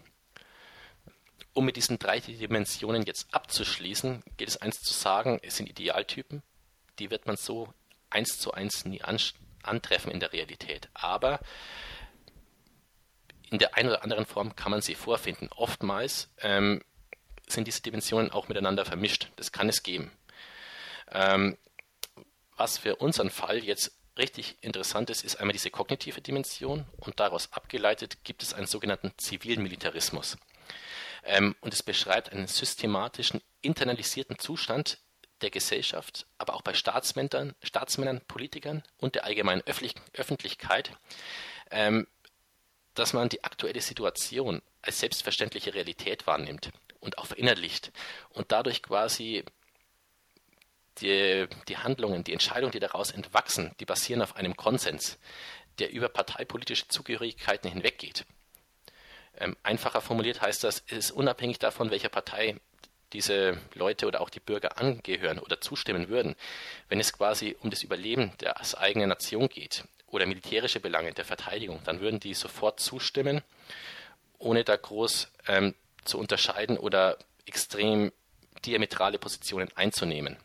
Um 1.53 1.65
mit 1.65 1.77
diesen 1.77 1.99
drei 1.99 2.21
Dimensionen 2.21 3.05
jetzt 3.05 3.33
abzuschließen, 3.33 4.23
geht 4.37 4.49
es 4.49 4.57
eins 4.57 4.81
zu 4.81 4.95
sagen, 4.95 5.39
es 5.43 5.57
sind 5.57 5.69
Idealtypen, 5.69 6.43
die 6.99 7.11
wird 7.11 7.27
man 7.27 7.37
so 7.37 7.73
eins 8.09 8.39
zu 8.39 8.53
eins 8.53 8.85
nie 8.85 9.03
antreffen 9.63 10.11
in 10.11 10.21
der 10.21 10.33
Realität. 10.33 10.89
Aber 10.95 11.41
in 13.51 13.59
der 13.59 13.77
einen 13.77 13.91
oder 13.91 14.03
anderen 14.03 14.27
Form 14.27 14.57
kann 14.57 14.71
man 14.71 14.81
sie 14.81 14.95
vorfinden. 14.95 15.49
Oftmals 15.55 16.31
ähm, 16.39 16.83
sind 17.49 17.67
diese 17.67 17.83
Dimensionen 17.83 18.31
auch 18.31 18.49
miteinander 18.49 18.85
vermischt. 18.85 19.31
Das 19.37 19.53
kann 19.53 19.69
es 19.69 19.83
geben. 19.83 20.13
Ähm, 21.11 21.57
was 22.57 22.79
für 22.79 22.97
unseren 22.97 23.31
Fall 23.31 23.59
jetzt 23.65 24.00
richtig 24.21 24.57
interessant 24.61 25.11
ist, 25.11 25.25
ist 25.25 25.37
einmal 25.37 25.53
diese 25.53 25.71
kognitive 25.71 26.21
Dimension 26.21 26.87
und 26.99 27.19
daraus 27.19 27.53
abgeleitet 27.53 28.23
gibt 28.23 28.43
es 28.43 28.55
einen 28.55 28.67
sogenannten 28.67 29.13
zivilen 29.17 29.63
Militarismus. 29.63 30.37
Ähm, 31.25 31.57
und 31.61 31.75
es 31.75 31.83
beschreibt 31.83 32.31
einen 32.31 32.47
systematischen, 32.47 33.43
internalisierten 33.63 34.39
Zustand 34.39 34.99
der 35.43 35.51
Gesellschaft, 35.51 36.27
aber 36.39 36.55
auch 36.55 36.63
bei 36.63 36.75
Staatsmännern, 36.75 37.55
Staatsmännern 37.63 38.21
Politikern 38.29 38.83
und 38.99 39.15
der 39.15 39.25
allgemeinen 39.25 39.63
Öffentlich 39.63 39.95
Öffentlichkeit, 40.13 40.93
ähm, 41.71 42.07
dass 42.95 43.13
man 43.13 43.29
die 43.29 43.45
aktuelle 43.45 43.81
Situation 43.81 44.63
als 44.83 45.01
selbstverständliche 45.01 45.75
Realität 45.75 46.27
wahrnimmt 46.27 46.71
und 47.01 47.19
auch 47.19 47.27
verinnerlicht 47.27 47.93
und 48.31 48.53
dadurch 48.53 48.83
quasi 48.83 49.45
die, 50.99 51.47
die 51.69 51.77
Handlungen, 51.79 52.25
die 52.25 52.33
Entscheidungen, 52.33 52.73
die 52.73 52.81
daraus 52.81 53.11
entwachsen, 53.11 53.75
die 53.81 53.85
basieren 53.85 54.23
auf 54.23 54.37
einem 54.37 54.57
Konsens, 54.57 55.19
der 55.79 55.93
über 55.93 56.09
parteipolitische 56.09 56.89
Zugehörigkeiten 56.89 57.71
hinweggeht. 57.71 58.25
Ähm, 59.39 59.57
einfacher 59.63 60.01
formuliert 60.01 60.43
heißt 60.43 60.65
das, 60.65 60.83
es 60.89 60.97
ist 61.07 61.11
unabhängig 61.13 61.59
davon, 61.59 61.91
welcher 61.91 62.09
Partei 62.09 62.57
diese 63.13 63.59
Leute 63.75 64.07
oder 64.07 64.21
auch 64.21 64.31
die 64.31 64.41
Bürger 64.41 64.79
angehören 64.79 65.39
oder 65.39 65.61
zustimmen 65.61 66.09
würden. 66.09 66.37
Wenn 66.89 67.01
es 67.01 67.13
quasi 67.13 67.57
um 67.61 67.71
das 67.71 67.83
Überleben 67.83 68.33
der 68.41 68.57
eigenen 68.79 69.09
Nation 69.09 69.49
geht 69.49 69.85
oder 70.07 70.27
militärische 70.27 70.81
Belange 70.81 71.13
der 71.13 71.25
Verteidigung, 71.25 71.81
dann 71.85 72.01
würden 72.01 72.21
die 72.21 72.35
sofort 72.35 72.79
zustimmen, 72.81 73.43
ohne 74.39 74.65
da 74.65 74.77
groß 74.77 75.29
ähm, 75.49 75.75
zu 76.05 76.19
unterscheiden 76.19 76.79
oder 76.79 77.19
extrem 77.47 78.13
diametrale 78.65 79.19
Positionen 79.19 79.69
einzunehmen. 79.75 80.37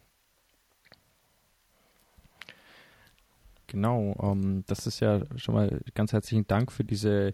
Genau, 3.76 4.16
ähm, 4.24 4.64
das 4.68 4.88
ist 4.88 5.02
ja 5.02 5.20
schon 5.36 5.54
mal 5.54 5.82
ganz 5.96 6.14
herzlichen 6.14 6.48
Dank 6.48 6.72
für 6.72 6.86
diese 6.86 7.32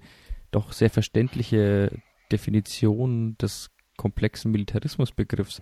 doch 0.50 0.74
sehr 0.74 0.90
verständliche 0.90 1.92
Definition 2.32 3.38
des 3.38 3.70
komplexen 3.96 4.52
Militarismusbegriffs. 4.52 5.62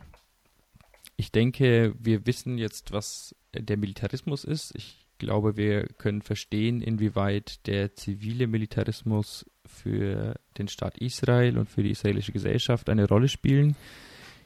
Ich 1.17 1.33
denke, 1.33 1.93
wir 1.99 2.25
wissen 2.25 2.57
jetzt, 2.57 2.93
was 2.93 3.35
der 3.53 3.75
Militarismus 3.75 4.45
ist. 4.45 4.73
Ich 4.73 5.05
glaube, 5.17 5.57
wir 5.57 5.85
können 5.85 6.21
verstehen, 6.21 6.81
inwieweit 6.81 7.67
der 7.67 7.93
zivile 7.95 8.47
Militarismus 8.47 9.45
für 9.65 10.35
den 10.57 10.69
Staat 10.69 10.97
Israel 10.97 11.57
und 11.57 11.69
für 11.69 11.83
die 11.83 11.91
israelische 11.91 12.31
Gesellschaft 12.31 12.87
eine 12.87 13.05
Rolle 13.05 13.27
spielen. 13.27 13.75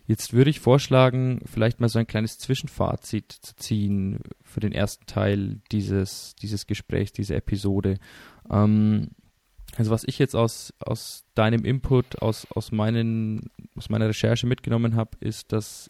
Jetzt 0.06 0.34
würde 0.34 0.50
ich 0.50 0.60
vorschlagen, 0.60 1.40
vielleicht 1.46 1.80
mal 1.80 1.88
so 1.88 1.98
ein 1.98 2.08
kleines 2.08 2.38
Zwischenfazit 2.38 3.32
zu 3.32 3.56
ziehen 3.56 4.20
für 4.44 4.60
den 4.60 4.74
ersten 4.74 5.06
Teil 5.06 5.62
dieses, 5.72 6.36
dieses 6.36 6.68
Gesprächs, 6.68 7.14
dieser 7.14 7.38
Episode. 7.38 7.98
Ähm, 8.50 9.12
also 9.78 9.92
was 9.92 10.04
ich 10.04 10.20
jetzt 10.20 10.36
aus, 10.36 10.74
aus 10.80 11.24
deinem 11.36 11.64
Input, 11.64 12.22
aus, 12.22 12.46
aus, 12.52 12.72
meinen, 12.72 13.50
aus 13.76 13.90
meiner 13.90 14.10
Recherche 14.10 14.46
mitgenommen 14.46 14.96
habe, 14.96 15.12
ist, 15.22 15.54
dass 15.54 15.90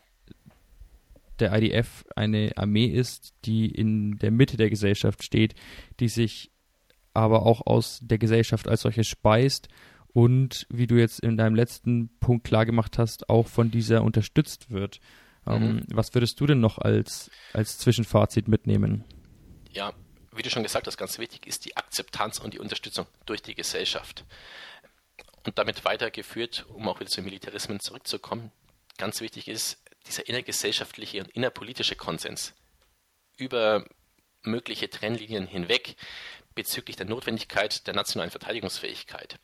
der 1.39 1.53
IDF 1.53 2.05
eine 2.15 2.51
Armee 2.55 2.85
ist, 2.85 3.33
die 3.45 3.65
in 3.65 4.19
der 4.19 4.31
Mitte 4.31 4.57
der 4.57 4.69
Gesellschaft 4.69 5.23
steht, 5.23 5.55
die 5.99 6.07
sich 6.07 6.51
aber 7.15 7.45
auch 7.45 7.65
aus 7.65 7.99
der 8.01 8.19
Gesellschaft 8.19 8.67
als 8.67 8.81
solche 8.81 9.03
speist 9.03 9.67
und, 10.13 10.67
wie 10.69 10.87
du 10.87 10.95
jetzt 10.95 11.19
in 11.19 11.37
deinem 11.37 11.55
letzten 11.55 12.09
Punkt 12.19 12.45
klargemacht 12.45 12.97
hast, 12.97 13.29
auch 13.29 13.47
von 13.47 13.71
dieser 13.71 14.03
unterstützt 14.03 14.69
wird. 14.69 14.99
Ähm, 15.45 15.75
mhm. 15.75 15.85
was 15.89 16.13
würdest 16.13 16.39
du 16.39 16.45
denn 16.45 16.61
noch 16.61 16.77
als, 16.77 17.29
als 17.51 17.77
Zwischenfazit 17.77 18.47
mitnehmen? 18.47 19.03
Ja, 19.71 19.91
wie 20.31 20.41
du 20.41 20.49
schon 20.49 20.63
gesagt 20.63 20.87
hast, 20.87 20.97
ganz 20.97 21.19
wichtig 21.19 21.45
ist 21.47 21.65
die 21.65 21.75
Akzeptanz 21.75 22.39
und 22.39 22.53
die 22.53 22.59
Unterstützung 22.59 23.07
durch 23.25 23.41
die 23.41 23.55
Gesellschaft. 23.55 24.25
Und 25.45 25.57
damit 25.57 25.83
weitergeführt, 25.83 26.65
um 26.69 26.87
auch 26.87 27.01
wieder 27.01 27.09
zu 27.09 27.21
Militarismen 27.21 27.81
zurückzukommen, 27.81 28.51
ganz 28.97 29.19
wichtig 29.19 29.49
ist 29.49 29.83
dieser 30.07 30.27
innergesellschaftliche 30.27 31.19
und 31.21 31.29
innerpolitische 31.31 31.95
Konsens 31.95 32.53
über 33.35 33.85
mögliche 34.43 34.89
Trennlinien 34.89 35.47
hinweg 35.47 35.95
bezüglich 36.55 36.95
der 36.95 37.05
Notwendigkeit 37.05 37.87
der 37.87 37.93
nationalen 37.93 38.31
Verteidigungsfähigkeit. 38.31 39.39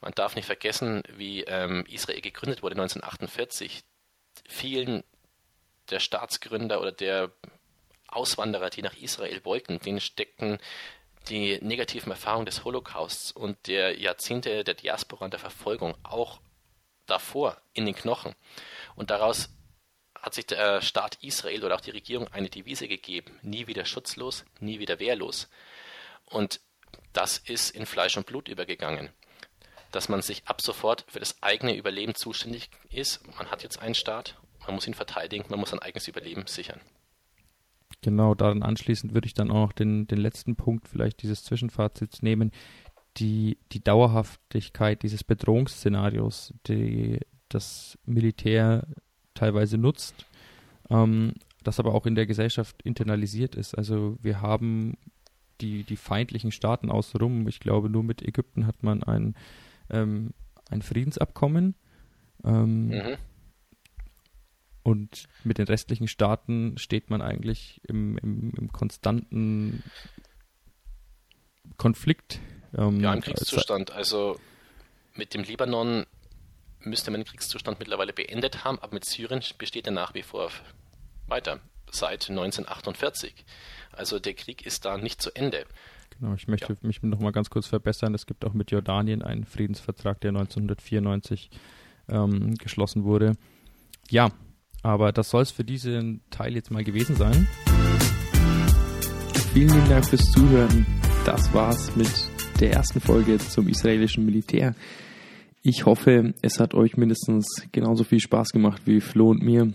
Man 0.00 0.12
darf 0.12 0.34
nicht 0.34 0.46
vergessen, 0.46 1.02
wie 1.08 1.42
ähm, 1.42 1.84
Israel 1.88 2.20
gegründet 2.20 2.62
wurde 2.62 2.74
1948. 2.74 3.82
Vielen 4.48 5.04
der 5.90 6.00
Staatsgründer 6.00 6.80
oder 6.80 6.92
der 6.92 7.32
Auswanderer, 8.08 8.70
die 8.70 8.82
nach 8.82 8.96
Israel 8.96 9.44
wollten, 9.44 9.78
denen 9.80 10.00
steckten 10.00 10.58
die 11.28 11.58
negativen 11.60 12.10
Erfahrungen 12.10 12.46
des 12.46 12.64
Holocausts 12.64 13.32
und 13.32 13.66
der 13.66 13.98
Jahrzehnte 13.98 14.64
der 14.64 14.74
Diaspora 14.74 15.26
und 15.26 15.32
der 15.32 15.40
Verfolgung 15.40 15.94
auch 16.02 16.40
davor 17.06 17.60
in 17.72 17.86
den 17.86 17.94
Knochen. 17.94 18.34
Und 18.94 19.10
daraus 19.10 19.50
hat 20.14 20.34
sich 20.34 20.46
der 20.46 20.80
Staat 20.80 21.18
Israel 21.22 21.64
oder 21.64 21.74
auch 21.74 21.80
die 21.80 21.90
Regierung 21.90 22.28
eine 22.28 22.48
Devise 22.48 22.88
gegeben, 22.88 23.38
nie 23.42 23.66
wieder 23.66 23.84
schutzlos, 23.84 24.44
nie 24.60 24.78
wieder 24.78 24.98
wehrlos. 24.98 25.48
Und 26.24 26.60
das 27.12 27.38
ist 27.38 27.70
in 27.70 27.86
Fleisch 27.86 28.16
und 28.16 28.26
Blut 28.26 28.48
übergegangen. 28.48 29.12
Dass 29.90 30.08
man 30.08 30.22
sich 30.22 30.46
ab 30.46 30.60
sofort 30.60 31.04
für 31.08 31.18
das 31.18 31.42
eigene 31.42 31.76
Überleben 31.76 32.14
zuständig 32.14 32.70
ist. 32.90 33.26
Man 33.36 33.50
hat 33.50 33.62
jetzt 33.62 33.80
einen 33.80 33.94
Staat, 33.94 34.36
man 34.66 34.74
muss 34.74 34.86
ihn 34.86 34.94
verteidigen, 34.94 35.44
man 35.48 35.58
muss 35.58 35.70
sein 35.70 35.80
eigenes 35.80 36.06
Überleben 36.08 36.46
sichern. 36.46 36.80
Genau, 38.02 38.34
daran 38.34 38.62
anschließend 38.62 39.14
würde 39.14 39.26
ich 39.26 39.34
dann 39.34 39.50
auch 39.50 39.72
den, 39.72 40.06
den 40.06 40.18
letzten 40.18 40.56
Punkt 40.56 40.88
vielleicht 40.88 41.22
dieses 41.22 41.44
Zwischenfazits 41.44 42.22
nehmen. 42.22 42.52
Die, 43.16 43.58
die 43.72 43.82
Dauerhaftigkeit 43.82 45.02
dieses 45.02 45.24
Bedrohungsszenarios, 45.24 46.54
die 46.66 47.18
das 47.48 47.98
Militär 48.04 48.86
teilweise 49.34 49.76
nutzt, 49.76 50.26
ähm, 50.88 51.34
das 51.62 51.78
aber 51.78 51.94
auch 51.94 52.06
in 52.06 52.14
der 52.14 52.26
Gesellschaft 52.26 52.80
internalisiert 52.82 53.54
ist. 53.54 53.76
Also 53.76 54.16
wir 54.22 54.40
haben 54.40 54.96
die, 55.60 55.84
die 55.84 55.96
feindlichen 55.96 56.52
Staaten 56.52 56.90
außenrum. 56.90 57.48
Ich 57.48 57.60
glaube, 57.60 57.90
nur 57.90 58.02
mit 58.02 58.22
Ägypten 58.22 58.66
hat 58.66 58.82
man 58.82 59.02
ein, 59.02 59.34
ähm, 59.90 60.32
ein 60.70 60.82
Friedensabkommen. 60.82 61.74
Ähm, 62.44 62.88
mhm. 62.88 63.16
Und 64.82 65.28
mit 65.44 65.58
den 65.58 65.66
restlichen 65.66 66.08
Staaten 66.08 66.78
steht 66.78 67.10
man 67.10 67.20
eigentlich 67.20 67.80
im, 67.86 68.16
im, 68.18 68.52
im 68.56 68.72
konstanten 68.72 69.82
Konflikt. 71.76 72.40
Ähm, 72.76 73.00
ja, 73.00 73.12
im 73.12 73.20
Kriegszustand. 73.20 73.90
Also 73.90 74.40
mit 75.14 75.34
dem 75.34 75.42
Libanon 75.42 76.06
müsste 76.80 77.10
man 77.10 77.20
den 77.20 77.26
Kriegszustand 77.26 77.78
mittlerweile 77.78 78.12
beendet 78.12 78.64
haben, 78.64 78.78
aber 78.78 78.94
mit 78.94 79.04
Syrien 79.04 79.42
besteht 79.58 79.86
er 79.86 79.92
nach 79.92 80.14
wie 80.14 80.22
vor 80.22 80.50
weiter, 81.26 81.60
seit 81.90 82.30
1948. 82.30 83.44
Also 83.92 84.18
der 84.18 84.34
Krieg 84.34 84.64
ist 84.64 84.84
da 84.84 84.96
nicht 84.96 85.20
zu 85.20 85.30
Ende. 85.34 85.66
Genau, 86.20 86.34
ich 86.34 86.48
möchte 86.48 86.74
ja. 86.74 86.78
mich 86.82 87.02
noch 87.02 87.20
mal 87.20 87.32
ganz 87.32 87.48
kurz 87.48 87.66
verbessern. 87.66 88.14
Es 88.14 88.26
gibt 88.26 88.44
auch 88.44 88.52
mit 88.52 88.70
Jordanien 88.70 89.22
einen 89.22 89.44
Friedensvertrag, 89.44 90.20
der 90.20 90.30
1994 90.30 91.50
ähm, 92.10 92.54
geschlossen 92.56 93.04
wurde. 93.04 93.36
Ja, 94.10 94.28
aber 94.82 95.12
das 95.12 95.30
soll 95.30 95.42
es 95.42 95.50
für 95.50 95.64
diesen 95.64 96.20
Teil 96.30 96.54
jetzt 96.54 96.70
mal 96.70 96.84
gewesen 96.84 97.16
sein. 97.16 97.48
Vielen 99.54 99.68
lieben 99.68 99.88
Dank 99.88 100.06
fürs 100.06 100.30
Zuhören. 100.32 100.86
Das 101.24 101.52
war's 101.54 101.96
mit 101.96 102.10
der 102.60 102.72
ersten 102.72 103.00
Folge 103.00 103.38
zum 103.38 103.68
israelischen 103.68 104.26
Militär. 104.26 104.74
Ich 105.62 105.86
hoffe, 105.86 106.34
es 106.42 106.60
hat 106.60 106.74
euch 106.74 106.98
mindestens 106.98 107.66
genauso 107.72 108.04
viel 108.04 108.20
Spaß 108.20 108.50
gemacht 108.50 108.82
wie 108.84 109.00
Flo 109.00 109.30
und 109.30 109.42
mir. 109.42 109.72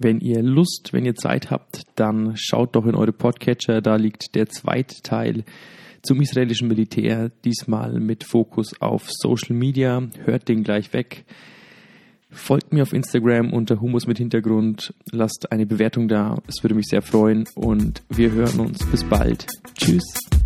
Wenn 0.00 0.20
ihr 0.20 0.42
Lust, 0.42 0.90
wenn 0.92 1.04
ihr 1.04 1.14
Zeit 1.14 1.50
habt, 1.50 1.82
dann 1.96 2.34
schaut 2.36 2.76
doch 2.76 2.86
in 2.86 2.94
eure 2.94 3.12
Podcatcher. 3.12 3.80
Da 3.80 3.96
liegt 3.96 4.34
der 4.34 4.48
zweite 4.48 5.02
Teil 5.02 5.44
zum 6.02 6.20
israelischen 6.20 6.68
Militär. 6.68 7.30
Diesmal 7.44 7.98
mit 7.98 8.24
Fokus 8.24 8.80
auf 8.80 9.08
Social 9.10 9.56
Media. 9.56 10.02
Hört 10.24 10.48
den 10.48 10.62
gleich 10.62 10.92
weg. 10.92 11.24
Folgt 12.30 12.72
mir 12.72 12.82
auf 12.82 12.92
Instagram 12.92 13.52
unter 13.52 13.80
Humus 13.80 14.06
mit 14.06 14.18
Hintergrund. 14.18 14.94
Lasst 15.10 15.50
eine 15.50 15.66
Bewertung 15.66 16.08
da. 16.08 16.36
Es 16.46 16.62
würde 16.62 16.74
mich 16.74 16.86
sehr 16.86 17.02
freuen. 17.02 17.44
Und 17.54 18.02
wir 18.08 18.30
hören 18.32 18.60
uns. 18.60 18.84
Bis 18.90 19.02
bald. 19.02 19.46
Tschüss. 19.74 20.37